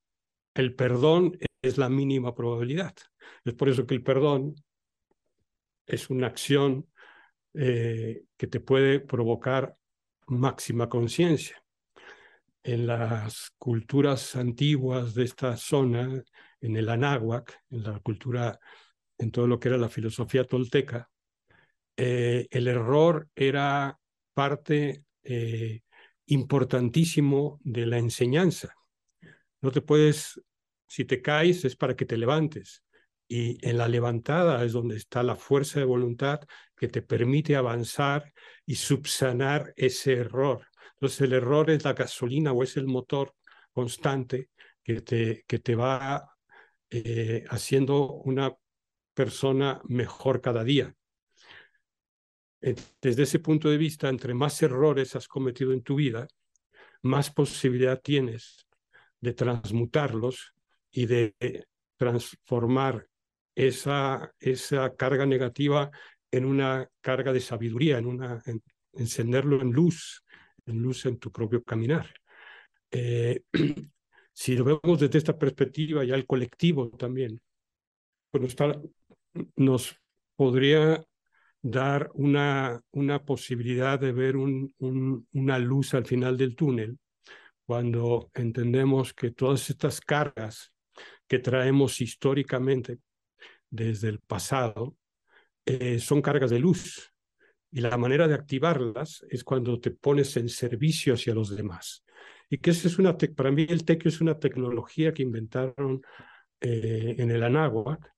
el 0.54 0.74
perdón 0.74 1.36
es 1.60 1.76
la 1.76 1.88
mínima 1.88 2.34
probabilidad. 2.34 2.94
Es 3.44 3.52
por 3.54 3.68
eso 3.68 3.86
que 3.86 3.94
el 3.94 4.02
perdón 4.02 4.54
es 5.86 6.08
una 6.08 6.28
acción 6.28 6.88
eh, 7.54 8.24
que 8.36 8.46
te 8.46 8.60
puede 8.60 9.00
provocar 9.00 9.76
máxima 10.28 10.88
conciencia. 10.88 11.62
En 12.66 12.88
las 12.88 13.52
culturas 13.58 14.34
antiguas 14.34 15.14
de 15.14 15.22
esta 15.22 15.56
zona, 15.56 16.20
en 16.60 16.76
el 16.76 16.88
Anáhuac, 16.88 17.62
en 17.70 17.84
la 17.84 18.00
cultura, 18.00 18.58
en 19.18 19.30
todo 19.30 19.46
lo 19.46 19.60
que 19.60 19.68
era 19.68 19.78
la 19.78 19.88
filosofía 19.88 20.42
tolteca, 20.42 21.08
eh, 21.96 22.48
el 22.50 22.66
error 22.66 23.28
era 23.36 24.00
parte 24.34 25.04
eh, 25.22 25.82
importantísimo 26.26 27.60
de 27.62 27.86
la 27.86 27.98
enseñanza. 27.98 28.74
No 29.60 29.70
te 29.70 29.80
puedes, 29.80 30.40
si 30.88 31.04
te 31.04 31.22
caes 31.22 31.64
es 31.64 31.76
para 31.76 31.94
que 31.94 32.04
te 32.04 32.16
levantes. 32.16 32.82
Y 33.28 33.64
en 33.64 33.78
la 33.78 33.86
levantada 33.86 34.64
es 34.64 34.72
donde 34.72 34.96
está 34.96 35.22
la 35.22 35.36
fuerza 35.36 35.78
de 35.78 35.86
voluntad 35.86 36.40
que 36.74 36.88
te 36.88 37.00
permite 37.00 37.54
avanzar 37.54 38.32
y 38.64 38.74
subsanar 38.74 39.72
ese 39.76 40.14
error. 40.14 40.66
Entonces 40.96 41.20
el 41.20 41.34
error 41.34 41.70
es 41.70 41.84
la 41.84 41.92
gasolina 41.92 42.52
o 42.52 42.62
es 42.62 42.76
el 42.76 42.86
motor 42.86 43.34
constante 43.72 44.50
que 44.82 45.02
te, 45.02 45.44
que 45.46 45.58
te 45.58 45.74
va 45.74 46.36
eh, 46.90 47.44
haciendo 47.50 48.12
una 48.12 48.54
persona 49.12 49.80
mejor 49.84 50.40
cada 50.40 50.64
día. 50.64 50.94
Desde 53.00 53.22
ese 53.22 53.38
punto 53.38 53.68
de 53.68 53.76
vista, 53.76 54.08
entre 54.08 54.34
más 54.34 54.60
errores 54.62 55.14
has 55.14 55.28
cometido 55.28 55.72
en 55.72 55.82
tu 55.82 55.96
vida, 55.96 56.26
más 57.02 57.30
posibilidad 57.30 58.00
tienes 58.00 58.66
de 59.20 59.34
transmutarlos 59.34 60.54
y 60.90 61.06
de 61.06 61.34
transformar 61.96 63.06
esa, 63.54 64.32
esa 64.38 64.94
carga 64.94 65.26
negativa 65.26 65.90
en 66.30 66.44
una 66.44 66.88
carga 67.00 67.32
de 67.32 67.40
sabiduría, 67.40 67.98
en 67.98 68.06
una, 68.06 68.42
encenderlo 68.92 69.60
en 69.60 69.72
luz, 69.72 70.24
en 70.25 70.25
luz 70.66 71.06
en 71.06 71.18
tu 71.18 71.30
propio 71.30 71.62
caminar. 71.62 72.12
Eh, 72.90 73.42
si 74.32 74.56
lo 74.56 74.64
vemos 74.64 75.00
desde 75.00 75.18
esta 75.18 75.38
perspectiva, 75.38 76.04
ya 76.04 76.14
el 76.14 76.26
colectivo 76.26 76.90
también, 76.90 77.40
pues 78.30 78.42
nos, 78.42 78.80
nos 79.56 79.96
podría 80.36 81.04
dar 81.62 82.10
una, 82.14 82.80
una 82.92 83.24
posibilidad 83.24 83.98
de 83.98 84.12
ver 84.12 84.36
un, 84.36 84.74
una 85.32 85.58
luz 85.58 85.94
al 85.94 86.04
final 86.04 86.36
del 86.36 86.54
túnel 86.54 86.98
cuando 87.64 88.30
entendemos 88.34 89.12
que 89.12 89.32
todas 89.32 89.68
estas 89.70 90.00
cargas 90.00 90.72
que 91.26 91.40
traemos 91.40 92.00
históricamente 92.00 93.00
desde 93.68 94.08
el 94.08 94.20
pasado 94.20 94.96
eh, 95.64 95.98
son 95.98 96.22
cargas 96.22 96.50
de 96.50 96.60
luz 96.60 97.12
y 97.76 97.82
la 97.82 97.94
manera 97.98 98.26
de 98.26 98.32
activarlas 98.32 99.26
es 99.28 99.44
cuando 99.44 99.78
te 99.78 99.90
pones 99.90 100.34
en 100.38 100.48
servicio 100.48 101.12
hacia 101.12 101.34
los 101.34 101.54
demás. 101.54 102.04
Y 102.48 102.56
que 102.56 102.70
es 102.70 102.98
una, 102.98 103.18
para 103.18 103.50
mí 103.50 103.66
el 103.68 103.84
tequio 103.84 104.08
es 104.08 104.22
una 104.22 104.38
tecnología 104.38 105.12
que 105.12 105.22
inventaron 105.22 106.00
eh, 106.58 107.16
en 107.18 107.30
el 107.30 107.42
Anáhuac 107.42 108.14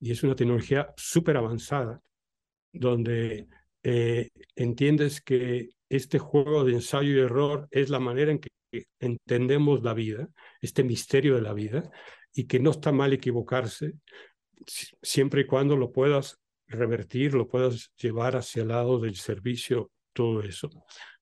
y 0.00 0.10
es 0.10 0.22
una 0.22 0.34
tecnología 0.34 0.92
súper 0.98 1.38
avanzada 1.38 2.02
donde 2.74 3.48
eh, 3.82 4.28
entiendes 4.54 5.22
que 5.22 5.70
este 5.88 6.18
juego 6.18 6.64
de 6.64 6.74
ensayo 6.74 7.10
y 7.16 7.20
error 7.20 7.68
es 7.70 7.88
la 7.88 8.00
manera 8.00 8.32
en 8.32 8.38
que 8.38 8.50
entendemos 8.98 9.82
la 9.82 9.94
vida, 9.94 10.28
este 10.60 10.84
misterio 10.84 11.36
de 11.36 11.40
la 11.40 11.54
vida, 11.54 11.90
y 12.34 12.44
que 12.44 12.60
no 12.60 12.72
está 12.72 12.92
mal 12.92 13.14
equivocarse, 13.14 13.94
siempre 15.00 15.40
y 15.40 15.46
cuando 15.46 15.74
lo 15.74 15.90
puedas 15.90 16.39
revertir, 16.70 17.34
lo 17.34 17.48
puedas 17.48 17.92
llevar 17.96 18.36
hacia 18.36 18.62
el 18.62 18.68
lado 18.68 18.98
del 18.98 19.16
servicio, 19.16 19.90
todo 20.12 20.42
eso. 20.42 20.70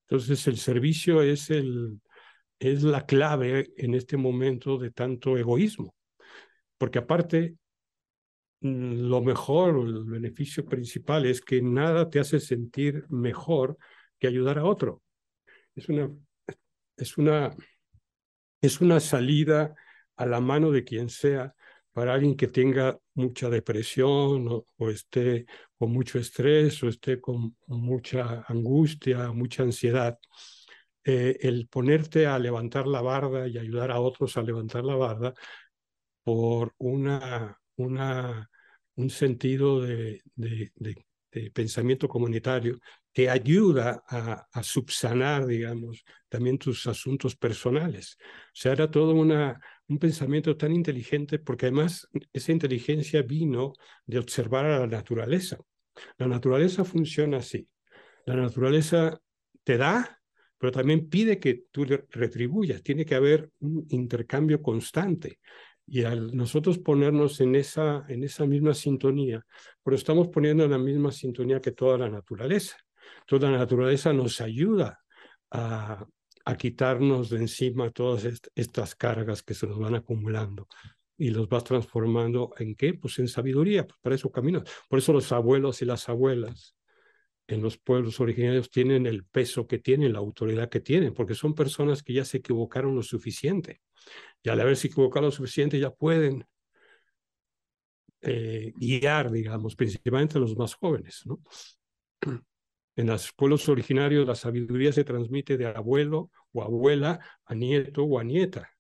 Entonces 0.03 0.47
el 0.47 0.59
servicio 0.59 1.23
es, 1.23 1.51
el, 1.51 2.01
es 2.59 2.83
la 2.83 3.07
clave 3.07 3.73
en 3.77 3.95
este 3.95 4.17
momento 4.17 4.79
de 4.79 4.91
tanto 4.91 5.37
egoísmo, 5.37 5.95
porque 6.77 6.99
aparte 6.99 7.57
mm, 8.61 9.09
lo 9.09 9.23
mejor, 9.23 9.87
el 9.87 10.05
beneficio 10.05 10.65
principal 10.65 11.27
es 11.27 11.41
que 11.41 11.63
nada 11.63 12.09
te 12.11 12.21
hace 12.21 12.41
sentir 12.41 13.05
mejor 13.09 13.79
que 14.19 14.29
ayudar 14.29 14.59
a 14.59 14.65
otro. 14.65 15.03
Es 15.75 15.89
una, 15.89 16.11
es 16.97 17.17
una, 17.17 17.55
es 18.61 18.81
una 18.81 19.01
salida 19.01 19.75
a 20.17 20.27
la 20.27 20.41
mano 20.41 20.71
de 20.71 20.85
quien 20.85 21.09
sea 21.09 21.55
para 21.99 22.15
alguien 22.15 22.37
que 22.37 22.47
tenga 22.47 22.97
mucha 23.15 23.51
depresión 23.51 24.47
o, 24.77 24.89
esté 24.89 25.47
con 25.77 25.91
mucho 25.91 26.21
estrés 26.21 26.81
o 26.85 26.89
esté 26.89 27.21
con 27.21 27.57
mucha 27.67 28.45
angustia, 28.47 29.33
mucha 29.33 29.65
ansiedad, 29.65 30.17
eh, 31.05 31.37
el 31.41 31.67
ponerte 31.67 32.25
a 32.29 32.39
levantar 32.39 32.87
la 32.87 33.03
barda 33.03 33.49
y 33.49 33.59
ayudar 33.59 33.91
a 33.91 33.99
otros 33.99 34.37
a 34.37 34.43
levantar 34.43 34.85
la 34.85 34.95
barda 34.95 35.35
por 36.23 36.73
una, 36.79 37.59
una, 37.75 38.49
un 38.95 39.11
sentido 39.11 39.81
de, 39.81 40.23
de, 40.37 40.71
pensamiento 41.53 42.07
comunitario 42.09 42.79
te 43.13 43.29
ayuda 43.29 44.05
a, 44.07 44.47
a, 44.53 44.63
subsanar, 44.63 45.47
digamos, 45.47 46.05
también 46.29 46.59
tus 46.59 46.87
asuntos 46.87 47.35
personales. 47.35 48.17
O 48.21 48.51
sea, 48.53 48.73
era 48.73 48.89
todo 48.89 49.15
una, 49.15 49.61
un 49.89 49.99
pensamiento 49.99 50.57
tan 50.57 50.73
inteligente 50.73 51.39
porque 51.39 51.67
además 51.67 52.09
esa 52.33 52.53
inteligencia 52.53 53.23
vino 53.23 53.73
de 54.07 54.19
observar 54.19 54.67
a 54.67 54.81
la 54.81 54.87
naturaleza. 54.87 55.59
La 56.19 56.27
naturaleza 56.27 56.85
funciona 56.85 57.39
así. 57.39 57.67
La 58.27 58.37
naturaleza 58.37 59.19
te 59.65 59.79
da, 59.79 60.21
pero 60.59 60.73
también 60.73 61.09
pide 61.09 61.39
que 61.39 61.65
tú 61.71 61.87
retribuyas. 62.11 62.83
Tiene 62.83 63.05
que 63.05 63.15
haber 63.15 63.51
un 63.61 63.87
intercambio 63.89 64.61
constante. 64.61 65.39
Y 65.87 66.03
al 66.03 66.37
nosotros 66.37 66.79
ponernos 66.79 67.41
en 67.41 67.55
esa, 67.55 68.05
en 68.09 68.23
esa 68.23 68.45
misma 68.45 68.75
sintonía, 68.75 69.45
pero 69.83 69.97
estamos 69.97 70.29
poniendo 70.29 70.65
en 70.65 70.73
la 70.73 70.79
misma 70.79 71.11
sintonía 71.11 71.61
que 71.61 71.73
toda 71.73 71.97
la 71.97 72.11
naturaleza. 72.11 72.77
Toda 73.27 73.51
la 73.51 73.59
naturaleza 73.59 74.13
nos 74.13 74.43
ayuda 74.43 75.01
a, 75.51 76.05
a 76.49 76.57
quitarnos 76.57 77.29
de 77.29 77.37
encima 77.37 77.91
todas 77.91 78.25
estas 78.55 78.95
cargas 78.95 79.43
que 79.43 79.53
se 79.53 79.67
nos 79.67 79.79
van 79.79 79.95
acumulando 79.95 80.67
y 81.19 81.29
los 81.29 81.47
vas 81.47 81.63
transformando 81.63 82.55
en 82.59 82.75
qué? 82.75 82.95
Pues 82.95 83.19
en 83.19 83.29
sabiduría, 83.29 83.87
pues 83.87 84.01
para 84.01 84.15
eso 84.15 84.33
caminas. 84.33 84.63
Por 84.89 84.99
eso 84.99 85.13
los 85.13 85.31
abuelos 85.31 85.83
y 85.83 85.85
las 85.85 86.09
abuelas 86.09 86.75
en 87.49 87.61
los 87.61 87.77
pueblos 87.77 88.19
originarios 88.19 88.71
tienen 88.71 89.05
el 89.05 89.27
peso 89.27 89.67
que 89.67 89.79
tienen, 89.79 90.15
la 90.15 90.21
autoridad 90.21 90.71
que 90.71 90.81
tienen, 90.81 91.13
porque 91.13 91.35
son 91.35 91.55
personas 91.55 92.03
que 92.03 92.15
ya 92.15 92.25
se 92.25 92.39
equivocaron 92.39 92.95
lo 92.95 93.03
suficiente. 93.03 93.83
Y 94.43 94.49
al 94.49 94.59
haberse 94.59 94.87
equivocado 94.87 95.27
lo 95.27 95.33
suficiente 95.33 95.79
ya 95.79 95.91
pueden 95.91 96.47
eh, 98.23 98.73
guiar, 98.75 99.31
digamos, 99.31 99.77
principalmente 99.77 100.39
a 100.39 100.41
los 100.41 100.57
más 100.57 100.73
jóvenes. 100.73 101.25
En 102.97 103.07
los 103.07 103.33
pueblos 103.33 103.69
originarios 103.69 104.27
la 104.27 104.35
sabiduría 104.35 104.93
se 104.93 105.05
transmite 105.05 105.57
de 105.57 105.67
abuelo 105.67 106.33
o 106.53 106.63
abuela 106.63 107.21
a 107.45 107.55
nieto 107.55 108.05
o 108.05 108.19
a 108.19 108.25
nieta, 108.25 108.71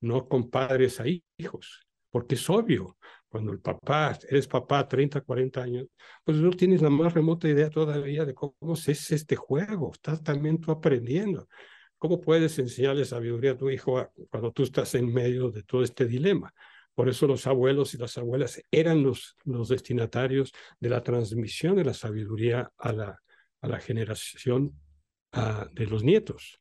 no 0.00 0.28
con 0.28 0.50
padres 0.50 1.00
a 1.00 1.04
hijos, 1.36 1.86
porque 2.10 2.34
es 2.34 2.50
obvio, 2.50 2.96
cuando 3.28 3.52
el 3.52 3.60
papá, 3.60 4.18
eres 4.28 4.46
papá 4.46 4.86
30, 4.86 5.22
40 5.22 5.62
años, 5.62 5.86
pues 6.22 6.36
no 6.36 6.50
tienes 6.50 6.82
la 6.82 6.90
más 6.90 7.14
remota 7.14 7.48
idea 7.48 7.70
todavía 7.70 8.26
de 8.26 8.34
cómo 8.34 8.74
es 8.74 9.10
este 9.10 9.36
juego, 9.36 9.92
estás 9.94 10.22
también 10.22 10.60
tú 10.60 10.70
aprendiendo. 10.70 11.48
¿Cómo 11.96 12.20
puedes 12.20 12.58
enseñarle 12.58 13.04
sabiduría 13.04 13.52
a 13.52 13.56
tu 13.56 13.70
hijo 13.70 14.06
cuando 14.28 14.52
tú 14.52 14.64
estás 14.64 14.94
en 14.96 15.10
medio 15.12 15.50
de 15.50 15.62
todo 15.62 15.82
este 15.82 16.04
dilema? 16.04 16.52
Por 16.94 17.08
eso 17.08 17.26
los 17.26 17.46
abuelos 17.46 17.94
y 17.94 17.98
las 17.98 18.18
abuelas 18.18 18.60
eran 18.70 19.02
los, 19.02 19.36
los 19.44 19.68
destinatarios 19.68 20.52
de 20.78 20.90
la 20.90 21.02
transmisión 21.02 21.76
de 21.76 21.84
la 21.84 21.94
sabiduría 21.94 22.70
a 22.76 22.92
la, 22.92 23.18
a 23.62 23.68
la 23.68 23.78
generación 23.78 24.78
de 25.72 25.86
los 25.86 26.04
nietos. 26.04 26.60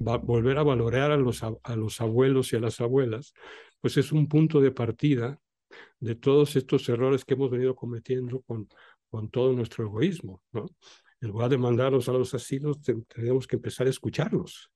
Va, 0.00 0.16
volver 0.16 0.58
a 0.58 0.62
valorar 0.62 1.12
a 1.12 1.16
los, 1.16 1.42
a 1.42 1.76
los 1.76 2.00
abuelos 2.00 2.52
y 2.52 2.56
a 2.56 2.60
las 2.60 2.80
abuelas, 2.80 3.32
pues 3.80 3.96
es 3.96 4.12
un 4.12 4.28
punto 4.28 4.60
de 4.60 4.70
partida 4.70 5.38
de 6.00 6.14
todos 6.14 6.56
estos 6.56 6.88
errores 6.88 7.24
que 7.24 7.34
hemos 7.34 7.50
venido 7.50 7.74
cometiendo 7.74 8.42
con, 8.42 8.68
con 9.08 9.30
todo 9.30 9.52
nuestro 9.52 9.84
egoísmo. 9.84 10.42
¿no? 10.52 10.66
En 11.20 11.28
lugar 11.28 11.50
de 11.50 11.58
mandarlos 11.58 12.08
a 12.08 12.12
los 12.12 12.34
asilos, 12.34 12.80
tenemos 13.08 13.46
que 13.46 13.56
empezar 13.56 13.86
a 13.86 13.90
escucharlos. 13.90 14.70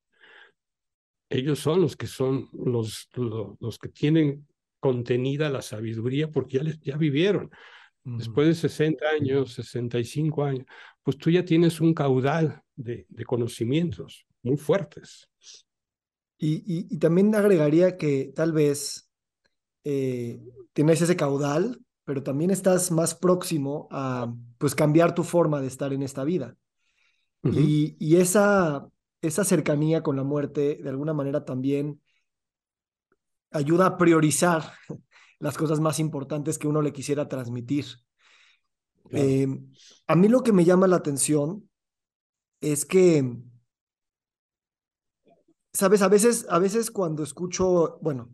Ellos 1.29 1.59
son 1.59 1.81
los 1.81 1.95
que 1.95 2.07
son 2.07 2.49
los, 2.53 3.07
los, 3.13 3.55
los 3.59 3.77
que 3.77 3.89
tienen 3.89 4.47
contenida 4.79 5.49
la 5.49 5.61
sabiduría 5.61 6.31
porque 6.31 6.57
ya, 6.57 6.63
les, 6.63 6.79
ya 6.79 6.97
vivieron 6.97 7.51
Después 8.03 8.47
de 8.47 8.55
60 8.55 9.05
años, 9.09 9.53
65 9.53 10.43
años, 10.43 10.65
pues 11.03 11.17
tú 11.17 11.29
ya 11.29 11.43
tienes 11.43 11.81
un 11.81 11.93
caudal 11.93 12.61
de, 12.75 13.05
conocimientos 13.25 14.25
muy 14.43 14.57
fuertes. 14.57 15.29
Y, 16.37 16.97
también 16.99 17.35
agregaría 17.35 17.97
que 17.97 18.31
tal 18.33 18.53
vez 18.53 19.09
eh, 19.83 20.39
tienes 20.71 21.01
ese 21.01 21.17
caudal, 21.17 21.81
pero 22.05 22.23
también 22.23 22.49
estás 22.49 22.91
más 22.91 23.13
próximo 23.13 23.89
a 23.91 24.33
pues 24.57 24.73
cambiar 24.73 25.13
tu 25.13 25.23
forma 25.23 25.59
de 25.59 25.67
estar 25.67 25.91
en 25.91 26.03
esta 26.03 26.23
vida. 26.23 26.55
y, 27.43 27.95
y, 27.99 28.17
esa, 28.17 28.87
esa 29.21 29.43
cercanía 29.43 30.01
con 30.01 30.15
la 30.15 30.23
muerte 30.23 30.79
de 30.81 30.89
alguna 30.89 31.13
manera 31.13 31.43
también 31.43 32.01
ayuda 33.51 33.85
a 33.87 33.97
priorizar 33.97 34.73
las 35.39 35.57
cosas 35.57 35.79
más 35.79 35.99
importantes 35.99 36.57
que 36.57 36.67
uno 36.67 36.81
le 36.81 36.93
quisiera 36.93 37.27
transmitir. 37.27 37.85
Eh, 39.11 39.47
a 40.07 40.15
mí 40.15 40.27
lo 40.27 40.43
que 40.43 40.51
me 40.51 40.65
llama 40.65 40.87
la 40.87 40.97
atención 40.97 41.69
es 42.61 42.85
que, 42.85 43.37
sabes, 45.79 46.01
a 46.01 46.09
veces, 46.09 46.45
a 46.49 46.59
veces 46.59 46.91
cuando 46.91 47.23
escucho, 47.23 47.99
bueno, 48.01 48.29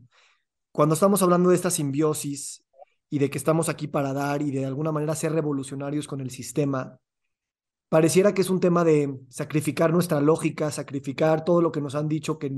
cuando 0.71 0.95
estamos 0.95 1.21
hablando 1.21 1.51
de 1.51 1.55
esta 1.55 1.69
simbiosis 1.69 2.65
y 3.07 3.19
de 3.19 3.29
que 3.29 3.37
estamos 3.37 3.69
aquí 3.69 3.87
para 3.87 4.13
dar 4.13 4.41
y 4.41 4.49
de 4.49 4.65
alguna 4.65 4.91
manera 4.91 5.13
ser 5.13 5.31
revolucionarios 5.31 6.07
con 6.07 6.21
el 6.21 6.31
sistema, 6.31 6.99
pareciera 7.87 8.33
que 8.33 8.41
es 8.41 8.49
un 8.49 8.59
tema 8.59 8.83
de 8.83 9.19
sacrificar 9.29 9.93
nuestra 9.93 10.21
lógica, 10.21 10.71
sacrificar 10.71 11.45
todo 11.45 11.61
lo 11.61 11.71
que 11.71 11.81
nos 11.81 11.93
han 11.93 12.07
dicho 12.07 12.39
que 12.39 12.51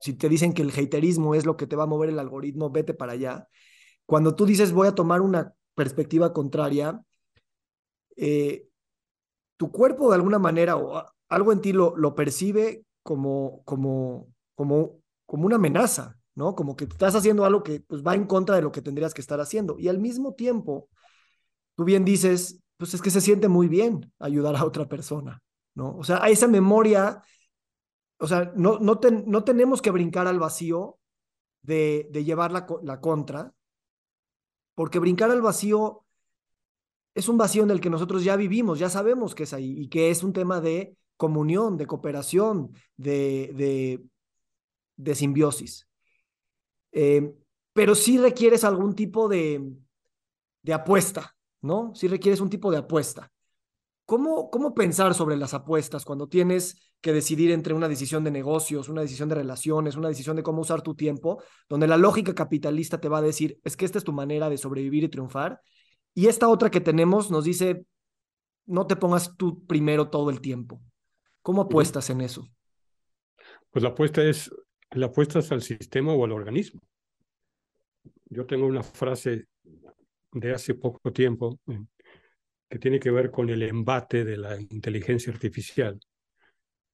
si 0.00 0.12
te 0.12 0.28
dicen 0.28 0.52
que 0.52 0.62
el 0.62 0.70
haterismo 0.70 1.34
es 1.34 1.46
lo 1.46 1.56
que 1.56 1.66
te 1.66 1.76
va 1.76 1.84
a 1.84 1.86
mover 1.86 2.10
el 2.10 2.18
algoritmo, 2.18 2.70
vete 2.70 2.92
para 2.92 3.12
allá. 3.12 3.48
Cuando 4.04 4.34
tú 4.34 4.44
dices 4.44 4.72
voy 4.72 4.88
a 4.88 4.94
tomar 4.94 5.22
una 5.22 5.54
perspectiva 5.74 6.34
contraria, 6.34 7.00
eh, 8.16 8.68
tu 9.56 9.72
cuerpo 9.72 10.10
de 10.10 10.16
alguna 10.16 10.38
manera 10.38 10.76
o 10.76 11.06
algo 11.30 11.52
en 11.52 11.62
ti 11.62 11.72
lo, 11.72 11.96
lo 11.96 12.14
percibe 12.14 12.84
como, 13.10 13.64
como, 13.64 14.28
como, 14.54 15.02
como 15.26 15.44
una 15.44 15.56
amenaza, 15.56 16.16
¿no? 16.36 16.54
Como 16.54 16.76
que 16.76 16.84
estás 16.84 17.16
haciendo 17.16 17.44
algo 17.44 17.64
que 17.64 17.80
pues, 17.80 18.06
va 18.06 18.14
en 18.14 18.24
contra 18.24 18.54
de 18.54 18.62
lo 18.62 18.70
que 18.70 18.82
tendrías 18.82 19.14
que 19.14 19.20
estar 19.20 19.40
haciendo. 19.40 19.76
Y 19.80 19.88
al 19.88 19.98
mismo 19.98 20.34
tiempo, 20.34 20.88
tú 21.74 21.82
bien 21.82 22.04
dices, 22.04 22.62
pues 22.76 22.94
es 22.94 23.02
que 23.02 23.10
se 23.10 23.20
siente 23.20 23.48
muy 23.48 23.66
bien 23.66 24.12
ayudar 24.20 24.54
a 24.54 24.64
otra 24.64 24.88
persona, 24.88 25.42
¿no? 25.74 25.96
O 25.96 26.04
sea, 26.04 26.22
a 26.22 26.28
esa 26.28 26.46
memoria, 26.46 27.20
o 28.20 28.28
sea, 28.28 28.52
no, 28.54 28.78
no, 28.78 29.00
no 29.26 29.42
tenemos 29.42 29.82
que 29.82 29.90
brincar 29.90 30.28
al 30.28 30.38
vacío 30.38 31.00
de, 31.62 32.06
de 32.12 32.22
llevar 32.22 32.52
la, 32.52 32.64
la 32.84 33.00
contra, 33.00 33.52
porque 34.76 35.00
brincar 35.00 35.32
al 35.32 35.42
vacío 35.42 36.04
es 37.16 37.28
un 37.28 37.38
vacío 37.38 37.64
en 37.64 37.72
el 37.72 37.80
que 37.80 37.90
nosotros 37.90 38.22
ya 38.22 38.36
vivimos, 38.36 38.78
ya 38.78 38.88
sabemos 38.88 39.34
que 39.34 39.42
es 39.42 39.52
ahí 39.52 39.74
y 39.76 39.88
que 39.88 40.10
es 40.10 40.22
un 40.22 40.32
tema 40.32 40.60
de 40.60 40.96
comunión, 41.20 41.76
de 41.76 41.86
cooperación, 41.86 42.72
de, 42.96 43.52
de, 43.54 44.02
de 44.96 45.14
simbiosis. 45.14 45.86
Eh, 46.92 47.34
pero 47.74 47.94
sí 47.94 48.16
requieres 48.16 48.64
algún 48.64 48.94
tipo 48.94 49.28
de, 49.28 49.70
de 50.62 50.72
apuesta, 50.72 51.36
¿no? 51.60 51.92
Sí 51.94 52.08
requieres 52.08 52.40
un 52.40 52.48
tipo 52.48 52.70
de 52.70 52.78
apuesta. 52.78 53.30
¿Cómo, 54.06 54.50
¿Cómo 54.50 54.72
pensar 54.72 55.14
sobre 55.14 55.36
las 55.36 55.52
apuestas 55.52 56.06
cuando 56.06 56.26
tienes 56.26 56.78
que 57.02 57.12
decidir 57.12 57.50
entre 57.50 57.74
una 57.74 57.86
decisión 57.86 58.24
de 58.24 58.30
negocios, 58.30 58.88
una 58.88 59.02
decisión 59.02 59.28
de 59.28 59.34
relaciones, 59.34 59.96
una 59.96 60.08
decisión 60.08 60.36
de 60.36 60.42
cómo 60.42 60.62
usar 60.62 60.80
tu 60.80 60.94
tiempo, 60.94 61.42
donde 61.68 61.86
la 61.86 61.98
lógica 61.98 62.34
capitalista 62.34 62.98
te 62.98 63.10
va 63.10 63.18
a 63.18 63.22
decir, 63.22 63.60
es 63.62 63.76
que 63.76 63.84
esta 63.84 63.98
es 63.98 64.04
tu 64.04 64.12
manera 64.12 64.48
de 64.48 64.56
sobrevivir 64.56 65.04
y 65.04 65.08
triunfar, 65.10 65.60
y 66.14 66.28
esta 66.28 66.48
otra 66.48 66.70
que 66.70 66.80
tenemos 66.80 67.30
nos 67.30 67.44
dice, 67.44 67.84
no 68.66 68.86
te 68.86 68.96
pongas 68.96 69.36
tú 69.36 69.66
primero 69.66 70.08
todo 70.08 70.30
el 70.30 70.40
tiempo. 70.40 70.80
¿Cómo 71.42 71.62
apuestas 71.62 72.10
en 72.10 72.20
eso? 72.20 72.48
Pues 73.70 73.82
la 73.82 73.90
apuesta 73.90 74.22
es, 74.22 74.50
la 74.90 75.06
apuesta 75.06 75.38
es 75.38 75.50
al 75.52 75.62
sistema 75.62 76.12
o 76.12 76.24
al 76.24 76.32
organismo. 76.32 76.80
Yo 78.26 78.46
tengo 78.46 78.66
una 78.66 78.82
frase 78.82 79.46
de 80.32 80.54
hace 80.54 80.74
poco 80.74 81.12
tiempo 81.12 81.58
eh, 81.66 81.84
que 82.68 82.78
tiene 82.78 83.00
que 83.00 83.10
ver 83.10 83.30
con 83.30 83.48
el 83.50 83.62
embate 83.62 84.24
de 84.24 84.36
la 84.36 84.60
inteligencia 84.60 85.32
artificial 85.32 85.98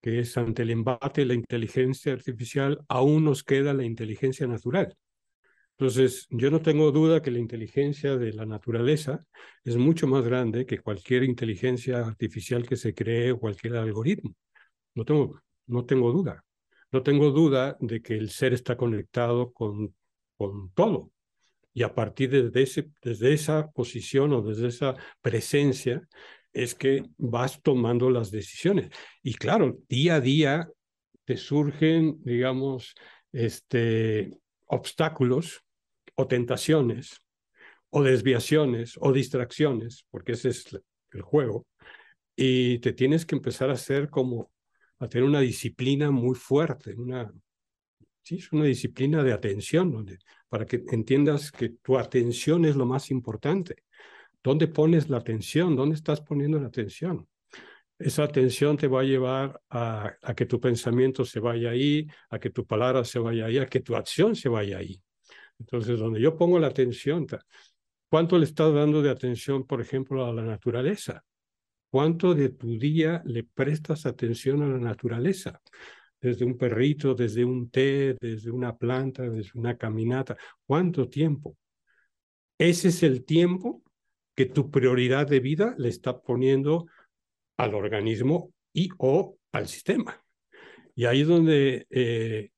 que 0.07 0.21
es 0.21 0.37
ante 0.37 0.63
el 0.63 0.71
embate 0.71 1.23
de 1.23 1.27
la 1.27 1.35
inteligencia 1.35 2.13
artificial, 2.13 2.81
aún 2.89 3.25
nos 3.25 3.43
queda 3.43 3.75
la 3.75 3.83
inteligencia 3.83 4.47
natural. 4.47 4.97
Entonces, 5.79 6.27
yo 6.31 6.51
no 6.51 6.63
tengo 6.63 6.91
duda 6.91 7.21
que 7.21 7.31
la 7.31 7.39
inteligencia 7.39 8.17
de 8.17 8.33
la 8.33 8.47
naturaleza 8.47 9.27
es 9.63 9.77
mucho 9.77 10.07
más 10.07 10.25
grande 10.25 10.65
que 10.65 10.79
cualquier 10.79 11.23
inteligencia 11.23 11.99
artificial 11.99 12.67
que 12.67 12.77
se 12.77 12.95
cree 12.95 13.33
o 13.33 13.39
cualquier 13.39 13.77
algoritmo. 13.77 14.35
No 14.95 15.05
tengo, 15.05 15.39
no 15.67 15.85
tengo 15.85 16.13
duda. 16.13 16.43
No 16.93 17.03
tengo 17.03 17.31
duda 17.31 17.77
de 17.79 18.01
que 18.01 18.15
el 18.15 18.31
ser 18.31 18.55
está 18.55 18.77
conectado 18.77 19.53
con, 19.53 19.95
con 20.39 20.71
todo. 20.71 21.13
Y 21.75 21.83
a 21.83 21.95
partir 21.95 22.51
de 22.51 22.63
ese, 22.63 22.91
desde 23.03 23.35
esa 23.35 23.71
posición 23.71 24.33
o 24.33 24.41
desde 24.41 24.69
esa 24.69 24.95
presencia, 25.21 26.09
es 26.55 26.75
que 26.75 27.05
vas 27.19 27.61
tomando 27.61 28.09
las 28.09 28.31
decisiones. 28.31 28.89
Y 29.23 29.35
claro, 29.35 29.77
día 29.91 30.15
a 30.15 30.21
día 30.23 30.71
te 31.27 31.37
surgen, 31.37 32.17
digamos, 32.25 32.95
este, 33.31 34.31
obstáculos 34.65 35.66
o 36.17 36.27
tentaciones 36.27 37.21
o 37.91 38.03
desviaciones 38.03 38.99
o 39.01 39.13
distracciones, 39.13 40.07
porque 40.11 40.33
ese 40.33 40.49
es 40.51 40.79
el 41.13 41.23
juego, 41.23 41.67
y 42.35 42.79
te 42.81 42.93
tienes 42.93 43.25
que 43.25 43.37
empezar 43.37 43.71
a 43.71 43.75
hacer 43.75 44.11
como, 44.11 44.51
a 44.99 45.09
tener 45.09 45.27
una 45.27 45.41
disciplina 45.41 46.11
muy 46.11 46.35
fuerte, 46.35 46.95
una, 46.95 47.33
sí, 48.23 48.37
es 48.37 48.53
una 48.53 48.65
disciplina 48.65 49.23
de 49.23 49.33
atención, 49.33 49.91
donde, 49.91 50.19
para 50.49 50.67
que 50.67 50.85
entiendas 50.91 51.51
que 51.51 51.71
tu 51.71 51.97
atención 51.99 52.65
es 52.65 52.77
lo 52.77 52.87
más 52.87 53.11
importante. 53.11 53.85
¿Dónde 54.43 54.69
pones 54.69 55.09
la 55.09 55.17
atención? 55.17 55.75
¿Dónde 55.75 55.97
estás 55.97 56.21
poniendo 56.21 56.61
la 56.61 56.69
atención? 56.69 57.27
Esa 57.99 58.25
atención 58.25 58.77
te 58.77 58.89
va 58.89 59.01
a 59.01 59.05
llevar 59.05 59.61
a, 59.71 60.17
que 60.37 60.45
tu 60.45 60.61
pensamiento 60.61 61.25
se 61.25 61.41
vaya 61.41 61.71
ahí, 61.71 62.07
a 62.29 62.39
que 62.39 62.51
tu 62.51 62.67
palabra 62.67 63.05
se 63.05 63.19
vaya 63.19 63.47
ahí, 63.47 63.59
a 63.59 63.67
que 63.67 63.81
tu 63.81 63.97
acción 63.97 64.37
se 64.37 64.49
vaya 64.49 64.79
ahí. 64.79 65.01
Entonces, 65.59 65.99
donde 65.99 66.21
yo 66.21 66.37
pongo 66.37 66.59
la 66.59 66.69
atención, 66.69 67.27
¿cuánto 68.09 68.39
le 68.39 68.45
estás 68.45 68.73
dando 68.73 69.03
de 69.03 69.11
atención, 69.11 69.67
por 69.67 69.81
ejemplo, 69.81 70.25
a 70.27 70.33
la 70.33 70.43
naturaleza? 70.43 71.25
¿Cuánto 71.91 72.35
de 72.35 72.51
tu 72.51 72.79
día 72.79 73.23
le 73.25 73.45
prestas 73.45 74.07
atención 74.07 74.63
a 74.63 74.69
la 74.69 74.79
naturaleza? 74.79 75.61
Desde 76.21 76.45
un 76.45 76.57
perrito, 76.59 77.15
desde 77.15 77.45
un 77.45 77.71
té, 77.71 78.17
desde 78.21 78.51
una 78.51 78.77
planta, 78.77 79.29
desde 79.29 79.59
una 79.59 79.77
caminata. 79.77 80.37
¿Cuánto 80.67 81.09
tiempo? 81.09 81.57
Ese 82.59 82.89
es 82.89 83.03
el 83.03 83.25
tiempo 83.25 83.83
que 84.35 84.47
tu 84.47 84.71
prioridad 84.71 85.27
de 85.27 85.41
vida 85.41 85.75
le 85.79 85.89
está 85.89 86.21
poniendo 86.21 86.87
al 87.57 87.75
organismo 87.75 88.53
y 88.73 88.91
o 88.99 89.39
al 89.53 89.69
sistema. 89.69 90.23
Y 90.95 91.05
ahí 91.05 91.23
es 91.23 91.29
donde 91.29 91.87
eh, 91.91 92.51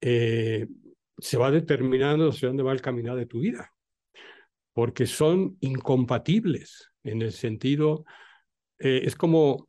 eh, 0.00 0.66
se 1.18 1.36
va 1.36 1.50
determinando 1.50 2.30
hacia 2.30 2.48
dónde 2.48 2.62
va 2.62 2.72
el 2.72 2.80
caminar 2.80 3.16
de 3.16 3.26
tu 3.26 3.40
vida, 3.40 3.72
porque 4.72 5.06
son 5.06 5.56
incompatibles 5.60 6.90
en 7.04 7.22
el 7.22 7.32
sentido, 7.32 8.04
eh, 8.78 9.02
es 9.04 9.16
como 9.16 9.68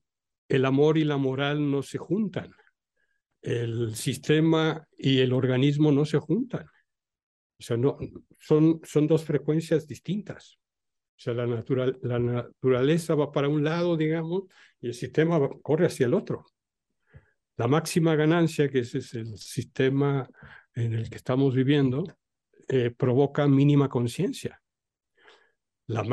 el 0.50 0.66
amor 0.66 0.98
y 0.98 1.04
la 1.04 1.18
moral 1.18 1.70
no 1.70 1.84
se 1.84 1.98
juntan, 1.98 2.52
el 3.42 3.96
sistema 3.96 4.88
y 4.98 5.20
el 5.20 5.34
organismo 5.34 5.92
no 5.92 6.06
se 6.06 6.18
juntan. 6.18 6.66
O 7.60 7.64
sea, 7.64 7.78
no, 7.78 7.98
son, 8.38 8.82
son 8.84 9.08
dos 9.08 9.24
frecuencias 9.24 9.88
distintas. 9.88 10.60
O 11.18 11.20
sea, 11.20 11.34
la, 11.34 11.48
natural, 11.48 11.98
la 12.04 12.20
naturaleza 12.20 13.16
va 13.16 13.32
para 13.32 13.50
un 13.50 13.64
lado, 13.64 13.98
digamos, 13.98 14.44
y 14.80 14.88
el 14.88 14.94
sistema 14.94 15.40
corre 15.64 15.88
hacia 15.88 16.06
el 16.06 16.14
otro. 16.14 16.46
La 17.56 17.68
máxima 17.68 18.16
ganancia, 18.16 18.70
que 18.70 18.80
ese 18.80 19.00
es 19.00 19.14
el 19.16 19.36
sistema 19.38 20.30
en 20.78 20.94
el 20.94 21.10
que 21.10 21.18
estamos 21.18 21.56
viviendo, 21.56 22.04
eh, 22.68 22.92
provoca 22.92 23.48
mínima 23.48 23.90
conciencia. 23.90 24.62
La, 25.88 26.04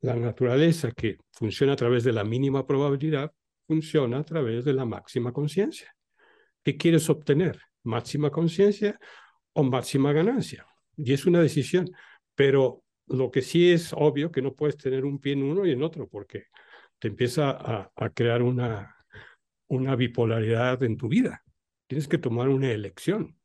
naturaleza 0.00 0.92
que 0.92 1.18
funciona 1.32 1.72
a 1.72 1.76
través 1.76 2.04
de 2.04 2.12
la 2.12 2.22
mínima 2.22 2.64
probabilidad 2.66 3.32
funciona 3.66 4.18
a 4.18 4.24
través 4.24 4.64
de 4.64 4.74
la 4.74 4.84
máxima 4.84 5.32
conciencia. 5.32 5.92
¿Qué 6.62 6.76
quieres 6.76 7.10
obtener? 7.10 7.58
¿Máxima 7.82 8.30
conciencia 8.30 8.98
o 9.54 9.64
máxima 9.64 10.12
ganancia? 10.12 10.64
Y 10.96 11.14
es 11.14 11.26
una 11.26 11.40
decisión, 11.40 11.90
pero 12.36 12.84
lo 13.08 13.30
que 13.30 13.42
sí 13.42 13.72
es 13.72 13.92
obvio 13.92 14.30
que 14.30 14.42
no 14.42 14.54
puedes 14.54 14.76
tener 14.76 15.04
un 15.04 15.18
pie 15.18 15.32
en 15.32 15.42
uno 15.42 15.66
y 15.66 15.72
en 15.72 15.82
otro, 15.82 16.06
porque 16.06 16.44
te 17.00 17.08
empieza 17.08 17.50
a, 17.50 18.10
crear 18.10 18.42
una 18.42 19.96
bipolaridad 19.96 20.82
en 20.84 20.96
tu 20.96 21.08
vida. 21.08 21.43
Tienes 21.94 22.08
que 22.08 22.18
tomar 22.18 22.48
una 22.48 22.72
elección. 22.72 23.36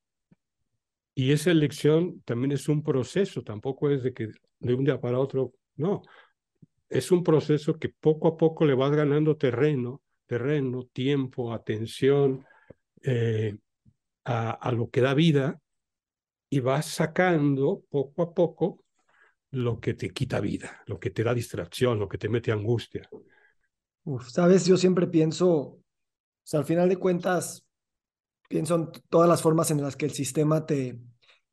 Y 1.13 1.33
esa 1.33 1.51
elección 1.51 2.23
también 2.25 2.51
es 2.51 2.67
un 2.67 2.81
proceso, 2.81 3.43
tampoco 3.43 3.91
es 3.91 4.01
de 4.01 4.11
que 4.11 4.29
de 4.57 4.73
un 4.73 4.85
día 4.85 4.99
para 4.99 5.19
otro, 5.19 5.53
no. 5.75 6.01
Es 6.89 7.11
un 7.11 7.23
proceso 7.23 7.77
que 7.77 7.89
poco 7.89 8.27
a 8.27 8.37
poco 8.37 8.65
le 8.65 8.73
vas 8.73 8.89
ganando 8.89 9.37
terreno, 9.37 10.01
terreno, 10.25 10.89
tiempo, 10.91 11.53
atención 11.53 12.43
eh, 13.03 13.55
a, 14.25 14.49
a 14.49 14.71
lo 14.71 14.89
que 14.89 15.01
da 15.01 15.13
vida 15.13 15.61
y 16.49 16.59
vas 16.59 16.87
sacando 16.87 17.83
poco 17.87 18.23
a 18.23 18.33
poco 18.33 18.83
lo 19.51 19.79
que 19.79 19.93
te 19.93 20.09
quita 20.09 20.39
vida, 20.39 20.81
lo 20.87 20.99
que 20.99 21.11
te 21.11 21.23
da 21.23 21.35
distracción, 21.35 21.99
lo 21.99 22.09
que 22.09 22.17
te 22.17 22.29
mete 22.29 22.51
angustia. 22.51 23.07
Sabes, 24.27 24.65
yo 24.65 24.75
siempre 24.75 25.05
pienso, 25.05 25.49
o 25.51 25.83
sea, 26.41 26.61
al 26.61 26.65
final 26.65 26.89
de 26.89 26.97
cuentas, 26.97 27.63
pienso 28.49 28.75
en 28.75 28.91
todas 29.07 29.29
las 29.29 29.41
formas 29.41 29.71
en 29.71 29.81
las 29.81 29.95
que 29.95 30.05
el 30.05 30.11
sistema 30.11 30.65
te, 30.65 30.99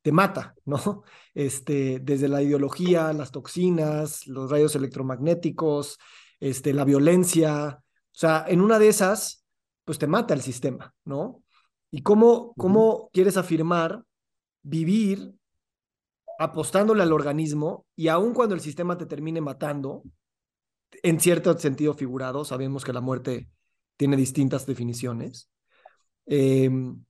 te 0.02 0.10
mata, 0.10 0.56
¿no? 0.64 1.04
Este, 1.34 2.00
desde 2.00 2.28
la 2.28 2.42
ideología, 2.42 3.12
las 3.12 3.30
toxinas, 3.30 4.26
los 4.26 4.50
rayos 4.50 4.74
electromagnéticos, 4.74 5.98
este, 6.40 6.72
la 6.72 6.84
violencia, 6.84 7.78
o 7.78 8.18
sea, 8.18 8.46
en 8.48 8.62
una 8.62 8.78
de 8.78 8.88
esas, 8.88 9.44
pues 9.84 9.98
te 9.98 10.06
mata 10.06 10.32
el 10.32 10.40
sistema, 10.40 10.94
¿no? 11.04 11.42
¿Y 11.90 12.02
cómo, 12.02 12.54
cómo 12.56 13.10
quieres 13.12 13.36
afirmar 13.36 14.02
vivir 14.62 15.34
apostándole 16.38 17.02
al 17.02 17.12
organismo 17.12 17.86
y 17.94 18.08
aun 18.08 18.32
cuando 18.32 18.54
el 18.54 18.62
sistema 18.62 18.96
te 18.96 19.04
termine 19.04 19.42
matando, 19.42 20.02
en 21.02 21.20
cierto 21.20 21.56
sentido 21.58 21.92
figurado, 21.92 22.44
sabemos 22.46 22.84
que 22.84 22.92
la 22.94 23.02
muerte 23.02 23.48
tiene 23.98 24.16
distintas 24.16 24.64
definiciones, 24.64 25.50
em, 26.26 27.04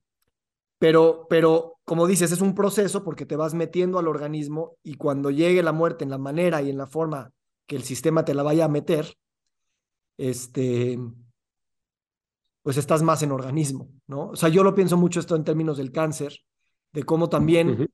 pero, 0.79 1.27
pero 1.29 1.77
como 1.83 2.07
dices, 2.07 2.31
es 2.31 2.41
un 2.41 2.53
proceso 2.53 3.03
porque 3.03 3.25
te 3.25 3.35
vas 3.35 3.53
metiendo 3.53 3.99
al 3.99 4.07
organismo 4.07 4.77
y 4.83 4.95
cuando 4.95 5.31
llegue 5.31 5.63
la 5.63 5.71
muerte 5.71 6.03
en 6.03 6.09
la 6.09 6.17
manera 6.17 6.61
y 6.61 6.69
en 6.69 6.77
la 6.77 6.87
forma 6.87 7.31
que 7.65 7.75
el 7.75 7.83
sistema 7.83 8.25
te 8.25 8.33
la 8.33 8.43
vaya 8.43 8.65
a 8.65 8.69
meter, 8.69 9.17
este, 10.17 10.99
pues 12.61 12.77
estás 12.77 13.01
más 13.03 13.23
en 13.23 13.31
organismo, 13.31 13.89
¿no? 14.07 14.29
O 14.29 14.35
sea, 14.35 14.49
yo 14.49 14.63
lo 14.63 14.75
pienso 14.75 14.97
mucho 14.97 15.19
esto 15.19 15.35
en 15.35 15.45
términos 15.45 15.77
del 15.77 15.91
cáncer, 15.91 16.37
de 16.91 17.03
cómo 17.03 17.29
también 17.29 17.89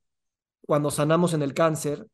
cuando 0.66 0.90
sanamos 0.90 1.34
en 1.34 1.42
el 1.42 1.54
cáncer, 1.54 2.08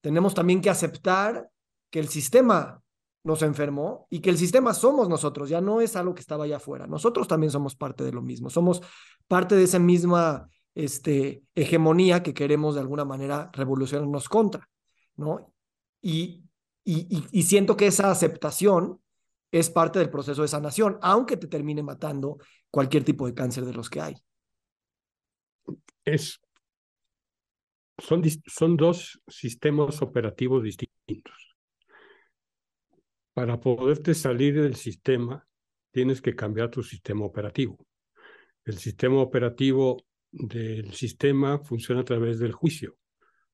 tenemos 0.00 0.34
también 0.34 0.60
que 0.60 0.70
aceptar 0.70 1.48
que 1.90 1.98
el 1.98 2.08
sistema 2.08 2.83
nos 3.24 3.42
enfermó 3.42 4.06
y 4.10 4.20
que 4.20 4.30
el 4.30 4.38
sistema 4.38 4.74
somos 4.74 5.08
nosotros, 5.08 5.48
ya 5.48 5.60
no 5.60 5.80
es 5.80 5.96
algo 5.96 6.14
que 6.14 6.20
estaba 6.20 6.44
allá 6.44 6.58
afuera. 6.58 6.86
Nosotros 6.86 7.26
también 7.26 7.50
somos 7.50 7.74
parte 7.74 8.04
de 8.04 8.12
lo 8.12 8.22
mismo, 8.22 8.50
somos 8.50 8.82
parte 9.26 9.56
de 9.56 9.64
esa 9.64 9.78
misma 9.78 10.48
este, 10.74 11.42
hegemonía 11.54 12.22
que 12.22 12.34
queremos 12.34 12.74
de 12.74 12.82
alguna 12.82 13.04
manera 13.04 13.50
revolucionarnos 13.52 14.28
contra, 14.28 14.68
¿no? 15.16 15.52
Y, 16.02 16.44
y, 16.84 17.24
y 17.30 17.42
siento 17.44 17.76
que 17.76 17.86
esa 17.86 18.10
aceptación 18.10 19.00
es 19.50 19.70
parte 19.70 19.98
del 19.98 20.10
proceso 20.10 20.42
de 20.42 20.48
sanación, 20.48 20.98
aunque 21.00 21.36
te 21.36 21.46
termine 21.46 21.82
matando 21.82 22.38
cualquier 22.70 23.04
tipo 23.04 23.26
de 23.26 23.34
cáncer 23.34 23.64
de 23.64 23.72
los 23.72 23.88
que 23.88 24.00
hay. 24.00 24.16
Es 26.04 26.40
son, 27.98 28.22
son 28.46 28.76
dos 28.76 29.20
sistemas 29.28 30.02
operativos 30.02 30.62
distintos. 30.62 31.43
Para 33.34 33.58
poderte 33.60 34.14
salir 34.14 34.62
del 34.62 34.76
sistema, 34.76 35.44
tienes 35.90 36.22
que 36.22 36.36
cambiar 36.36 36.70
tu 36.70 36.82
sistema 36.82 37.24
operativo. 37.24 37.84
El 38.64 38.78
sistema 38.78 39.20
operativo 39.20 40.04
del 40.30 40.92
sistema 40.94 41.58
funciona 41.58 42.02
a 42.02 42.04
través 42.04 42.38
del 42.38 42.52
juicio. 42.52 42.96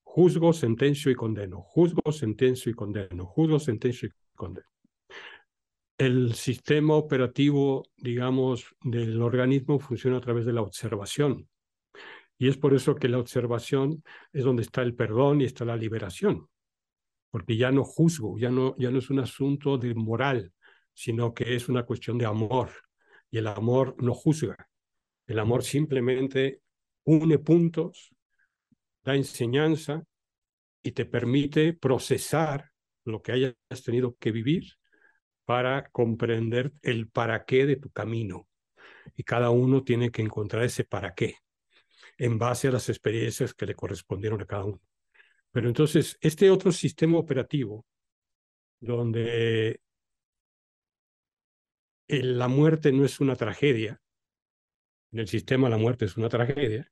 Juzgo, 0.02 0.52
sentencio 0.52 1.10
y 1.10 1.14
condeno. 1.14 1.62
Juzgo, 1.62 2.12
sentencio 2.12 2.70
y 2.70 2.74
condeno. 2.74 3.24
Juzgo, 3.24 3.58
sentencio 3.58 4.08
y 4.08 4.12
condeno. 4.34 4.66
El 5.96 6.34
sistema 6.34 6.94
operativo, 6.94 7.84
digamos, 7.96 8.74
del 8.82 9.20
organismo 9.22 9.78
funciona 9.78 10.18
a 10.18 10.20
través 10.20 10.46
de 10.46 10.52
la 10.52 10.62
observación. 10.62 11.48
Y 12.38 12.48
es 12.48 12.56
por 12.56 12.74
eso 12.74 12.94
que 12.96 13.08
la 13.08 13.18
observación 13.18 14.02
es 14.32 14.44
donde 14.44 14.62
está 14.62 14.82
el 14.82 14.94
perdón 14.94 15.40
y 15.40 15.44
está 15.44 15.64
la 15.64 15.76
liberación, 15.76 16.48
porque 17.30 17.56
ya 17.56 17.70
no 17.70 17.84
juzgo, 17.84 18.38
ya 18.38 18.50
no, 18.50 18.76
ya 18.78 18.90
no 18.90 18.98
es 18.98 19.10
un 19.10 19.20
asunto 19.20 19.78
de 19.78 19.94
moral, 19.94 20.52
sino 20.92 21.32
que 21.32 21.54
es 21.54 21.68
una 21.68 21.84
cuestión 21.84 22.18
de 22.18 22.26
amor. 22.26 22.70
Y 23.30 23.38
el 23.38 23.46
amor 23.46 23.94
no 24.02 24.14
juzga, 24.14 24.68
el 25.26 25.38
amor 25.38 25.62
simplemente 25.62 26.62
une 27.04 27.38
puntos, 27.38 28.14
da 29.04 29.14
enseñanza 29.14 30.04
y 30.82 30.92
te 30.92 31.04
permite 31.04 31.72
procesar 31.72 32.70
lo 33.04 33.22
que 33.22 33.32
hayas 33.32 33.54
tenido 33.84 34.16
que 34.16 34.32
vivir 34.32 34.64
para 35.44 35.88
comprender 35.90 36.72
el 36.82 37.08
para 37.08 37.44
qué 37.44 37.66
de 37.66 37.76
tu 37.76 37.90
camino. 37.90 38.48
Y 39.16 39.22
cada 39.24 39.50
uno 39.50 39.84
tiene 39.84 40.10
que 40.10 40.22
encontrar 40.22 40.64
ese 40.64 40.84
para 40.84 41.14
qué 41.14 41.36
en 42.18 42.38
base 42.38 42.68
a 42.68 42.72
las 42.72 42.88
experiencias 42.88 43.54
que 43.54 43.66
le 43.66 43.74
correspondieron 43.74 44.42
a 44.42 44.46
cada 44.46 44.64
uno. 44.64 44.80
Pero 45.52 45.68
entonces, 45.68 46.16
este 46.20 46.50
otro 46.50 46.72
sistema 46.72 47.18
operativo, 47.18 47.84
donde 48.80 49.80
la 52.08 52.48
muerte 52.48 52.92
no 52.92 53.04
es 53.04 53.20
una 53.20 53.36
tragedia, 53.36 54.00
en 55.12 55.20
el 55.20 55.28
sistema 55.28 55.68
la 55.68 55.76
muerte 55.78 56.04
es 56.04 56.16
una 56.16 56.28
tragedia, 56.28 56.90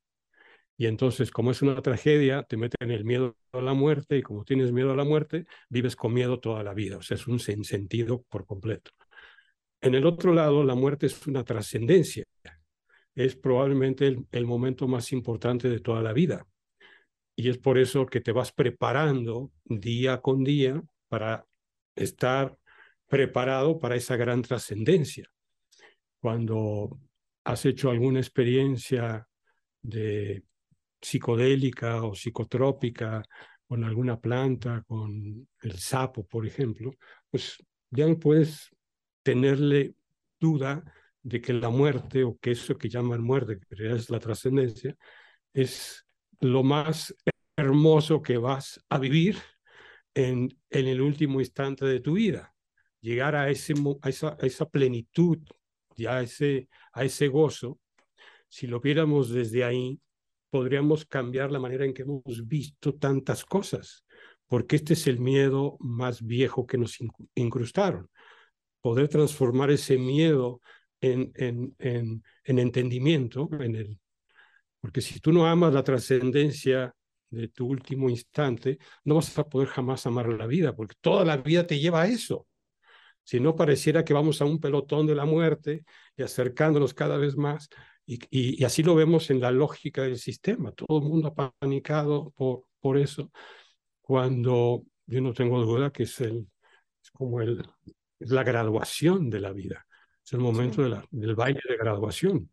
y 0.76 0.86
entonces 0.86 1.30
como 1.30 1.50
es 1.50 1.62
una 1.62 1.80
tragedia, 1.82 2.44
te 2.44 2.56
meten 2.56 2.90
el 2.90 3.04
miedo 3.04 3.36
a 3.52 3.60
la 3.60 3.74
muerte, 3.74 4.18
y 4.18 4.22
como 4.22 4.44
tienes 4.44 4.72
miedo 4.72 4.92
a 4.92 4.96
la 4.96 5.04
muerte, 5.04 5.46
vives 5.68 5.96
con 5.96 6.12
miedo 6.14 6.40
toda 6.40 6.62
la 6.62 6.74
vida, 6.74 6.98
o 6.98 7.02
sea, 7.02 7.16
es 7.16 7.26
un 7.26 7.38
sentido 7.38 8.22
por 8.28 8.46
completo. 8.46 8.92
En 9.80 9.94
el 9.94 10.06
otro 10.06 10.34
lado, 10.34 10.64
la 10.64 10.74
muerte 10.74 11.06
es 11.06 11.26
una 11.26 11.44
trascendencia, 11.44 12.24
es 13.14 13.36
probablemente 13.36 14.16
el, 14.30 14.46
momento 14.46 14.88
más 14.88 15.12
importante 15.12 15.68
de 15.68 15.80
toda 15.80 16.02
la 16.02 16.12
vida. 16.12 16.46
Y 17.38 17.48
es 17.50 17.56
por 17.56 17.78
eso 17.78 18.04
que 18.04 18.20
te 18.20 18.32
vas 18.32 18.50
preparando 18.50 19.52
día 19.64 20.20
con 20.20 20.42
día 20.42 20.82
para 21.06 21.46
estar 21.94 22.58
preparado 23.06 23.78
para 23.78 23.94
esa 23.94 24.16
gran 24.16 24.42
trascendencia. 24.42 25.30
Cuando 26.18 26.98
has 27.44 27.64
hecho 27.64 27.90
alguna 27.90 28.18
experiencia 28.18 29.28
de 29.80 30.42
psicodélica 31.00 32.02
o 32.02 32.12
psicotrópica 32.12 33.22
con 33.68 33.84
alguna 33.84 34.20
planta, 34.20 34.82
con 34.82 35.46
el 35.62 35.78
sapo, 35.78 36.26
por 36.26 36.44
ejemplo, 36.44 36.90
pues 37.30 37.56
ya 37.88 38.08
no 38.08 38.18
puedes 38.18 38.68
tenerle 39.22 39.94
duda 40.40 40.82
de 41.22 41.40
que 41.40 41.52
la 41.52 41.70
muerte, 41.70 42.24
o 42.24 42.36
que 42.36 42.50
eso 42.50 42.76
que 42.76 42.88
llaman 42.88 43.22
muerte, 43.22 43.60
que 43.60 43.92
es 43.92 44.10
la 44.10 44.18
trascendencia, 44.18 44.96
es 45.52 46.04
lo 46.40 46.62
más 46.62 47.14
hermoso 47.56 48.22
que 48.22 48.38
vas 48.38 48.80
a 48.88 48.98
vivir 48.98 49.36
en, 50.14 50.48
en 50.70 50.86
el 50.86 51.00
último 51.00 51.40
instante 51.40 51.84
de 51.84 52.00
tu 52.00 52.14
vida. 52.14 52.54
Llegar 53.00 53.36
a, 53.36 53.50
ese, 53.50 53.74
a, 54.02 54.08
esa, 54.08 54.66
plenitud 54.66 55.38
y 55.96 56.06
a 56.06 56.20
ese, 56.20 56.68
a 56.92 57.04
ese 57.04 57.28
gozo, 57.28 57.78
si 58.48 58.66
lo 58.66 58.80
viéramos 58.80 59.30
desde 59.30 59.64
ahí, 59.64 60.00
podríamos 60.50 61.04
cambiar 61.04 61.52
la 61.52 61.60
manera 61.60 61.84
en 61.84 61.92
que 61.92 62.02
hemos 62.02 62.46
visto 62.46 62.94
tantas 62.94 63.44
cosas, 63.44 64.04
porque 64.46 64.76
este 64.76 64.94
es 64.94 65.06
el 65.06 65.20
miedo 65.20 65.76
más 65.80 66.24
viejo 66.24 66.66
que 66.66 66.78
nos 66.78 66.98
incrustaron. 67.34 68.08
Poder 68.80 69.08
transformar 69.08 69.70
ese 69.70 69.98
miedo 69.98 70.60
en, 71.00 71.32
en, 71.34 71.74
en 71.78 72.58
entendimiento, 72.58 73.48
en 73.60 73.76
el, 73.76 74.00
porque 74.88 75.02
si 75.02 75.20
tú 75.20 75.32
no 75.32 75.46
amas 75.46 75.74
la 75.74 75.84
trascendencia 75.84 76.94
de 77.28 77.48
tu 77.48 77.66
último 77.66 78.08
instante, 78.08 78.78
no 79.04 79.16
vas 79.16 79.38
a 79.38 79.46
poder 79.46 79.68
jamás 79.68 80.06
amar 80.06 80.28
la 80.28 80.46
vida, 80.46 80.74
porque 80.74 80.94
toda 81.02 81.26
la 81.26 81.36
vida 81.36 81.66
te 81.66 81.78
lleva 81.78 82.00
a 82.00 82.06
eso. 82.06 82.46
Si 83.22 83.38
no 83.38 83.54
pareciera 83.54 84.02
que 84.02 84.14
vamos 84.14 84.40
a 84.40 84.46
un 84.46 84.58
pelotón 84.58 85.06
de 85.06 85.14
la 85.14 85.26
muerte 85.26 85.84
y 86.16 86.22
acercándonos 86.22 86.94
cada 86.94 87.18
vez 87.18 87.36
más, 87.36 87.68
y, 88.06 88.18
y, 88.30 88.64
así 88.64 88.82
lo 88.82 88.94
vemos 88.94 89.28
en 89.28 89.42
la 89.42 89.50
lógica 89.50 90.04
del 90.04 90.18
sistema, 90.18 90.72
todo 90.72 91.00
el 91.00 91.04
mundo 91.04 91.28
apanicado 91.36 92.30
por, 92.30 92.64
por 92.80 92.96
eso, 92.96 93.30
cuando 94.00 94.84
yo 95.04 95.20
no 95.20 95.34
tengo 95.34 95.62
duda 95.66 95.92
que 95.92 96.04
es, 96.04 96.18
el, 96.22 96.48
es 97.02 97.10
como 97.10 97.42
el, 97.42 97.62
es 98.18 98.30
la 98.30 98.42
graduación 98.42 99.28
de 99.28 99.40
la 99.40 99.52
vida. 99.52 99.86
Es 100.24 100.32
el 100.32 100.40
momento 100.40 100.82
de 100.82 100.88
la, 100.88 101.04
del 101.10 101.34
baile 101.34 101.60
de 101.68 101.76
graduación. 101.76 102.50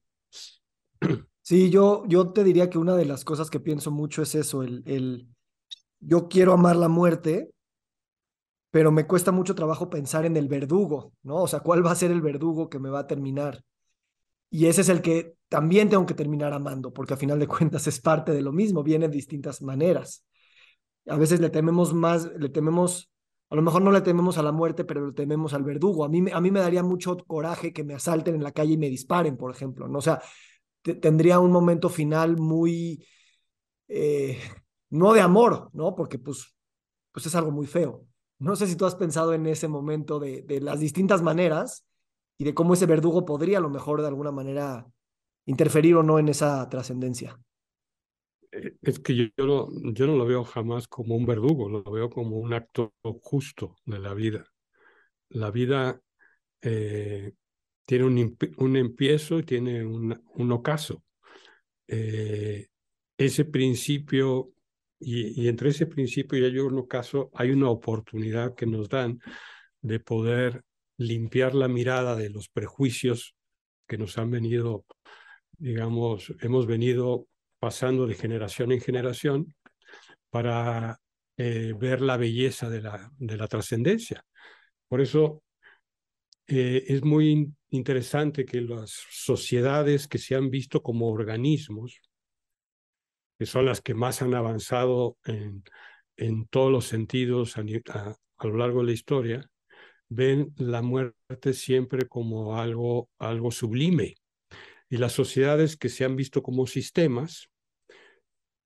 Sí, 1.45 1.69
yo, 1.69 2.03
yo 2.07 2.33
te 2.33 2.43
diría 2.43 2.71
que 2.71 2.79
una 2.79 2.95
de 2.95 3.05
las 3.05 3.23
cosas 3.23 3.51
que 3.51 3.59
pienso 3.59 3.91
mucho 3.91 4.23
es 4.23 4.33
eso, 4.33 4.63
el, 4.63 4.81
el 4.87 5.27
yo 5.99 6.27
quiero 6.29 6.53
amar 6.53 6.75
la 6.77 6.89
muerte, 6.89 7.51
pero 8.71 8.91
me 8.91 9.07
cuesta 9.07 9.31
mucho 9.31 9.55
trabajo 9.55 9.89
pensar 9.89 10.25
en 10.25 10.35
el 10.37 10.47
verdugo, 10.47 11.13
¿no? 11.23 11.37
O 11.43 11.47
sea, 11.47 11.61
¿cuál 11.61 11.85
va 11.85 11.91
a 11.91 11.95
ser 11.95 12.11
el 12.11 12.21
verdugo 12.21 12.69
que 12.69 12.79
me 12.79 12.89
va 12.89 12.99
a 12.99 13.07
terminar? 13.07 13.63
Y 14.51 14.67
ese 14.67 14.81
es 14.81 14.89
el 14.89 15.01
que 15.01 15.35
también 15.49 15.89
tengo 15.89 16.05
que 16.05 16.15
terminar 16.15 16.53
amando, 16.53 16.93
porque 16.93 17.13
a 17.15 17.17
final 17.17 17.39
de 17.39 17.47
cuentas 17.49 17.87
es 17.87 18.01
parte 18.01 18.33
de 18.33 18.41
lo 18.41 18.51
mismo, 18.53 18.83
viene 18.83 19.09
de 19.09 19.15
distintas 19.15 19.61
maneras. 19.61 20.25
A 21.07 21.17
veces 21.17 21.41
le 21.41 21.49
tememos 21.51 21.93
más, 21.93 22.31
le 22.37 22.49
tememos, 22.49 23.11
a 23.49 23.55
lo 23.55 23.61
mejor 23.63 23.81
no 23.83 23.91
le 23.91 24.01
tememos 24.01 24.37
a 24.37 24.43
la 24.43 24.51
muerte, 24.51 24.85
pero 24.85 25.07
le 25.07 25.13
tememos 25.13 25.53
al 25.53 25.63
verdugo. 25.63 26.05
A 26.05 26.09
mí, 26.09 26.23
a 26.33 26.41
mí 26.41 26.51
me 26.51 26.61
daría 26.61 26.83
mucho 26.83 27.17
coraje 27.27 27.73
que 27.73 27.83
me 27.83 27.95
asalten 27.95 28.35
en 28.35 28.43
la 28.43 28.51
calle 28.53 28.73
y 28.73 28.77
me 28.77 28.89
disparen, 28.89 29.37
por 29.37 29.51
ejemplo, 29.53 29.87
¿no? 29.87 29.99
O 29.99 30.01
sea, 30.01 30.21
tendría 30.93 31.39
un 31.39 31.51
momento 31.51 31.89
final 31.89 32.37
muy, 32.37 33.05
eh, 33.87 34.39
no 34.89 35.13
de 35.13 35.21
amor, 35.21 35.69
¿no? 35.73 35.95
Porque 35.95 36.19
pues, 36.19 36.55
pues 37.11 37.25
es 37.25 37.35
algo 37.35 37.51
muy 37.51 37.67
feo. 37.67 38.05
No 38.39 38.55
sé 38.55 38.67
si 38.67 38.75
tú 38.75 38.85
has 38.85 38.95
pensado 38.95 39.33
en 39.33 39.45
ese 39.47 39.67
momento 39.67 40.19
de, 40.19 40.43
de 40.43 40.61
las 40.61 40.79
distintas 40.79 41.21
maneras 41.21 41.85
y 42.37 42.43
de 42.43 42.53
cómo 42.53 42.73
ese 42.73 42.85
verdugo 42.85 43.25
podría 43.25 43.59
a 43.59 43.61
lo 43.61 43.69
mejor 43.69 44.01
de 44.01 44.07
alguna 44.07 44.31
manera 44.31 44.85
interferir 45.45 45.95
o 45.95 46.03
no 46.03 46.19
en 46.19 46.29
esa 46.29 46.67
trascendencia. 46.69 47.39
Eh, 48.51 48.75
es 48.81 48.99
que 48.99 49.15
yo, 49.15 49.25
yo, 49.37 49.45
no, 49.45 49.93
yo 49.93 50.07
no 50.07 50.15
lo 50.15 50.25
veo 50.25 50.43
jamás 50.43 50.87
como 50.87 51.15
un 51.15 51.25
verdugo, 51.25 51.69
lo 51.69 51.83
veo 51.83 52.09
como 52.09 52.37
un 52.37 52.53
acto 52.53 52.93
justo 53.21 53.75
de 53.85 53.99
la 53.99 54.13
vida. 54.13 54.45
La 55.29 55.51
vida 55.51 56.01
eh, 56.61 57.33
tiene 57.85 58.05
un, 58.05 58.37
un, 58.57 58.77
empiezo 58.77 59.39
y 59.39 59.43
tiene 59.43 59.85
un, 59.85 60.21
un 60.33 60.51
ocaso. 60.51 61.03
Eh, 61.87 62.67
ese 63.17 63.45
principio, 63.45 64.51
y, 64.99 65.43
y, 65.43 65.47
entre 65.47 65.69
ese 65.69 65.85
principio 65.85 66.39
y 66.39 66.45
hay 66.45 66.57
un 66.59 66.79
ocaso, 66.79 67.29
hay 67.33 67.51
una 67.51 67.69
oportunidad 67.69 68.55
que 68.55 68.65
nos 68.65 68.89
dan 68.89 69.19
de 69.81 69.99
poder 69.99 70.63
limpiar 70.97 71.53
la 71.55 71.67
mirada 71.67 72.15
de 72.15 72.29
los 72.29 72.49
prejuicios 72.49 73.35
que 73.87 73.97
nos 73.97 74.17
han 74.17 74.31
venido, 74.31 74.85
digamos, 75.57 76.33
hemos 76.41 76.65
venido 76.65 77.27
pasando 77.59 78.07
de 78.07 78.15
generación 78.15 78.71
en 78.71 78.81
generación 78.81 79.55
para 80.29 80.99
eh, 81.37 81.73
ver 81.77 82.01
la 82.01 82.17
belleza 82.17 82.69
de 82.69 82.81
la, 82.81 83.11
de 83.17 83.37
la 83.37 83.47
trascendencia. 83.47 84.25
Por 84.87 85.01
eso 85.01 85.43
eh, 86.47 86.83
es 86.87 87.03
muy 87.03 87.51
interesante 87.69 88.45
que 88.45 88.61
las 88.61 88.91
sociedades 89.09 90.07
que 90.07 90.17
se 90.17 90.35
han 90.35 90.49
visto 90.49 90.81
como 90.81 91.09
organismos, 91.09 92.01
que 93.37 93.45
son 93.45 93.65
las 93.65 93.81
que 93.81 93.93
más 93.93 94.21
han 94.21 94.33
avanzado 94.33 95.17
en, 95.25 95.63
en 96.17 96.47
todos 96.47 96.71
los 96.71 96.85
sentidos 96.85 97.57
a, 97.57 97.63
a, 97.89 98.15
a 98.37 98.47
lo 98.47 98.57
largo 98.57 98.79
de 98.79 98.85
la 98.85 98.91
historia, 98.91 99.49
ven 100.07 100.53
la 100.57 100.81
muerte 100.81 101.53
siempre 101.53 102.07
como 102.07 102.57
algo, 102.57 103.09
algo 103.17 103.51
sublime. 103.51 104.15
Y 104.89 104.97
las 104.97 105.13
sociedades 105.13 105.77
que 105.77 105.89
se 105.89 106.05
han 106.05 106.15
visto 106.15 106.43
como 106.43 106.67
sistemas, 106.67 107.49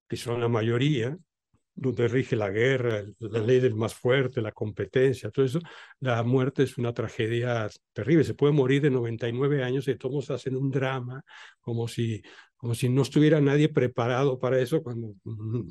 que 0.09 0.17
son 0.17 0.41
la 0.41 0.49
mayoría, 0.49 1.17
donde 1.79 2.07
rige 2.09 2.35
la 2.35 2.49
guerra, 2.49 3.03
la 3.19 3.39
ley 3.39 3.59
del 3.59 3.75
más 3.75 3.93
fuerte, 3.93 4.41
la 4.41 4.51
competencia, 4.51 5.31
todo 5.31 5.45
eso, 5.45 5.59
la 5.99 6.21
muerte 6.23 6.63
es 6.63 6.77
una 6.77 6.93
tragedia 6.93 7.69
terrible. 7.93 8.25
Se 8.25 8.33
puede 8.33 8.53
morir 8.53 8.81
de 8.81 8.89
99 8.89 9.63
años 9.63 9.87
y 9.87 9.95
todos 9.95 10.29
hacen 10.29 10.57
un 10.57 10.69
drama 10.69 11.23
como 11.61 11.87
si, 11.87 12.21
como 12.57 12.75
si 12.75 12.89
no 12.89 13.03
estuviera 13.03 13.39
nadie 13.39 13.69
preparado 13.69 14.37
para 14.39 14.59
eso 14.59 14.83
cuando 14.83 15.15
mm, 15.23 15.69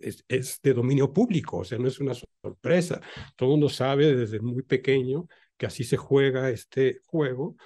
es, 0.00 0.24
es, 0.26 0.60
de 0.60 0.74
dominio 0.74 1.12
público, 1.12 1.58
o 1.58 1.64
sea, 1.64 1.78
no 1.78 1.86
es 1.86 2.00
una 2.00 2.14
sorpresa. 2.14 3.00
Todo 3.36 3.50
el 3.50 3.52
mundo 3.52 3.68
sabe 3.68 4.14
desde 4.16 4.40
muy 4.40 4.62
pequeño 4.62 5.28
que 5.56 5.66
así 5.66 5.84
se 5.84 5.96
juega 5.96 6.50
este 6.50 7.00
juego 7.06 7.56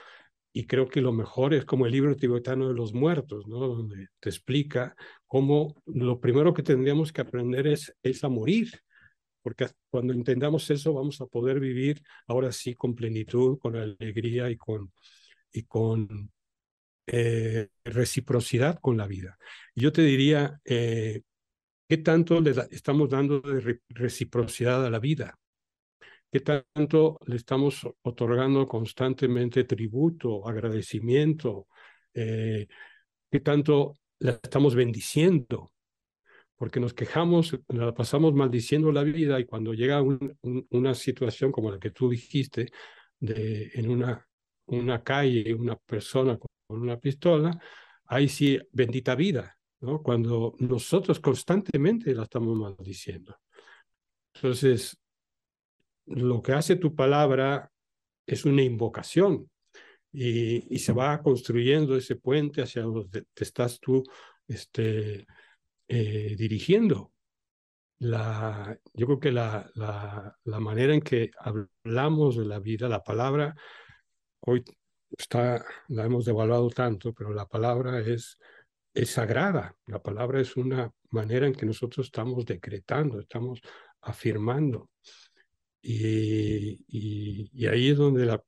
y 0.52 0.66
creo 0.66 0.88
que 0.88 1.00
lo 1.00 1.12
mejor 1.12 1.54
es 1.54 1.64
como 1.64 1.86
el 1.86 1.92
libro 1.92 2.16
tibetano 2.16 2.68
de 2.68 2.74
los 2.74 2.92
muertos, 2.92 3.46
¿no? 3.46 3.58
Donde 3.58 4.08
te 4.20 4.28
explica 4.28 4.94
cómo 5.26 5.82
lo 5.86 6.20
primero 6.20 6.52
que 6.52 6.62
tendríamos 6.62 7.12
que 7.12 7.22
aprender 7.22 7.66
es, 7.66 7.94
es 8.02 8.22
a 8.24 8.28
morir, 8.28 8.70
porque 9.42 9.68
cuando 9.90 10.12
entendamos 10.12 10.70
eso 10.70 10.92
vamos 10.92 11.20
a 11.20 11.26
poder 11.26 11.58
vivir 11.60 12.02
ahora 12.26 12.52
sí 12.52 12.74
con 12.74 12.94
plenitud, 12.94 13.58
con 13.58 13.76
alegría 13.76 14.50
y 14.50 14.56
con, 14.56 14.92
y 15.52 15.62
con 15.64 16.30
eh, 17.06 17.68
reciprocidad 17.84 18.78
con 18.80 18.96
la 18.96 19.06
vida. 19.06 19.38
Yo 19.74 19.92
te 19.92 20.02
diría, 20.02 20.60
eh, 20.64 21.22
¿Qué 21.92 21.98
tanto 21.98 22.40
le 22.40 22.54
estamos 22.70 23.10
dando 23.10 23.42
de 23.42 23.78
reciprocidad 23.90 24.86
a 24.86 24.88
la 24.88 24.98
vida? 24.98 25.38
¿Qué 26.32 26.40
tanto 26.40 27.18
le 27.26 27.36
estamos 27.36 27.86
otorgando 28.00 28.66
constantemente 28.66 29.64
tributo, 29.64 30.48
agradecimiento? 30.48 31.68
Eh, 32.14 32.66
¿Qué 33.30 33.40
tanto 33.40 33.98
la 34.18 34.32
estamos 34.42 34.74
bendiciendo? 34.74 35.72
Porque 36.56 36.80
nos 36.80 36.94
quejamos, 36.94 37.58
la 37.68 37.92
pasamos 37.92 38.32
maldiciendo 38.32 38.90
la 38.92 39.02
vida 39.02 39.38
y 39.40 39.44
cuando 39.44 39.74
llega 39.74 40.00
un, 40.00 40.34
un, 40.40 40.66
una 40.70 40.94
situación 40.94 41.52
como 41.52 41.70
la 41.70 41.78
que 41.78 41.90
tú 41.90 42.08
dijiste, 42.08 42.70
de, 43.20 43.70
en 43.74 43.90
una, 43.90 44.26
una 44.66 45.02
calle, 45.04 45.52
una 45.52 45.76
persona 45.76 46.38
con 46.38 46.80
una 46.80 46.98
pistola, 46.98 47.60
ahí 48.06 48.26
sí, 48.30 48.58
bendita 48.72 49.14
vida, 49.14 49.58
¿no? 49.80 50.02
Cuando 50.02 50.54
nosotros 50.60 51.20
constantemente 51.20 52.14
la 52.14 52.22
estamos 52.22 52.56
maldiciendo. 52.56 53.36
Entonces, 54.34 54.96
lo 56.06 56.42
que 56.42 56.52
hace 56.52 56.76
tu 56.76 56.94
palabra 56.94 57.70
es 58.26 58.44
una 58.44 58.62
invocación 58.62 59.50
y, 60.12 60.74
y 60.74 60.78
se 60.78 60.92
va 60.92 61.22
construyendo 61.22 61.96
ese 61.96 62.16
puente 62.16 62.62
hacia 62.62 62.82
donde 62.82 63.24
te 63.34 63.44
estás 63.44 63.80
tú 63.80 64.02
este, 64.46 65.26
eh, 65.88 66.34
dirigiendo. 66.36 67.12
La, 67.98 68.76
yo 68.94 69.06
creo 69.06 69.20
que 69.20 69.32
la, 69.32 69.70
la, 69.74 70.36
la 70.44 70.60
manera 70.60 70.92
en 70.92 71.02
que 71.02 71.30
hablamos 71.38 72.36
de 72.36 72.44
la 72.44 72.58
vida, 72.58 72.88
la 72.88 73.04
palabra, 73.04 73.54
hoy 74.40 74.64
está, 75.16 75.64
la 75.88 76.04
hemos 76.04 76.24
devaluado 76.24 76.68
tanto, 76.70 77.12
pero 77.14 77.32
la 77.32 77.46
palabra 77.46 78.00
es 78.00 78.38
es 78.94 79.10
sagrada. 79.10 79.76
La 79.86 80.02
palabra 80.02 80.40
es 80.40 80.56
una 80.56 80.92
manera 81.10 81.46
en 81.46 81.54
que 81.54 81.66
nosotros 81.66 82.06
estamos 82.06 82.44
decretando, 82.44 83.20
estamos 83.20 83.60
afirmando. 84.00 84.90
Y, 85.82 86.84
y, 86.86 87.50
y 87.52 87.66
ahí 87.66 87.90
es 87.90 87.98
donde 87.98 88.24
la... 88.24 88.42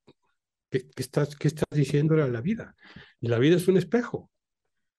¿qué, 0.70 0.88
qué, 0.88 1.02
estás, 1.02 1.36
¿Qué 1.36 1.48
estás 1.48 1.66
diciendo 1.70 2.14
a 2.14 2.28
la 2.28 2.40
vida? 2.40 2.74
Y 3.20 3.28
la 3.28 3.38
vida 3.38 3.56
es 3.56 3.68
un 3.68 3.76
espejo. 3.76 4.30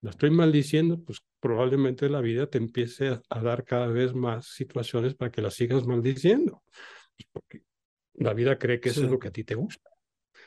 La 0.02 0.12
estoy 0.12 0.30
maldiciendo, 0.30 1.02
pues 1.02 1.20
probablemente 1.40 2.10
la 2.10 2.22
vida 2.22 2.48
te 2.48 2.58
empiece 2.58 3.08
a, 3.08 3.22
a 3.30 3.42
dar 3.42 3.64
cada 3.64 3.88
vez 3.88 4.14
más 4.14 4.48
situaciones 4.48 5.16
para 5.16 5.32
que 5.32 5.42
la 5.42 5.50
sigas 5.50 5.88
maldiciendo. 5.88 6.62
Porque 7.32 7.64
la 8.14 8.34
vida 8.34 8.58
cree 8.58 8.80
que 8.80 8.90
eso 8.90 9.00
sí. 9.00 9.06
es 9.06 9.12
lo 9.12 9.20
que 9.20 9.30
a 9.30 9.32
ti 9.32 9.44
te 9.44 9.56
gusta. 9.56 9.90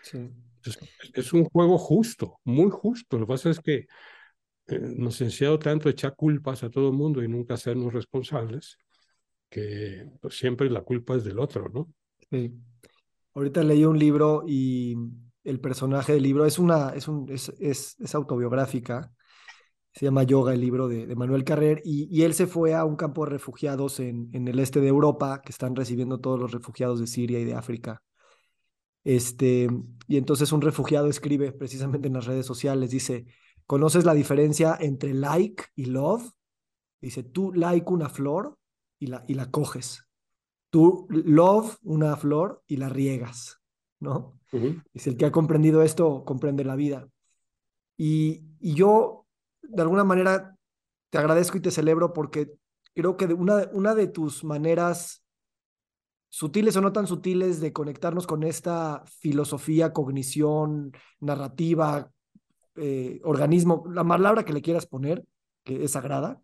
Sí. 0.02 0.18
Entonces, 0.18 0.88
es 1.14 1.32
un 1.32 1.44
juego 1.44 1.78
justo, 1.78 2.40
muy 2.44 2.70
justo. 2.70 3.18
Lo 3.18 3.26
que 3.26 3.32
pasa 3.32 3.50
es 3.50 3.60
que 3.60 3.86
eh, 4.66 4.78
nos 4.80 5.20
ha 5.20 5.24
enseñado 5.24 5.58
tanto 5.58 5.88
a 5.88 5.92
echar 5.92 6.14
culpas 6.14 6.62
a 6.62 6.70
todo 6.70 6.88
el 6.88 6.94
mundo 6.94 7.22
y 7.22 7.28
nunca 7.28 7.56
sernos 7.56 7.92
responsables, 7.92 8.76
que 9.48 10.06
pues, 10.20 10.38
siempre 10.38 10.70
la 10.70 10.82
culpa 10.82 11.16
es 11.16 11.24
del 11.24 11.38
otro, 11.38 11.68
¿no? 11.68 11.92
Sí. 12.30 12.52
Ahorita 13.34 13.62
leí 13.62 13.84
un 13.84 13.98
libro 13.98 14.44
y 14.46 14.96
el 15.44 15.60
personaje 15.60 16.12
del 16.12 16.22
libro 16.22 16.44
es 16.44 16.58
una, 16.58 16.90
es, 16.90 17.08
un, 17.08 17.30
es, 17.30 17.52
es, 17.58 17.96
es 17.98 18.14
autobiográfica, 18.14 19.12
se 19.92 20.04
llama 20.04 20.24
Yoga, 20.24 20.52
el 20.52 20.60
libro 20.60 20.88
de, 20.88 21.06
de 21.06 21.16
Manuel 21.16 21.44
Carrer, 21.44 21.80
y, 21.84 22.08
y, 22.10 22.22
él 22.22 22.34
se 22.34 22.46
fue 22.46 22.74
a 22.74 22.84
un 22.84 22.96
campo 22.96 23.24
de 23.24 23.30
refugiados 23.30 24.00
en, 24.00 24.28
en 24.32 24.48
el 24.48 24.58
este 24.58 24.80
de 24.80 24.88
Europa, 24.88 25.40
que 25.42 25.52
están 25.52 25.74
recibiendo 25.74 26.20
todos 26.20 26.38
los 26.38 26.52
refugiados 26.52 27.00
de 27.00 27.06
Siria 27.06 27.40
y 27.40 27.44
de 27.44 27.54
África. 27.54 28.02
Este, 29.04 29.68
y 30.06 30.16
entonces 30.16 30.52
un 30.52 30.60
refugiado 30.60 31.08
escribe 31.08 31.52
precisamente 31.52 32.08
en 32.08 32.14
las 32.14 32.26
redes 32.26 32.46
sociales, 32.46 32.90
dice, 32.90 33.26
¿Conoces 33.68 34.06
la 34.06 34.14
diferencia 34.14 34.78
entre 34.80 35.12
like 35.12 35.62
y 35.74 35.84
love? 35.84 36.26
Dice, 37.02 37.22
tú 37.22 37.52
like 37.52 37.92
una 37.92 38.08
flor 38.08 38.56
y 38.98 39.06
la, 39.06 39.24
y 39.26 39.34
la 39.34 39.50
coges. 39.50 40.06
Tú 40.70 41.06
love 41.10 41.76
una 41.82 42.16
flor 42.16 42.62
y 42.66 42.76
la 42.76 42.88
riegas, 42.88 43.60
¿no? 44.00 44.38
Uh 44.52 44.58
-huh. 44.58 44.84
Dice, 44.92 45.10
el 45.10 45.16
que 45.16 45.26
ha 45.26 45.32
comprendido 45.32 45.82
esto 45.82 46.24
comprende 46.24 46.64
la 46.64 46.76
vida. 46.76 47.08
Y, 47.96 48.44
y, 48.60 48.74
yo, 48.74 49.26
de 49.62 49.82
alguna 49.82 50.04
manera, 50.04 50.56
te 51.10 51.18
agradezco 51.18 51.56
y 51.56 51.60
te 51.60 51.70
celebro 51.70 52.12
porque 52.12 52.52
creo 52.94 53.16
que 53.16 53.26
una, 53.26 53.68
una 53.72 53.94
de 53.94 54.08
tus 54.08 54.44
maneras 54.44 55.24
sutiles 56.28 56.76
o 56.76 56.80
no 56.80 56.92
tan 56.92 57.06
sutiles 57.06 57.60
de 57.60 57.72
conectarnos 57.72 58.26
con 58.26 58.42
esta 58.42 59.02
filosofía, 59.20 59.92
cognición, 59.92 60.92
narrativa, 61.20 62.10
eh, 62.76 63.20
organismo, 63.24 63.84
la 63.90 64.04
palabra 64.04 64.44
que 64.44 64.52
le 64.52 64.62
quieras 64.62 64.86
poner, 64.86 65.24
que 65.64 65.84
es 65.84 65.92
sagrada, 65.92 66.40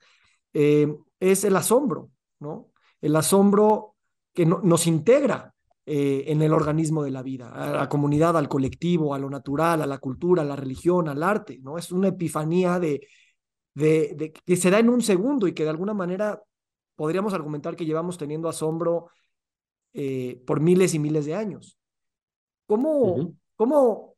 eh, 0.53 0.93
es 1.21 1.45
el 1.45 1.57
asombro, 1.57 2.11
¿no? 2.45 2.71
El 3.01 3.17
asombro 3.17 3.97
que 4.33 4.47
no, 4.47 4.61
nos 4.63 4.87
integra, 4.87 5.55
eh, 5.87 6.25
en 6.29 6.41
el 6.41 6.53
organismo 6.53 7.03
de 7.03 7.11
la 7.11 7.23
vida, 7.23 7.51
a 7.51 7.71
la 7.73 7.89
comunidad, 7.89 8.37
al 8.39 8.49
colectivo, 8.49 9.15
a 9.15 9.19
lo 9.19 9.29
natural, 9.29 9.83
a 9.83 9.87
la 9.87 9.99
cultura, 9.99 10.41
a 10.41 10.45
la 10.45 10.57
religión, 10.57 11.09
al 11.09 11.23
arte, 11.23 11.59
¿no? 11.61 11.77
Es 11.77 11.93
una 11.93 12.09
epifanía 12.09 12.79
de, 12.79 13.07
de, 13.75 14.33
que 14.47 14.57
se 14.57 14.71
da 14.71 14.79
en 14.79 14.89
un 14.89 15.03
segundo 15.03 15.47
y 15.47 15.53
que 15.53 15.65
de 15.65 15.71
alguna 15.71 15.93
manera 15.93 16.43
podríamos 16.97 17.35
argumentar 17.35 17.77
que 17.77 17.85
llevamos 17.85 18.17
teniendo 18.17 18.49
asombro 18.49 19.11
eh, 19.93 20.43
por 20.47 20.61
miles 20.61 20.95
y 20.95 20.99
miles 20.99 21.27
de 21.27 21.35
años. 21.35 21.79
¿Cómo, 22.67 23.35
cómo, 23.57 24.15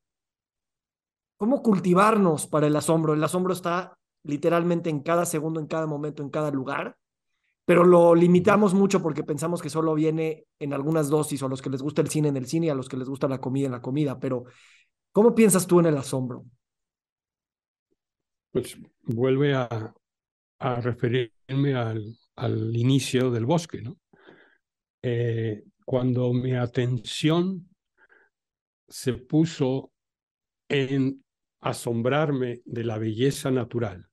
¿Cómo 1.37 1.63
cultivarnos 1.63 2.47
para 2.47 2.69
el 2.69 2.77
asombro? 2.77 3.13
El 3.13 3.25
asombro 3.25 3.53
está 3.53 3.99
literalmente 4.23 4.89
en 4.89 5.01
cada 5.01 5.27
segundo, 5.27 5.59
en 5.59 5.67
cada 5.67 5.87
momento, 5.87 6.23
en 6.23 6.31
cada 6.31 6.51
lugar, 6.51 6.97
pero 7.67 7.85
lo 7.85 8.15
limitamos 8.15 8.75
mucho 8.75 9.03
porque 9.03 9.25
pensamos 9.25 9.61
que 9.61 9.69
solo 9.69 9.93
viene 9.95 10.47
en 10.61 10.73
algunas 10.73 11.11
dosis 11.11 11.43
o 11.43 11.47
a 11.47 11.49
los 11.49 11.61
que 11.61 11.69
les 11.69 11.83
gusta 11.83 12.01
el 12.01 12.09
cine 12.09 12.29
en 12.29 12.37
el 12.37 12.47
cine 12.47 12.67
y 12.67 12.71
a 12.71 12.75
los 12.75 12.89
que 12.89 12.97
les 12.97 13.09
gusta 13.09 13.29
la 13.29 13.41
comida 13.41 13.67
en 13.67 13.73
la 13.73 13.83
comida, 13.83 14.19
pero 14.19 14.45
¿cómo 15.13 15.35
piensas 15.35 15.67
tú 15.67 15.81
en 15.81 15.87
el 15.87 15.97
asombro? 15.97 16.45
Pues 18.53 18.79
vuelve 19.03 19.55
a, 19.55 19.93
a 20.61 20.81
referirme 20.81 21.75
al, 21.75 22.17
al, 22.37 22.77
inicio 22.77 23.33
del 23.33 23.45
bosque, 23.45 23.83
¿no? 23.83 23.99
Eh, 25.03 25.65
cuando 25.85 26.33
mi 26.33 26.55
atención 26.55 27.69
se 28.89 29.15
puso 29.15 29.91
en 30.69 31.25
asombrarme 31.61 32.63
de 32.65 32.85
la 32.85 32.99
belleza 32.99 33.51
natural, 33.51 34.09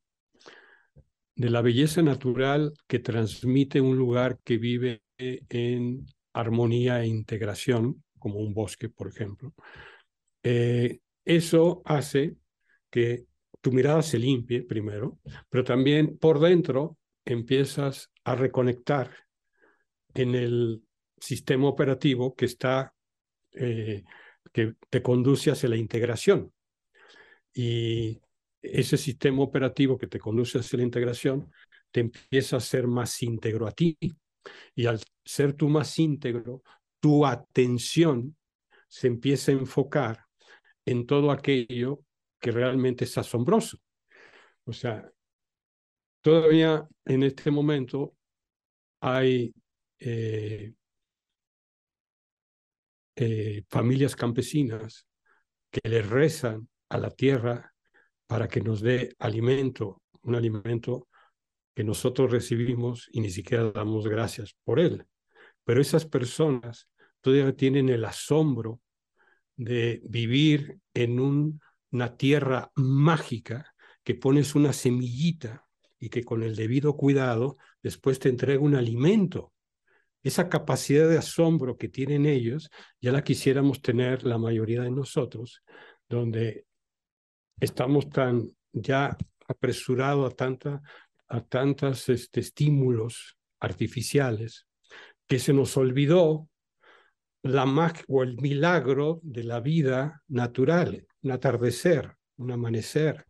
de 1.35 1.49
la 1.49 1.61
belleza 1.61 2.01
natural 2.01 2.73
que 2.87 2.99
transmite 2.99 3.81
un 3.81 3.97
lugar 3.97 4.39
que 4.43 4.57
vive 4.57 5.03
en 5.17 6.05
armonía 6.33 7.01
e 7.01 7.07
integración, 7.07 8.03
como 8.19 8.39
un 8.39 8.53
bosque, 8.53 8.89
por 8.89 9.07
ejemplo. 9.07 9.53
Eh, 10.43 10.99
eso 11.25 11.81
hace 11.85 12.35
que 12.89 13.25
tu 13.61 13.71
mirada 13.71 14.01
se 14.01 14.19
limpie 14.19 14.63
primero, 14.63 15.19
pero 15.49 15.63
también 15.63 16.17
por 16.17 16.39
dentro 16.39 16.97
empiezas 17.25 18.11
a 18.23 18.35
reconectar 18.35 19.11
en 20.13 20.35
el 20.35 20.83
sistema 21.17 21.67
operativo 21.67 22.35
que 22.35 22.45
está, 22.45 22.93
eh, 23.53 24.03
que 24.51 24.75
te 24.89 25.01
conduce 25.01 25.51
hacia 25.51 25.69
la 25.69 25.77
integración. 25.77 26.51
Y 27.53 28.21
ese 28.63 28.97
sistema 28.97 29.43
operativo 29.43 29.97
que 29.97 30.07
te 30.07 30.19
conduce 30.19 30.57
hacia 30.57 30.77
la 30.77 30.83
integración 30.83 31.51
te 31.91 31.99
empieza 31.99 32.57
a 32.57 32.61
ser 32.61 32.87
más 32.87 33.21
íntegro 33.21 33.67
a 33.67 33.71
ti. 33.71 33.97
Y 34.73 34.85
al 34.87 34.99
ser 35.23 35.53
tú 35.53 35.69
más 35.69 35.99
íntegro, 35.99 36.63
tu 36.99 37.25
atención 37.25 38.35
se 38.87 39.07
empieza 39.07 39.51
a 39.51 39.55
enfocar 39.55 40.25
en 40.85 41.05
todo 41.05 41.29
aquello 41.31 41.99
que 42.39 42.51
realmente 42.51 43.03
es 43.05 43.17
asombroso. 43.17 43.77
O 44.65 44.73
sea, 44.73 45.09
todavía 46.21 46.87
en 47.05 47.23
este 47.23 47.51
momento 47.51 48.15
hay 49.01 49.53
eh, 49.99 50.73
eh, 53.15 53.63
familias 53.69 54.15
campesinas 54.15 55.05
que 55.69 55.87
le 55.87 56.01
rezan 56.01 56.67
a 56.89 56.97
la 56.97 57.09
tierra 57.09 57.72
para 58.27 58.47
que 58.47 58.61
nos 58.61 58.81
dé 58.81 59.15
alimento, 59.19 60.01
un 60.23 60.35
alimento 60.35 61.07
que 61.75 61.83
nosotros 61.83 62.31
recibimos 62.31 63.09
y 63.11 63.21
ni 63.21 63.29
siquiera 63.29 63.71
damos 63.71 64.07
gracias 64.07 64.55
por 64.63 64.79
él. 64.79 65.05
Pero 65.63 65.81
esas 65.81 66.05
personas 66.05 66.87
todavía 67.21 67.55
tienen 67.55 67.89
el 67.89 68.05
asombro 68.05 68.79
de 69.55 70.01
vivir 70.05 70.79
en 70.93 71.19
una 71.19 72.17
tierra 72.17 72.71
mágica 72.75 73.73
que 74.03 74.15
pones 74.15 74.55
una 74.55 74.73
semillita 74.73 75.65
y 75.99 76.09
que 76.09 76.23
con 76.23 76.43
el 76.43 76.55
debido 76.55 76.97
cuidado 76.97 77.57
después 77.81 78.19
te 78.19 78.29
entrega 78.29 78.61
un 78.61 78.75
alimento. 78.75 79.53
Esa 80.21 80.49
capacidad 80.49 81.07
de 81.07 81.17
asombro 81.17 81.77
que 81.77 81.89
tienen 81.89 82.25
ellos, 82.25 82.69
ya 83.01 83.11
la 83.11 83.23
quisiéramos 83.23 83.81
tener 83.81 84.23
la 84.23 84.37
mayoría 84.37 84.81
de 84.81 84.91
nosotros, 84.91 85.63
donde 86.07 86.65
estamos 87.63 88.09
tan 88.09 88.49
ya 88.73 89.17
apresurados 89.47 90.31
a, 90.31 90.35
tanta, 90.35 90.81
a 91.27 91.41
tantos 91.41 92.09
este, 92.09 92.41
estímulos 92.41 93.37
artificiales 93.59 94.67
que 95.27 95.39
se 95.39 95.53
nos 95.53 95.77
olvidó 95.77 96.49
la 97.43 97.65
magia 97.65 98.03
o 98.07 98.23
el 98.23 98.37
milagro 98.37 99.19
de 99.23 99.43
la 99.43 99.59
vida 99.59 100.23
natural, 100.27 101.05
un 101.21 101.31
atardecer, 101.31 102.15
un 102.37 102.51
amanecer, 102.51 103.25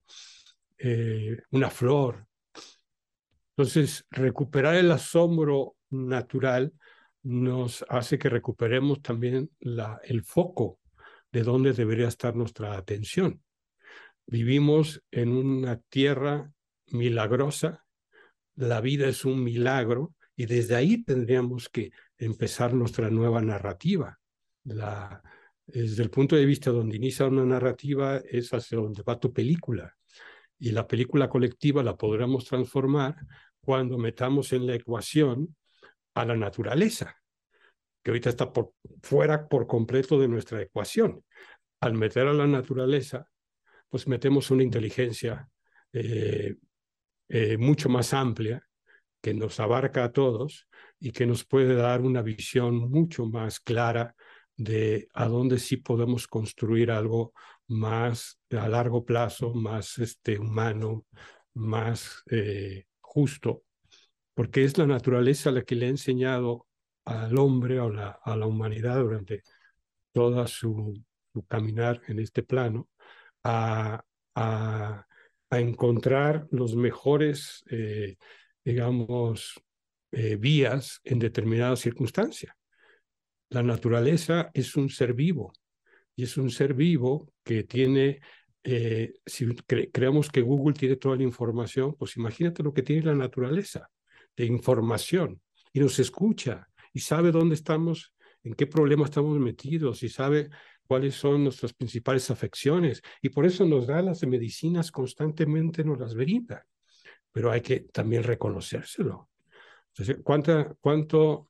eh, 0.77 1.38
una 1.51 1.69
flor. 1.69 2.27
Entonces, 3.55 4.05
recuperar 4.09 4.75
el 4.75 4.91
asombro 4.91 5.75
natural 5.89 6.73
nos 7.23 7.86
hace 7.88 8.17
que 8.17 8.29
recuperemos 8.29 9.01
también 9.01 9.49
la, 9.59 9.99
el 10.03 10.23
foco 10.23 10.79
de 11.31 11.43
dónde 11.43 11.73
debería 11.73 12.07
estar 12.07 12.36
nuestra 12.36 12.75
atención. 12.77 13.41
Vivimos 14.26 15.03
en 15.11 15.30
una 15.30 15.78
tierra 15.89 16.51
milagrosa, 16.88 17.86
la 18.55 18.82
vida 18.82 19.07
es 19.07 19.26
un 19.26 19.43
milagro 19.43 20.13
y 20.36 20.45
desde 20.45 20.76
ahí 20.76 21.03
tendríamos 21.03 21.69
que 21.69 21.91
empezar 22.17 22.74
nuestra 22.74 23.09
nueva 23.09 23.41
narrativa. 23.41 24.19
Desde 24.63 26.03
el 26.03 26.09
punto 26.09 26.36
de 26.36 26.45
vista 26.45 26.71
donde 26.71 26.97
inicia 26.97 27.26
una 27.26 27.45
narrativa 27.45 28.17
es 28.17 28.53
hacia 28.53 28.78
donde 28.78 29.03
va 29.03 29.19
tu 29.19 29.34
película. 29.34 29.95
Y 30.59 30.71
la 30.71 30.88
película 30.88 31.30
colectiva 31.30 31.84
la 31.84 31.97
podremos 31.97 32.45
transformar 32.45 33.15
cuando 33.59 33.97
metamos 33.97 34.53
en 34.53 34.67
la 34.67 34.76
ecuación 34.76 35.55
a 36.13 36.26
la 36.26 36.36
naturaleza, 36.36 37.15
que 38.03 38.11
ahorita 38.11 38.30
está 38.30 38.51
fuera 39.01 39.47
por 39.47 39.67
completo 39.67 40.19
de 40.19 40.28
nuestra 40.28 40.61
ecuación. 40.61 41.24
Al 41.82 41.93
meter 41.95 42.28
a 42.28 42.34
la 42.34 42.47
naturaleza, 42.47 43.28
pues 43.93 44.07
metemos 44.07 44.49
una 44.49 44.63
inteligencia 44.63 45.47
eh, 45.91 46.55
eh, 47.29 47.57
mucho 47.57 47.89
más 47.89 48.11
amplia 48.15 48.67
que 49.21 49.35
nos 49.35 49.59
abarca 49.59 50.03
a 50.03 50.11
todos 50.11 50.67
y 50.99 51.11
que 51.11 51.27
nos 51.27 51.45
puede 51.45 51.75
dar 51.75 52.01
una 52.01 52.23
visión 52.23 52.89
mucho 52.89 53.27
más 53.27 53.59
clara 53.59 54.15
de 54.55 55.07
a 55.13 55.27
dónde 55.27 55.59
sí 55.59 55.77
podemos 55.77 56.27
construir 56.27 56.89
algo 56.89 57.33
más 57.67 58.39
a 58.49 58.67
largo 58.67 59.05
plazo, 59.05 59.53
más 59.53 59.99
este, 59.99 60.39
humano, 60.39 61.05
más 61.53 62.23
eh, 62.31 62.85
justo, 62.99 63.61
porque 64.33 64.63
es 64.63 64.75
la 64.79 64.87
naturaleza 64.87 65.51
la 65.51 65.61
que 65.61 65.75
le 65.75 65.85
ha 65.85 65.89
enseñado 65.89 66.65
al 67.05 67.37
hombre 67.37 67.79
o 67.79 67.93
a 67.93 68.35
la 68.35 68.47
humanidad 68.47 69.01
durante 69.01 69.43
toda 70.13 70.47
su, 70.47 70.99
su 71.31 71.45
caminar 71.45 72.01
en 72.07 72.17
este 72.17 72.41
plano 72.41 72.89
a, 73.43 74.03
a, 74.35 75.05
encontrar 75.51 76.47
los 76.49 76.75
mejores, 76.75 77.63
eh, 77.69 78.15
digamos, 78.65 79.53
eh, 80.11 80.35
vías 80.35 80.99
en 81.03 81.19
determinadas 81.19 81.79
circunstancias. 81.79 82.55
La 83.49 83.61
naturaleza 83.61 84.49
es 84.55 84.75
un 84.75 84.89
ser 84.89 85.13
vivo 85.13 85.53
y 86.15 86.23
es 86.23 86.37
un 86.37 86.49
ser 86.49 86.73
vivo 86.73 87.31
que 87.43 87.63
tiene, 87.63 88.19
eh, 88.63 89.13
si 89.25 89.45
creemos 89.55 90.29
que 90.31 90.41
Google 90.41 90.73
tiene 90.73 90.95
toda 90.95 91.15
la 91.17 91.23
información, 91.23 91.95
pues 91.95 92.17
imagínate 92.17 92.63
lo 92.63 92.73
que 92.73 92.81
tiene 92.81 93.03
la 93.03 93.15
naturaleza 93.15 93.89
de 94.35 94.45
información 94.45 95.39
y 95.71 95.79
nos 95.79 95.99
escucha 95.99 96.67
y 96.93 96.99
sabe 96.99 97.31
dónde 97.31 97.53
estamos, 97.53 98.15
en 98.43 98.55
qué 98.55 98.65
problema 98.65 99.05
estamos 99.05 99.37
metidos 99.39 100.01
y 100.01 100.09
sabe 100.09 100.49
cuáles 100.88 101.15
son 101.15 101.43
nuestras 101.43 101.73
principales 101.73 102.29
afecciones 102.31 103.01
y 103.21 103.29
por 103.29 103.45
eso 103.45 103.65
nos 103.65 103.88
da 103.88 104.01
las 104.01 104.23
medicinas 104.25 104.91
constantemente, 104.91 105.84
nos 105.84 105.99
las 105.99 106.15
brinda, 106.15 106.65
pero 107.31 107.51
hay 107.51 107.61
que 107.61 107.81
también 107.81 108.23
reconocérselo. 108.23 109.29
¿cuánta, 110.23 110.73
cuánto, 110.81 111.49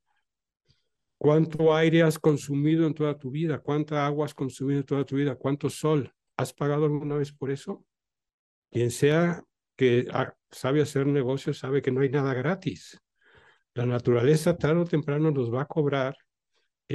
¿Cuánto 1.23 1.73
aire 1.73 2.03
has 2.03 2.19
consumido 2.19 2.86
en 2.86 2.93
toda 2.93 3.17
tu 3.17 3.31
vida? 3.31 3.59
¿Cuánta 3.59 4.05
agua 4.05 4.25
has 4.25 4.34
consumido 4.34 4.81
en 4.81 4.86
toda 4.86 5.05
tu 5.05 5.15
vida? 5.15 5.36
¿Cuánto 5.36 5.69
sol? 5.69 6.13
¿Has 6.36 6.51
pagado 6.51 6.84
alguna 6.84 7.15
vez 7.15 7.31
por 7.31 7.49
eso? 7.49 7.86
Quien 8.69 8.91
sea 8.91 9.41
que 9.77 10.05
sabe 10.51 10.81
hacer 10.81 11.07
negocios 11.07 11.59
sabe 11.59 11.81
que 11.81 11.91
no 11.91 12.01
hay 12.01 12.09
nada 12.09 12.34
gratis. 12.34 12.99
La 13.73 13.86
naturaleza 13.86 14.57
tarde 14.57 14.81
o 14.81 14.86
temprano 14.86 15.31
nos 15.31 15.49
va 15.49 15.61
a 15.61 15.65
cobrar 15.65 16.17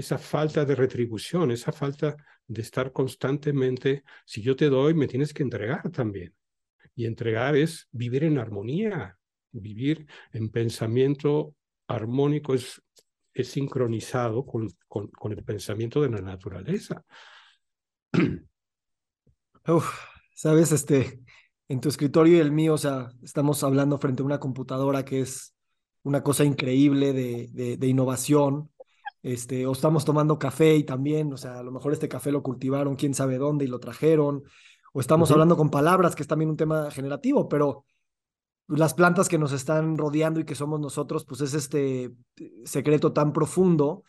esa 0.01 0.19
falta 0.19 0.65
de 0.65 0.75
retribución, 0.75 1.51
esa 1.51 1.73
falta 1.73 2.17
de 2.47 2.63
estar 2.63 2.93
constantemente, 2.93 4.05
si 4.25 4.43
yo 4.43 4.57
te 4.57 4.69
doy, 4.69 4.95
me 4.95 5.07
tienes 5.07 5.35
que 5.35 5.43
entregar 5.43 5.91
también. 5.91 6.35
Y 6.95 7.07
entregar 7.07 7.57
es 7.57 7.89
vivir 7.93 8.25
en 8.25 8.39
armonía, 8.39 9.19
vivir 9.53 10.07
en 10.33 10.51
pensamiento 10.51 11.55
armónico, 11.87 12.55
es 12.55 12.83
es 13.41 13.49
sincronizado 13.49 14.45
con, 14.45 14.69
con, 14.89 15.33
el 15.33 15.45
pensamiento 15.45 16.03
de 16.03 16.11
la 16.11 16.21
naturaleza. 16.21 17.05
Uf, 19.69 19.89
sabes, 20.35 20.73
este, 20.73 21.21
en 21.69 21.81
tu 21.81 21.89
escritorio 21.89 22.37
y 22.37 22.41
el 22.41 22.53
mío, 22.53 22.75
o 22.75 22.79
sea, 22.79 23.11
estamos 23.23 23.63
hablando 23.63 23.99
frente 23.99 24.23
a 24.23 24.27
una 24.27 24.41
computadora 24.41 25.05
que 25.05 25.21
es 25.21 25.55
una 26.03 26.23
cosa 26.23 26.45
increíble 26.45 27.13
de, 27.13 27.77
de 27.77 27.87
innovación, 27.87 28.71
este, 29.23 29.67
o 29.67 29.73
estamos 29.73 30.05
tomando 30.05 30.39
café 30.39 30.77
y 30.77 30.85
también, 30.85 31.33
o 31.33 31.37
sea, 31.37 31.59
a 31.59 31.63
lo 31.63 31.73
mejor 31.73 31.93
este 31.93 32.09
café 32.09 32.33
lo 32.33 32.43
cultivaron 32.43 32.97
quién 32.97 33.15
sabe 33.15 33.39
dónde 33.39 33.65
y 33.65 33.69
lo 33.69 33.81
trajeron, 33.81 34.43
o 34.93 35.01
estamos 35.01 35.31
hablando 35.31 35.57
con 35.57 35.71
palabras, 35.71 36.15
que 36.15 36.23
es 36.23 36.29
también 36.29 36.51
un 36.51 36.57
tema 36.57 36.91
generativo, 36.91 37.49
pero 37.49 37.85
las 38.69 38.95
plantas 38.95 39.29
que 39.29 39.39
nos 39.39 39.53
están 39.53 39.97
rodeando 39.97 40.41
y 40.41 40.45
que 40.45 40.55
somos 40.55 40.79
nosotros, 40.81 41.25
pues 41.25 41.41
es 41.41 41.55
este 41.55 42.13
secreto 42.65 43.13
tan 43.13 43.33
profundo 43.33 44.05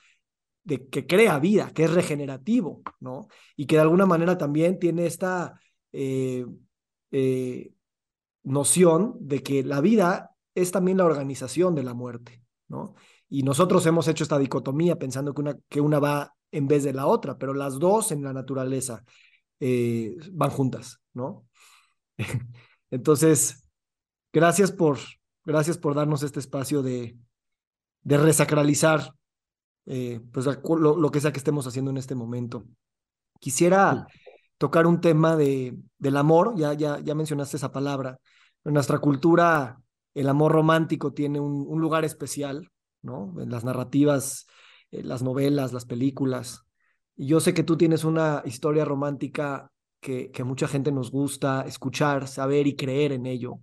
de 0.63 0.87
que 0.87 1.07
crea 1.07 1.39
vida, 1.39 1.71
que 1.73 1.85
es 1.85 1.93
regenerativo, 1.93 2.81
¿no? 2.99 3.27
Y 3.55 3.65
que 3.65 3.75
de 3.75 3.81
alguna 3.81 4.05
manera 4.05 4.37
también 4.37 4.77
tiene 4.77 5.05
esta 5.05 5.59
eh, 5.93 6.45
eh, 7.11 7.71
noción 8.43 9.15
de 9.21 9.41
que 9.41 9.63
la 9.63 9.79
vida 9.81 10.35
es 10.53 10.71
también 10.71 10.97
la 10.97 11.05
organización 11.05 11.73
de 11.73 11.83
la 11.83 11.93
muerte, 11.93 12.43
¿no? 12.67 12.95
Y 13.29 13.43
nosotros 13.43 13.85
hemos 13.85 14.07
hecho 14.07 14.23
esta 14.23 14.39
dicotomía 14.39 14.97
pensando 14.97 15.33
que 15.33 15.41
una, 15.41 15.57
que 15.69 15.81
una 15.81 15.99
va 15.99 16.33
en 16.51 16.67
vez 16.67 16.83
de 16.83 16.93
la 16.93 17.05
otra, 17.05 17.37
pero 17.37 17.53
las 17.53 17.77
dos 17.77 18.11
en 18.11 18.23
la 18.23 18.33
naturaleza 18.33 19.03
eh, 19.59 20.15
van 20.31 20.49
juntas, 20.49 20.99
¿no? 21.13 21.45
Entonces, 22.91 23.65
gracias 24.33 24.71
por, 24.71 24.97
gracias 25.45 25.77
por 25.77 25.93
darnos 25.93 26.23
este 26.23 26.39
espacio 26.39 26.81
de, 26.81 27.17
de 28.01 28.17
resacralizar 28.17 29.13
eh, 29.85 30.21
pues 30.31 30.45
lo, 30.45 30.97
lo, 30.97 31.11
que 31.11 31.19
sea 31.19 31.31
que 31.31 31.39
estemos 31.39 31.65
haciendo 31.65 31.91
en 31.91 31.97
este 31.97 32.15
momento. 32.15 32.65
Quisiera 33.39 34.05
tocar 34.57 34.85
un 34.85 35.01
tema 35.01 35.35
de, 35.35 35.77
del 35.97 36.17
amor, 36.17 36.53
ya, 36.55 36.73
ya, 36.73 36.99
ya 36.99 37.15
mencionaste 37.15 37.57
esa 37.57 37.71
palabra. 37.71 38.19
En 38.63 38.73
nuestra 38.73 38.99
cultura, 38.99 39.81
el 40.13 40.29
amor 40.29 40.51
romántico 40.51 41.13
tiene 41.13 41.39
un, 41.39 41.65
un 41.67 41.81
lugar 41.81 42.05
especial, 42.05 42.69
¿no? 43.01 43.35
En 43.39 43.49
las 43.49 43.63
narrativas, 43.63 44.47
en 44.91 45.07
las 45.07 45.23
novelas, 45.23 45.73
las 45.73 45.85
películas. 45.85 46.65
Yo 47.15 47.39
sé 47.39 47.53
que 47.53 47.63
tú 47.63 47.77
tienes 47.77 48.03
una 48.03 48.41
historia 48.45 48.85
romántica 48.85 49.71
que, 49.99 50.31
mucha 50.45 50.67
gente 50.67 50.91
nos 50.91 51.11
gusta 51.11 51.63
escuchar, 51.67 52.27
saber 52.27 52.67
y 52.67 52.75
creer 52.75 53.11
en 53.11 53.25
ello, 53.25 53.59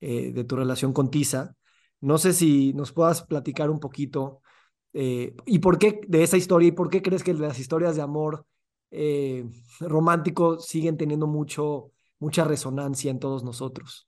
eh, 0.00 0.32
de 0.32 0.44
tu 0.44 0.56
relación 0.56 0.92
con 0.92 1.10
Tisa. 1.10 1.54
No 2.00 2.18
sé 2.18 2.32
si 2.32 2.72
nos 2.74 2.92
puedas 2.92 3.22
platicar 3.22 3.70
un 3.70 3.80
poquito 3.80 4.42
eh, 4.92 5.34
y 5.46 5.58
por 5.60 5.78
qué 5.78 6.00
de 6.08 6.22
esa 6.22 6.36
historia 6.36 6.68
y 6.68 6.72
por 6.72 6.90
qué 6.90 7.02
crees 7.02 7.22
que 7.22 7.34
las 7.34 7.58
historias 7.58 7.96
de 7.96 8.02
amor 8.02 8.46
eh, 8.90 9.44
romántico 9.80 10.58
siguen 10.58 10.96
teniendo 10.96 11.26
mucho, 11.26 11.92
mucha 12.18 12.44
resonancia 12.44 13.10
en 13.10 13.18
todos 13.18 13.44
nosotros. 13.44 14.07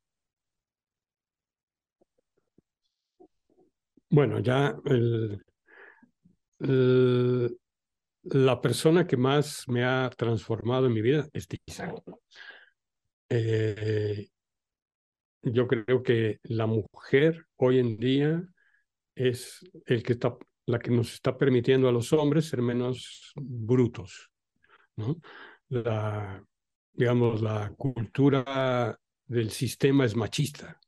Bueno, 4.10 4.40
ya 4.40 4.76
el, 4.86 5.44
la 8.22 8.60
persona 8.60 9.06
que 9.06 9.16
más 9.16 9.64
me 9.68 9.84
ha 9.84 10.10
transformado 10.16 10.86
en 10.86 10.92
mi 10.92 11.00
vida 11.00 11.28
es 11.32 11.46
Tisa. 11.46 11.94
Eh, 13.28 14.28
yo 15.42 15.66
creo 15.68 16.02
que 16.02 16.40
la 16.42 16.66
mujer 16.66 17.46
hoy 17.56 17.78
en 17.78 17.96
día 17.96 18.42
es 19.14 19.64
el 19.86 20.02
que 20.02 20.14
está, 20.14 20.36
la 20.66 20.80
que 20.80 20.90
nos 20.90 21.14
está 21.14 21.38
permitiendo 21.38 21.88
a 21.88 21.92
los 21.92 22.12
hombres 22.12 22.48
ser 22.48 22.62
menos 22.62 23.32
brutos, 23.36 24.28
¿no? 24.96 25.20
La, 25.68 26.44
digamos, 26.92 27.42
la 27.42 27.72
cultura 27.76 28.98
del 29.26 29.50
sistema 29.50 30.04
es 30.04 30.16
machista. 30.16 30.80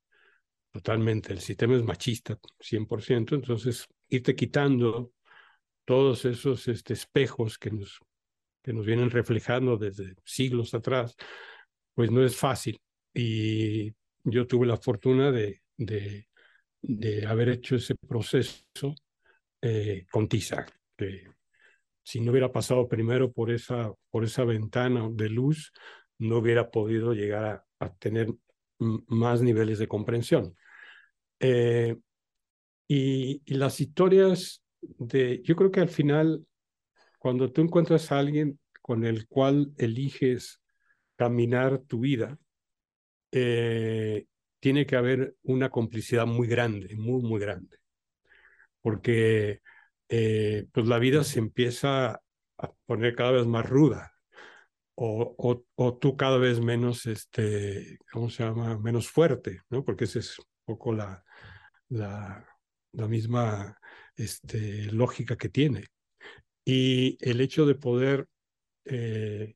Totalmente, 0.73 1.35
el 1.35 1.41
sistema 1.41 1.77
es 1.77 1.83
machista, 1.83 2.39
100%, 2.59 3.35
entonces 3.35 3.87
irte 4.09 4.35
quitando 4.35 5.13
todos 5.85 6.25
esos 6.25 6.67
este, 6.67 6.95
espejos 6.95 7.59
que 7.59 7.71
nos, 7.71 8.01
que 8.63 8.73
nos 8.73 8.87
vienen 8.87 9.11
reflejando 9.11 9.77
desde 9.77 10.15
siglos 10.25 10.73
atrás, 10.73 11.15
pues 11.95 12.11
no 12.11 12.25
es 12.25 12.37
fácil. 12.37 12.81
Y 13.13 13.93
yo 14.25 14.47
tuve 14.47 14.67
la 14.67 14.79
fortuna 14.79 15.31
de, 15.31 15.61
de, 15.77 16.29
de 16.81 17.27
haber 17.27 17.51
hecho 17.51 17.77
ese 17.77 17.95
proceso 18.09 18.95
eh, 19.61 20.07
con 20.11 20.27
TISA, 20.27 20.65
que 20.97 21.27
si 22.03 22.21
no 22.21 22.31
hubiera 22.31 22.51
pasado 22.51 22.89
primero 22.89 23.31
por 23.31 23.51
esa, 23.51 23.93
por 24.11 24.25
esa 24.25 24.45
ventana 24.45 25.07
de 25.13 25.29
luz, 25.29 25.71
no 26.19 26.39
hubiera 26.39 26.71
podido 26.71 27.13
llegar 27.13 27.45
a, 27.45 27.85
a 27.85 27.95
tener 27.95 28.29
más 28.79 29.43
niveles 29.43 29.79
de 29.79 29.87
comprensión. 29.89 30.57
Eh, 31.43 31.97
y, 32.87 33.43
y, 33.45 33.55
las 33.55 33.81
historias 33.81 34.63
de, 34.81 35.43
yo 35.43 35.57
creo 35.57 35.73
que 35.73 35.81
al 35.81 35.89
final, 35.89 36.47
cuando 37.19 37.51
tú 37.51 37.63
encuentras 37.63 38.13
a 38.13 38.19
alguien 38.21 38.61
con 38.81 39.05
el 39.05 39.27
cual 39.27 39.73
eliges 39.77 40.61
caminar 41.17 41.81
tu 41.81 42.01
vida, 42.01 42.39
eh, 43.33 44.27
tiene 44.61 44.87
que 44.87 44.97
haber 44.97 45.35
una 45.43 45.71
complicidad 45.71 46.27
muy 46.27 46.47
grande, 46.47 46.95
muy, 46.95 47.23
muy 47.23 47.41
grande. 47.41 47.79
Porque 48.81 49.61
eh, 50.09 50.67
pues 50.73 50.87
la 50.87 50.99
vida 50.99 51.25
se 51.25 51.41
empieza 51.41 52.21
a 52.59 52.73
poner 52.87 53.17
cada 53.17 53.33
vez 53.33 53.47
más 53.47 53.69
ruda. 53.69 54.13
O, 54.95 55.35
o, 55.39 55.65
o, 55.75 55.99
tú 55.99 56.17
cada 56.17 56.39
vez 56.39 56.61
menos, 56.61 57.07
este, 57.07 57.99
¿cómo 58.13 58.31
se 58.31 58.45
llama? 58.45 58.79
Menos 58.79 59.09
fuerte, 59.09 59.63
¿no? 59.71 59.85
Porque 59.85 60.05
esa 60.05 60.19
es 60.21 60.39
un 60.39 60.45
poco 60.67 60.93
la, 60.93 61.25
la, 61.93 62.47
misma 62.93 63.79
este, 64.17 64.91
lógica 64.93 65.37
que 65.37 65.49
tiene. 65.49 65.87
Y 66.65 67.19
el 67.21 67.41
hecho 67.41 67.67
de 67.67 67.75
poder 67.75 68.29
eh, 68.85 69.55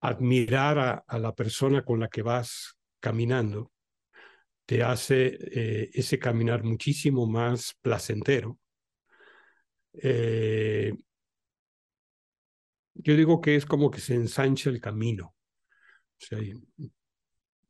admirar 0.00 1.04
a, 1.06 1.18
la 1.18 1.34
persona 1.34 1.84
con 1.84 2.00
la 2.00 2.08
que 2.08 2.22
vas 2.22 2.78
caminando 3.00 3.72
te 4.66 4.82
hace 4.82 5.38
eh, 5.40 5.90
ese 5.94 6.18
caminar 6.18 6.62
muchísimo 6.62 7.26
más 7.26 7.74
placentero. 7.80 8.58
Eh, 9.94 10.92
yo 12.94 13.16
digo 13.16 13.40
que 13.40 13.56
es 13.56 13.64
como 13.64 13.90
que 13.90 14.00
se 14.00 14.14
ensancha 14.14 14.68
el 14.70 14.80
camino. 14.80 15.34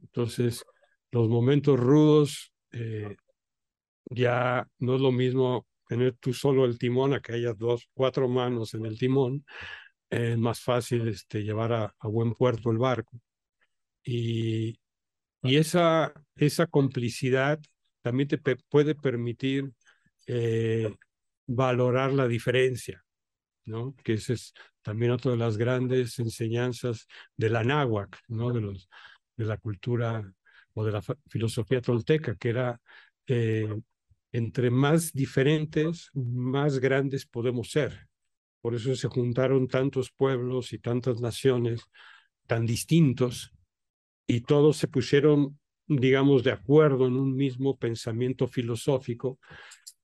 Entonces, 0.01 0.65
los 1.11 1.29
momentos 1.29 1.79
rudos 1.79 2.53
ya 4.11 4.67
no 4.79 4.97
es 4.97 5.01
lo 5.01 5.13
mismo 5.13 5.67
tener 5.89 6.15
tú 6.17 6.33
solo 6.35 6.65
el 6.65 6.79
timón 6.79 7.15
a 7.15 7.21
que 7.21 7.35
haya 7.35 7.55
dos, 7.55 7.89
cuatro 7.95 8.29
manos 8.29 8.75
en 8.75 8.87
el 8.87 8.99
timón. 8.99 9.45
Es 10.11 10.39
más 10.39 10.61
fácil 10.61 11.09
este, 11.09 11.43
llevar 11.43 11.73
a, 11.73 11.95
buen 12.03 12.35
puerto 12.35 12.71
el 12.71 12.79
barco. 12.79 13.21
Y, 14.05 14.79
y 15.43 15.57
esa, 15.57 16.13
esa 16.37 16.67
complicidad 16.67 17.61
también 18.03 18.29
te 18.29 18.39
puede 18.39 18.95
permitir 18.95 19.71
eh, 20.27 20.95
valorar 21.47 22.13
la 22.13 22.29
diferencia, 22.29 23.05
¿no? 23.65 23.95
Que 24.05 24.15
esa 24.15 24.35
es 24.35 24.53
también 24.83 25.13
otra 25.13 25.33
de 25.33 25.39
las 25.39 25.57
grandes 25.57 26.19
enseñanzas 26.19 27.07
de 27.37 27.51
la 27.51 27.65
náhuac, 27.65 28.19
¿no? 28.29 28.53
De, 28.53 28.61
los, 28.61 28.89
de 29.37 29.45
la 29.45 29.57
cultura 29.59 30.23
o 30.75 30.85
de 30.85 30.93
la 30.93 31.03
filosofía 31.29 31.81
tolteca, 31.81 32.37
que 32.37 32.49
era 32.51 32.81
eh, 33.27 33.75
entre 34.33 34.71
más 34.71 35.13
diferentes, 35.13 36.11
más 36.15 36.79
grandes 36.79 37.27
podemos 37.27 37.71
ser. 37.71 38.09
Por 38.61 38.75
eso 38.75 38.95
se 38.95 39.09
juntaron 39.09 39.69
tantos 39.69 40.11
pueblos 40.11 40.73
y 40.73 40.79
tantas 40.79 41.21
naciones 41.21 41.83
tan 42.47 42.67
distintos 42.67 43.53
y 44.27 44.43
todos 44.43 44.77
se 44.77 44.89
pusieron, 44.89 45.59
digamos, 45.87 46.45
de 46.45 46.53
acuerdo 46.53 47.07
en 47.07 47.15
un 47.15 47.35
mismo 47.35 47.79
pensamiento 47.79 48.47
filosófico 48.47 49.39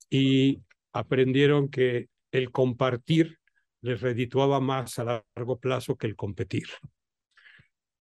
y 0.08 0.62
aprendieron 0.92 1.68
que 1.68 2.08
el 2.30 2.50
compartir 2.50 3.38
les 3.82 4.00
redituaba 4.00 4.60
más 4.60 4.98
a 4.98 5.24
largo 5.36 5.58
plazo 5.58 5.96
que 5.96 6.06
el 6.06 6.16
competir. 6.16 6.66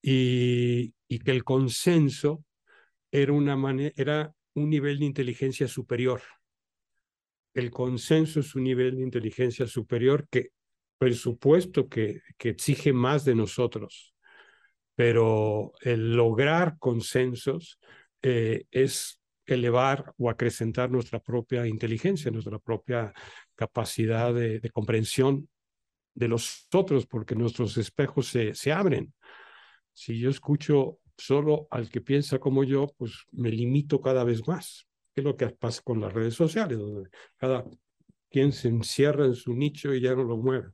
Y, 0.01 0.93
que 1.23 1.31
el 1.31 1.43
consenso 1.43 2.43
era, 3.11 3.31
una 3.31 3.55
manera, 3.55 3.93
era 3.95 4.33
un 4.55 4.69
nivel 4.69 4.99
de 4.99 5.05
inteligencia 5.05 5.67
superior. 5.67 6.21
El 7.53 7.71
consenso 7.71 8.39
es 8.39 8.55
un 8.55 8.63
nivel 8.63 8.97
de 8.97 9.03
inteligencia 9.03 9.67
superior 9.67 10.27
que, 10.29 10.49
por 10.97 11.13
supuesto, 11.13 11.87
que, 11.87 12.21
que 12.37 12.49
exige 12.49 12.93
más 12.93 13.25
de 13.25 13.35
nosotros, 13.35 14.13
pero 14.95 15.73
el 15.81 16.15
lograr 16.15 16.77
consensos 16.79 17.79
eh, 18.21 18.65
es 18.71 19.19
elevar 19.45 20.13
o 20.17 20.29
acrecentar 20.29 20.89
nuestra 20.89 21.19
propia 21.19 21.67
inteligencia, 21.67 22.31
nuestra 22.31 22.59
propia 22.59 23.13
capacidad 23.55 24.33
de, 24.33 24.61
comprensión 24.71 25.49
de 26.13 26.27
los 26.27 26.67
otros, 26.73 27.05
porque 27.05 27.35
nuestros 27.35 27.77
espejos 27.77 28.27
se, 28.27 28.53
se 28.53 28.71
abren. 28.71 29.13
Si 29.91 30.19
yo 30.19 30.29
escucho 30.29 30.99
solo 31.17 31.67
al 31.71 31.89
que 31.89 32.01
piensa 32.01 32.39
como 32.39 32.63
yo, 32.63 32.87
pues 32.97 33.25
me 33.31 33.49
limito 33.49 34.01
cada 34.01 34.23
vez 34.23 34.47
más. 34.47 34.87
¿Qué 35.13 35.21
es 35.21 35.25
lo 35.25 35.37
que 35.37 35.49
pasa 35.49 35.81
con 35.83 36.01
las 36.01 36.11
redes 36.11 36.33
sociales, 36.33 36.77
donde 36.77 37.09
cada 37.37 37.65
quien 38.33 38.51
se 38.51 38.67
encierra 38.67 39.25
en 39.27 39.35
su 39.35 39.53
nicho 39.53 39.93
y 39.93 40.01
ya 40.01 40.15
no 40.15 40.23
lo 40.23 40.37
mueve. 40.37 40.69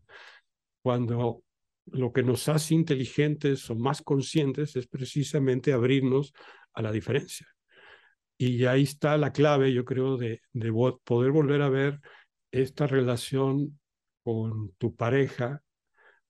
Cuando 0.81 1.43
lo 1.87 2.13
que 2.13 2.23
nos 2.23 2.47
hace 2.47 2.73
inteligentes 2.73 3.69
o 3.69 3.75
más 3.75 4.01
conscientes 4.01 4.77
es 4.77 4.87
precisamente 4.87 5.73
abrirnos 5.73 6.33
a 6.73 6.81
la 6.81 6.93
diferencia. 6.93 7.45
Y 8.37 8.63
ahí 8.63 8.83
está 8.83 9.17
la 9.17 9.33
clave, 9.33 9.73
yo 9.73 9.83
creo, 9.83 10.15
de, 10.15 10.41
de 10.53 10.71
poder 11.03 11.31
volver 11.31 11.61
a 11.61 11.69
ver 11.69 11.99
esta 12.51 12.87
relación 12.87 13.77
con 14.23 14.71
tu 14.77 14.95
pareja, 14.95 15.61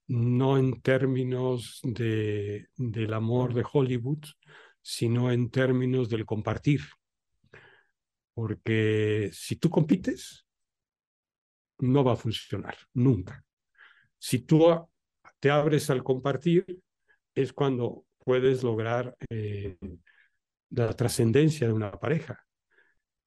no 0.09 0.57
en 0.57 0.81
términos 0.81 1.79
de, 1.83 2.67
del 2.75 3.13
amor 3.13 3.53
de 3.53 3.63
Hollywood, 3.71 4.25
sino 4.81 5.31
en 5.31 5.51
términos 5.51 6.09
del 6.09 6.25
compartir. 6.25 6.81
Porque 8.33 9.29
si 9.31 9.57
tú 9.57 9.69
compites, 9.69 10.47
no 11.77 12.03
va 12.03 12.13
a 12.13 12.17
funcionar, 12.17 12.75
nunca. 12.93 13.45
Si 14.17 14.39
tú 14.39 14.65
te 15.39 15.51
abres 15.51 15.89
al 15.91 16.03
compartir, 16.03 16.65
es 17.35 17.53
cuando 17.53 18.05
puedes 18.17 18.63
lograr 18.63 19.15
eh, 19.29 19.77
la 20.71 20.91
trascendencia 20.93 21.67
de 21.67 21.73
una 21.73 21.91
pareja. 21.91 22.43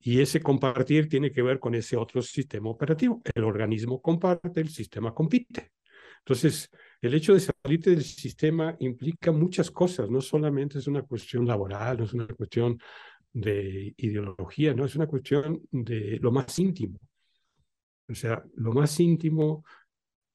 Y 0.01 0.21
ese 0.21 0.43
compartir 0.43 1.09
tiene 1.09 1.31
que 1.31 1.43
ver 1.43 1.61
con 1.61 1.77
ese 1.77 1.97
otro 1.97 2.23
sistema 2.23 2.71
operativo. 2.71 3.23
El 3.35 3.45
organismo 3.45 4.03
comparte, 4.03 4.61
el 4.61 4.69
sistema 4.69 5.15
compite. 5.15 5.71
Entonces, 6.25 6.71
el 7.01 7.15
hecho 7.15 7.35
de 7.35 7.41
salirte 7.41 7.91
del 7.91 8.05
sistema 8.05 8.77
implica 8.81 9.33
muchas 9.33 9.71
cosas, 9.71 10.09
no 10.09 10.21
solamente 10.21 10.79
es 10.79 10.87
una 10.87 11.03
cuestión 11.03 11.47
laboral, 11.47 11.99
no 11.99 12.05
es 12.05 12.13
una 12.13 12.27
cuestión 12.27 12.79
de 13.33 13.95
ideología, 13.97 14.75
no 14.75 14.85
es 14.85 14.95
una 14.97 15.07
cuestión 15.07 15.63
de 15.71 16.19
lo 16.21 16.31
más 16.33 16.59
íntimo. 16.59 16.99
O 18.09 18.15
sea, 18.15 18.45
lo 18.57 18.73
más 18.73 18.99
íntimo, 19.01 19.65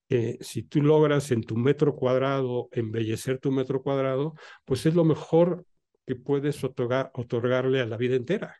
eh, 0.08 0.38
si 0.40 0.64
tú 0.64 0.82
logras 0.82 1.30
en 1.30 1.42
tu 1.42 1.56
metro 1.56 1.94
cuadrado 1.94 2.68
embellecer 2.72 3.38
tu 3.38 3.52
metro 3.52 3.82
cuadrado, 3.82 4.34
pues 4.64 4.84
es 4.86 4.94
lo 4.94 5.04
mejor 5.04 5.64
que 6.06 6.16
puedes 6.16 6.62
otorgar, 6.64 7.10
otorgarle 7.14 7.80
a 7.80 7.86
la 7.86 7.96
vida 7.96 8.16
entera 8.16 8.56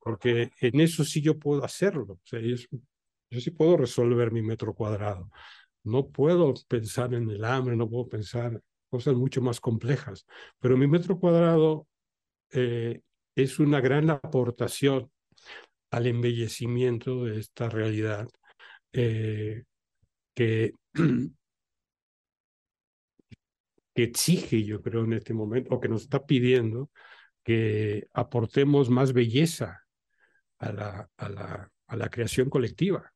porque 0.00 0.50
en 0.60 0.80
eso 0.80 1.04
sí 1.04 1.20
yo 1.20 1.38
puedo 1.38 1.62
hacerlo. 1.62 2.18
Yo, 2.24 3.40
sí 3.40 3.50
puedo 3.50 3.76
resolver 3.76 4.32
mi 4.32 4.42
metro 4.42 4.74
cuadrado. 4.74 5.30
No 5.84 6.08
puedo 6.08 6.54
pensar 6.68 7.14
en 7.14 7.30
el 7.30 7.44
hambre, 7.44 7.76
no 7.76 7.88
puedo 7.88 8.08
pensar 8.08 8.60
cosas 8.90 9.14
mucho 9.14 9.40
más 9.40 9.60
complejas, 9.60 10.26
pero 10.58 10.76
mi 10.76 10.86
metro 10.86 11.18
cuadrado 11.18 11.86
eh, 12.52 13.00
es 13.34 13.58
una 13.58 13.80
gran 13.80 14.10
aportación 14.10 15.10
al 15.90 16.06
embellecimiento 16.06 17.24
de 17.24 17.40
esta 17.40 17.68
realidad 17.68 18.28
eh, 18.92 19.64
que, 20.34 20.72
que 23.94 24.02
exige, 24.02 24.64
yo 24.64 24.82
creo, 24.82 25.04
en 25.04 25.14
este 25.14 25.34
momento, 25.34 25.74
o 25.74 25.80
que 25.80 25.88
nos 25.88 26.02
está 26.02 26.26
pidiendo 26.26 26.90
que 27.42 28.06
aportemos 28.12 28.90
más 28.90 29.12
belleza 29.12 29.84
a 30.58 30.72
la, 30.72 31.10
a 31.16 31.28
la, 31.28 31.70
a 31.86 31.96
la 31.96 32.08
creación 32.10 32.50
colectiva. 32.50 33.12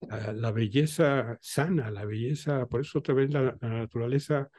La 0.00 0.52
belleza 0.52 1.38
sana, 1.40 1.90
la 1.90 2.04
belleza, 2.04 2.66
por 2.66 2.80
eso 2.80 3.00
otra 3.00 3.14
vez 3.14 3.32
la, 3.32 3.56
la 3.60 3.68
naturaleza, 3.68 4.50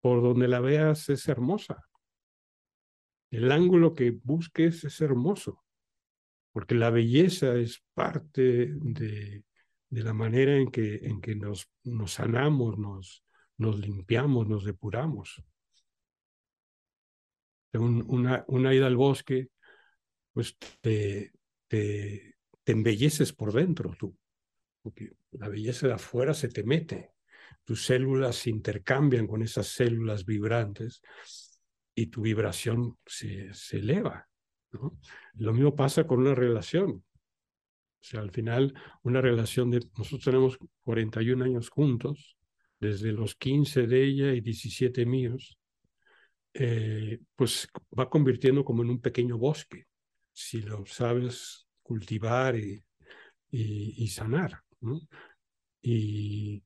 por 0.00 0.22
donde 0.22 0.48
la 0.48 0.60
veas, 0.60 1.08
es 1.08 1.28
hermosa. 1.28 1.82
El 3.30 3.50
ángulo 3.50 3.94
que 3.94 4.10
busques 4.10 4.84
es 4.84 5.00
hermoso, 5.00 5.64
porque 6.52 6.74
la 6.74 6.90
belleza 6.90 7.54
es 7.56 7.82
parte 7.94 8.70
de, 8.72 9.44
de 9.88 10.02
la 10.02 10.12
manera 10.12 10.56
en 10.56 10.70
que, 10.70 10.96
en 10.96 11.20
que 11.20 11.34
nos, 11.34 11.70
nos 11.84 12.12
sanamos, 12.12 12.78
nos, 12.78 13.24
nos 13.58 13.78
limpiamos, 13.78 14.48
nos 14.48 14.64
depuramos. 14.64 15.42
una, 17.72 18.44
una 18.48 18.74
ida 18.74 18.86
al 18.86 18.96
bosque 18.96 19.48
pues 20.32 20.56
te, 20.80 21.32
te, 21.66 22.36
embelleces 22.66 23.32
por 23.32 23.52
dentro 23.52 23.94
tú, 23.98 24.14
porque 24.86 25.10
la 25.32 25.48
belleza 25.48 25.88
de 25.88 25.94
afuera 25.94 26.32
se 26.32 26.46
te 26.46 26.62
mete, 26.62 27.10
tus 27.64 27.84
células 27.84 28.36
se 28.36 28.50
intercambian 28.50 29.26
con 29.26 29.42
esas 29.42 29.66
células 29.66 30.24
vibrantes 30.24 31.02
y 31.92 32.06
tu 32.06 32.22
vibración 32.22 32.96
se, 33.04 33.52
se 33.52 33.78
eleva. 33.78 34.28
Lo 35.34 35.52
mismo 35.52 35.74
pasa 35.74 36.06
con 36.06 36.20
una 36.20 36.36
relación. 36.36 36.90
O 36.90 38.04
sea, 38.08 38.20
al 38.20 38.30
final, 38.30 38.74
una 39.02 39.20
relación 39.20 39.72
de... 39.72 39.80
Nosotros 39.98 40.22
tenemos 40.22 40.58
41 40.84 41.44
años 41.44 41.68
juntos, 41.68 42.36
desde 42.78 43.10
los 43.10 43.34
15 43.34 43.88
de 43.88 44.04
ella 44.04 44.34
y 44.34 44.40
17 44.40 45.04
míos, 45.04 45.58
eh, 46.54 47.18
pues 47.34 47.66
va 47.98 48.08
convirtiendo 48.08 48.64
como 48.64 48.84
en 48.84 48.90
un 48.90 49.00
pequeño 49.00 49.36
bosque 49.36 49.86
si 50.32 50.62
lo 50.62 50.86
sabes 50.86 51.66
cultivar 51.82 52.54
y, 52.54 52.84
y, 53.50 54.08
sanar. 54.08 54.65
Y, 55.82 56.62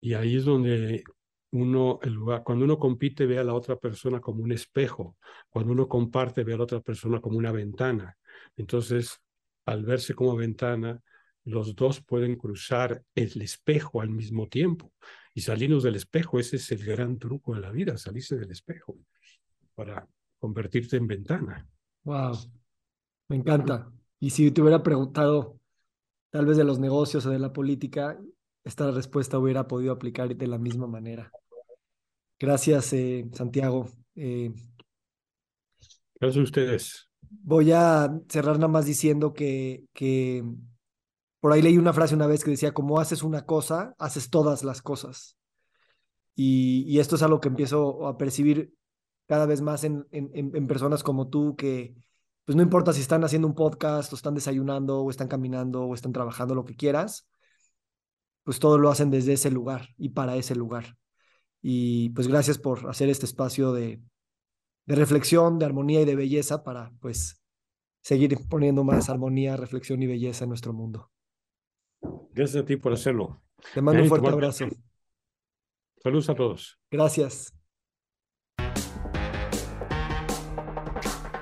y, 0.00 0.14
ahí 0.14 0.36
es 0.36 0.44
donde 0.44 1.04
uno, 1.50 1.98
el 2.02 2.14
lugar, 2.14 2.42
cuando 2.44 2.64
uno 2.64 2.78
compite, 2.78 3.26
ve 3.26 3.38
a 3.38 3.44
la 3.44 3.54
otra 3.54 3.76
persona 3.76 4.20
como 4.20 4.42
un 4.42 4.52
espejo, 4.52 5.16
cuando 5.48 5.72
uno 5.72 5.88
comparte, 5.88 6.44
ve 6.44 6.54
a 6.54 6.56
la 6.56 6.64
otra 6.64 6.80
persona 6.80 7.20
como 7.20 7.38
una 7.38 7.52
ventana. 7.52 8.16
Entonces, 8.56 9.20
al 9.66 9.84
verse 9.84 10.14
como 10.14 10.36
ventana, 10.36 11.00
los 11.44 11.74
dos 11.74 12.02
pueden 12.02 12.36
cruzar 12.36 13.02
el 13.14 13.40
espejo 13.40 14.00
al 14.00 14.10
mismo 14.10 14.48
tiempo 14.48 14.92
y 15.34 15.40
salirnos 15.40 15.82
del 15.82 15.96
espejo. 15.96 16.38
Ese 16.38 16.56
es 16.56 16.70
el 16.72 16.84
gran 16.84 17.18
truco 17.18 17.54
de 17.54 17.60
la 17.60 17.70
vida, 17.70 17.96
salirse 17.96 18.36
del 18.36 18.50
espejo 18.50 18.98
para 19.74 20.06
convertirte 20.38 20.96
en 20.96 21.06
ventana. 21.06 21.66
Wow. 22.04 22.36
Me 23.28 23.36
encanta. 23.36 23.90
Y 24.20 24.30
si 24.30 24.50
te 24.50 24.60
hubiera 24.60 24.82
preguntado 24.82 25.58
tal 26.30 26.46
vez 26.46 26.56
de 26.56 26.64
los 26.64 26.78
negocios 26.78 27.24
o 27.26 27.30
de 27.30 27.38
la 27.38 27.52
política, 27.52 28.18
esta 28.64 28.90
respuesta 28.90 29.38
hubiera 29.38 29.66
podido 29.66 29.92
aplicar 29.92 30.34
de 30.34 30.46
la 30.46 30.58
misma 30.58 30.86
manera. 30.86 31.30
Gracias, 32.38 32.92
eh, 32.92 33.28
Santiago. 33.32 33.88
Eh, 34.14 34.52
Gracias 36.20 36.40
a 36.40 36.44
ustedes. 36.44 37.10
Voy 37.20 37.72
a 37.72 38.20
cerrar 38.28 38.56
nada 38.56 38.68
más 38.68 38.86
diciendo 38.86 39.32
que, 39.32 39.84
que 39.92 40.44
por 41.40 41.52
ahí 41.52 41.62
leí 41.62 41.78
una 41.78 41.92
frase 41.92 42.14
una 42.14 42.26
vez 42.26 42.44
que 42.44 42.50
decía, 42.50 42.72
como 42.72 43.00
haces 43.00 43.22
una 43.22 43.46
cosa, 43.46 43.94
haces 43.98 44.30
todas 44.30 44.64
las 44.64 44.82
cosas. 44.82 45.36
Y, 46.34 46.84
y 46.86 47.00
esto 47.00 47.16
es 47.16 47.22
algo 47.22 47.40
que 47.40 47.48
empiezo 47.48 48.06
a 48.06 48.16
percibir 48.16 48.72
cada 49.26 49.46
vez 49.46 49.60
más 49.60 49.84
en, 49.84 50.06
en, 50.10 50.30
en 50.34 50.66
personas 50.66 51.02
como 51.02 51.28
tú 51.28 51.56
que, 51.56 51.94
pues 52.48 52.56
no 52.56 52.62
importa 52.62 52.94
si 52.94 53.02
están 53.02 53.22
haciendo 53.24 53.46
un 53.46 53.54
podcast 53.54 54.10
o 54.10 54.16
están 54.16 54.34
desayunando 54.34 55.02
o 55.02 55.10
están 55.10 55.28
caminando 55.28 55.84
o 55.84 55.92
están 55.92 56.14
trabajando, 56.14 56.54
lo 56.54 56.64
que 56.64 56.76
quieras, 56.76 57.28
pues 58.42 58.58
todo 58.58 58.78
lo 58.78 58.88
hacen 58.88 59.10
desde 59.10 59.34
ese 59.34 59.50
lugar 59.50 59.90
y 59.98 60.08
para 60.08 60.34
ese 60.34 60.54
lugar. 60.54 60.96
Y 61.60 62.08
pues 62.08 62.26
gracias 62.26 62.56
por 62.56 62.88
hacer 62.88 63.10
este 63.10 63.26
espacio 63.26 63.74
de, 63.74 64.00
de 64.86 64.94
reflexión, 64.94 65.58
de 65.58 65.66
armonía 65.66 66.00
y 66.00 66.04
de 66.06 66.16
belleza 66.16 66.64
para 66.64 66.90
pues 67.00 67.44
seguir 68.00 68.34
poniendo 68.48 68.82
más 68.82 69.10
armonía, 69.10 69.58
reflexión 69.58 70.02
y 70.02 70.06
belleza 70.06 70.44
en 70.44 70.48
nuestro 70.48 70.72
mundo. 70.72 71.10
Gracias 72.32 72.62
a 72.62 72.64
ti 72.64 72.76
por 72.76 72.94
hacerlo. 72.94 73.42
Te 73.74 73.82
mando 73.82 74.02
un 74.02 74.08
fuerte 74.08 74.28
abrazo. 74.28 74.64
Saludos 76.02 76.30
a 76.30 76.34
todos. 76.34 76.78
Gracias. 76.90 77.57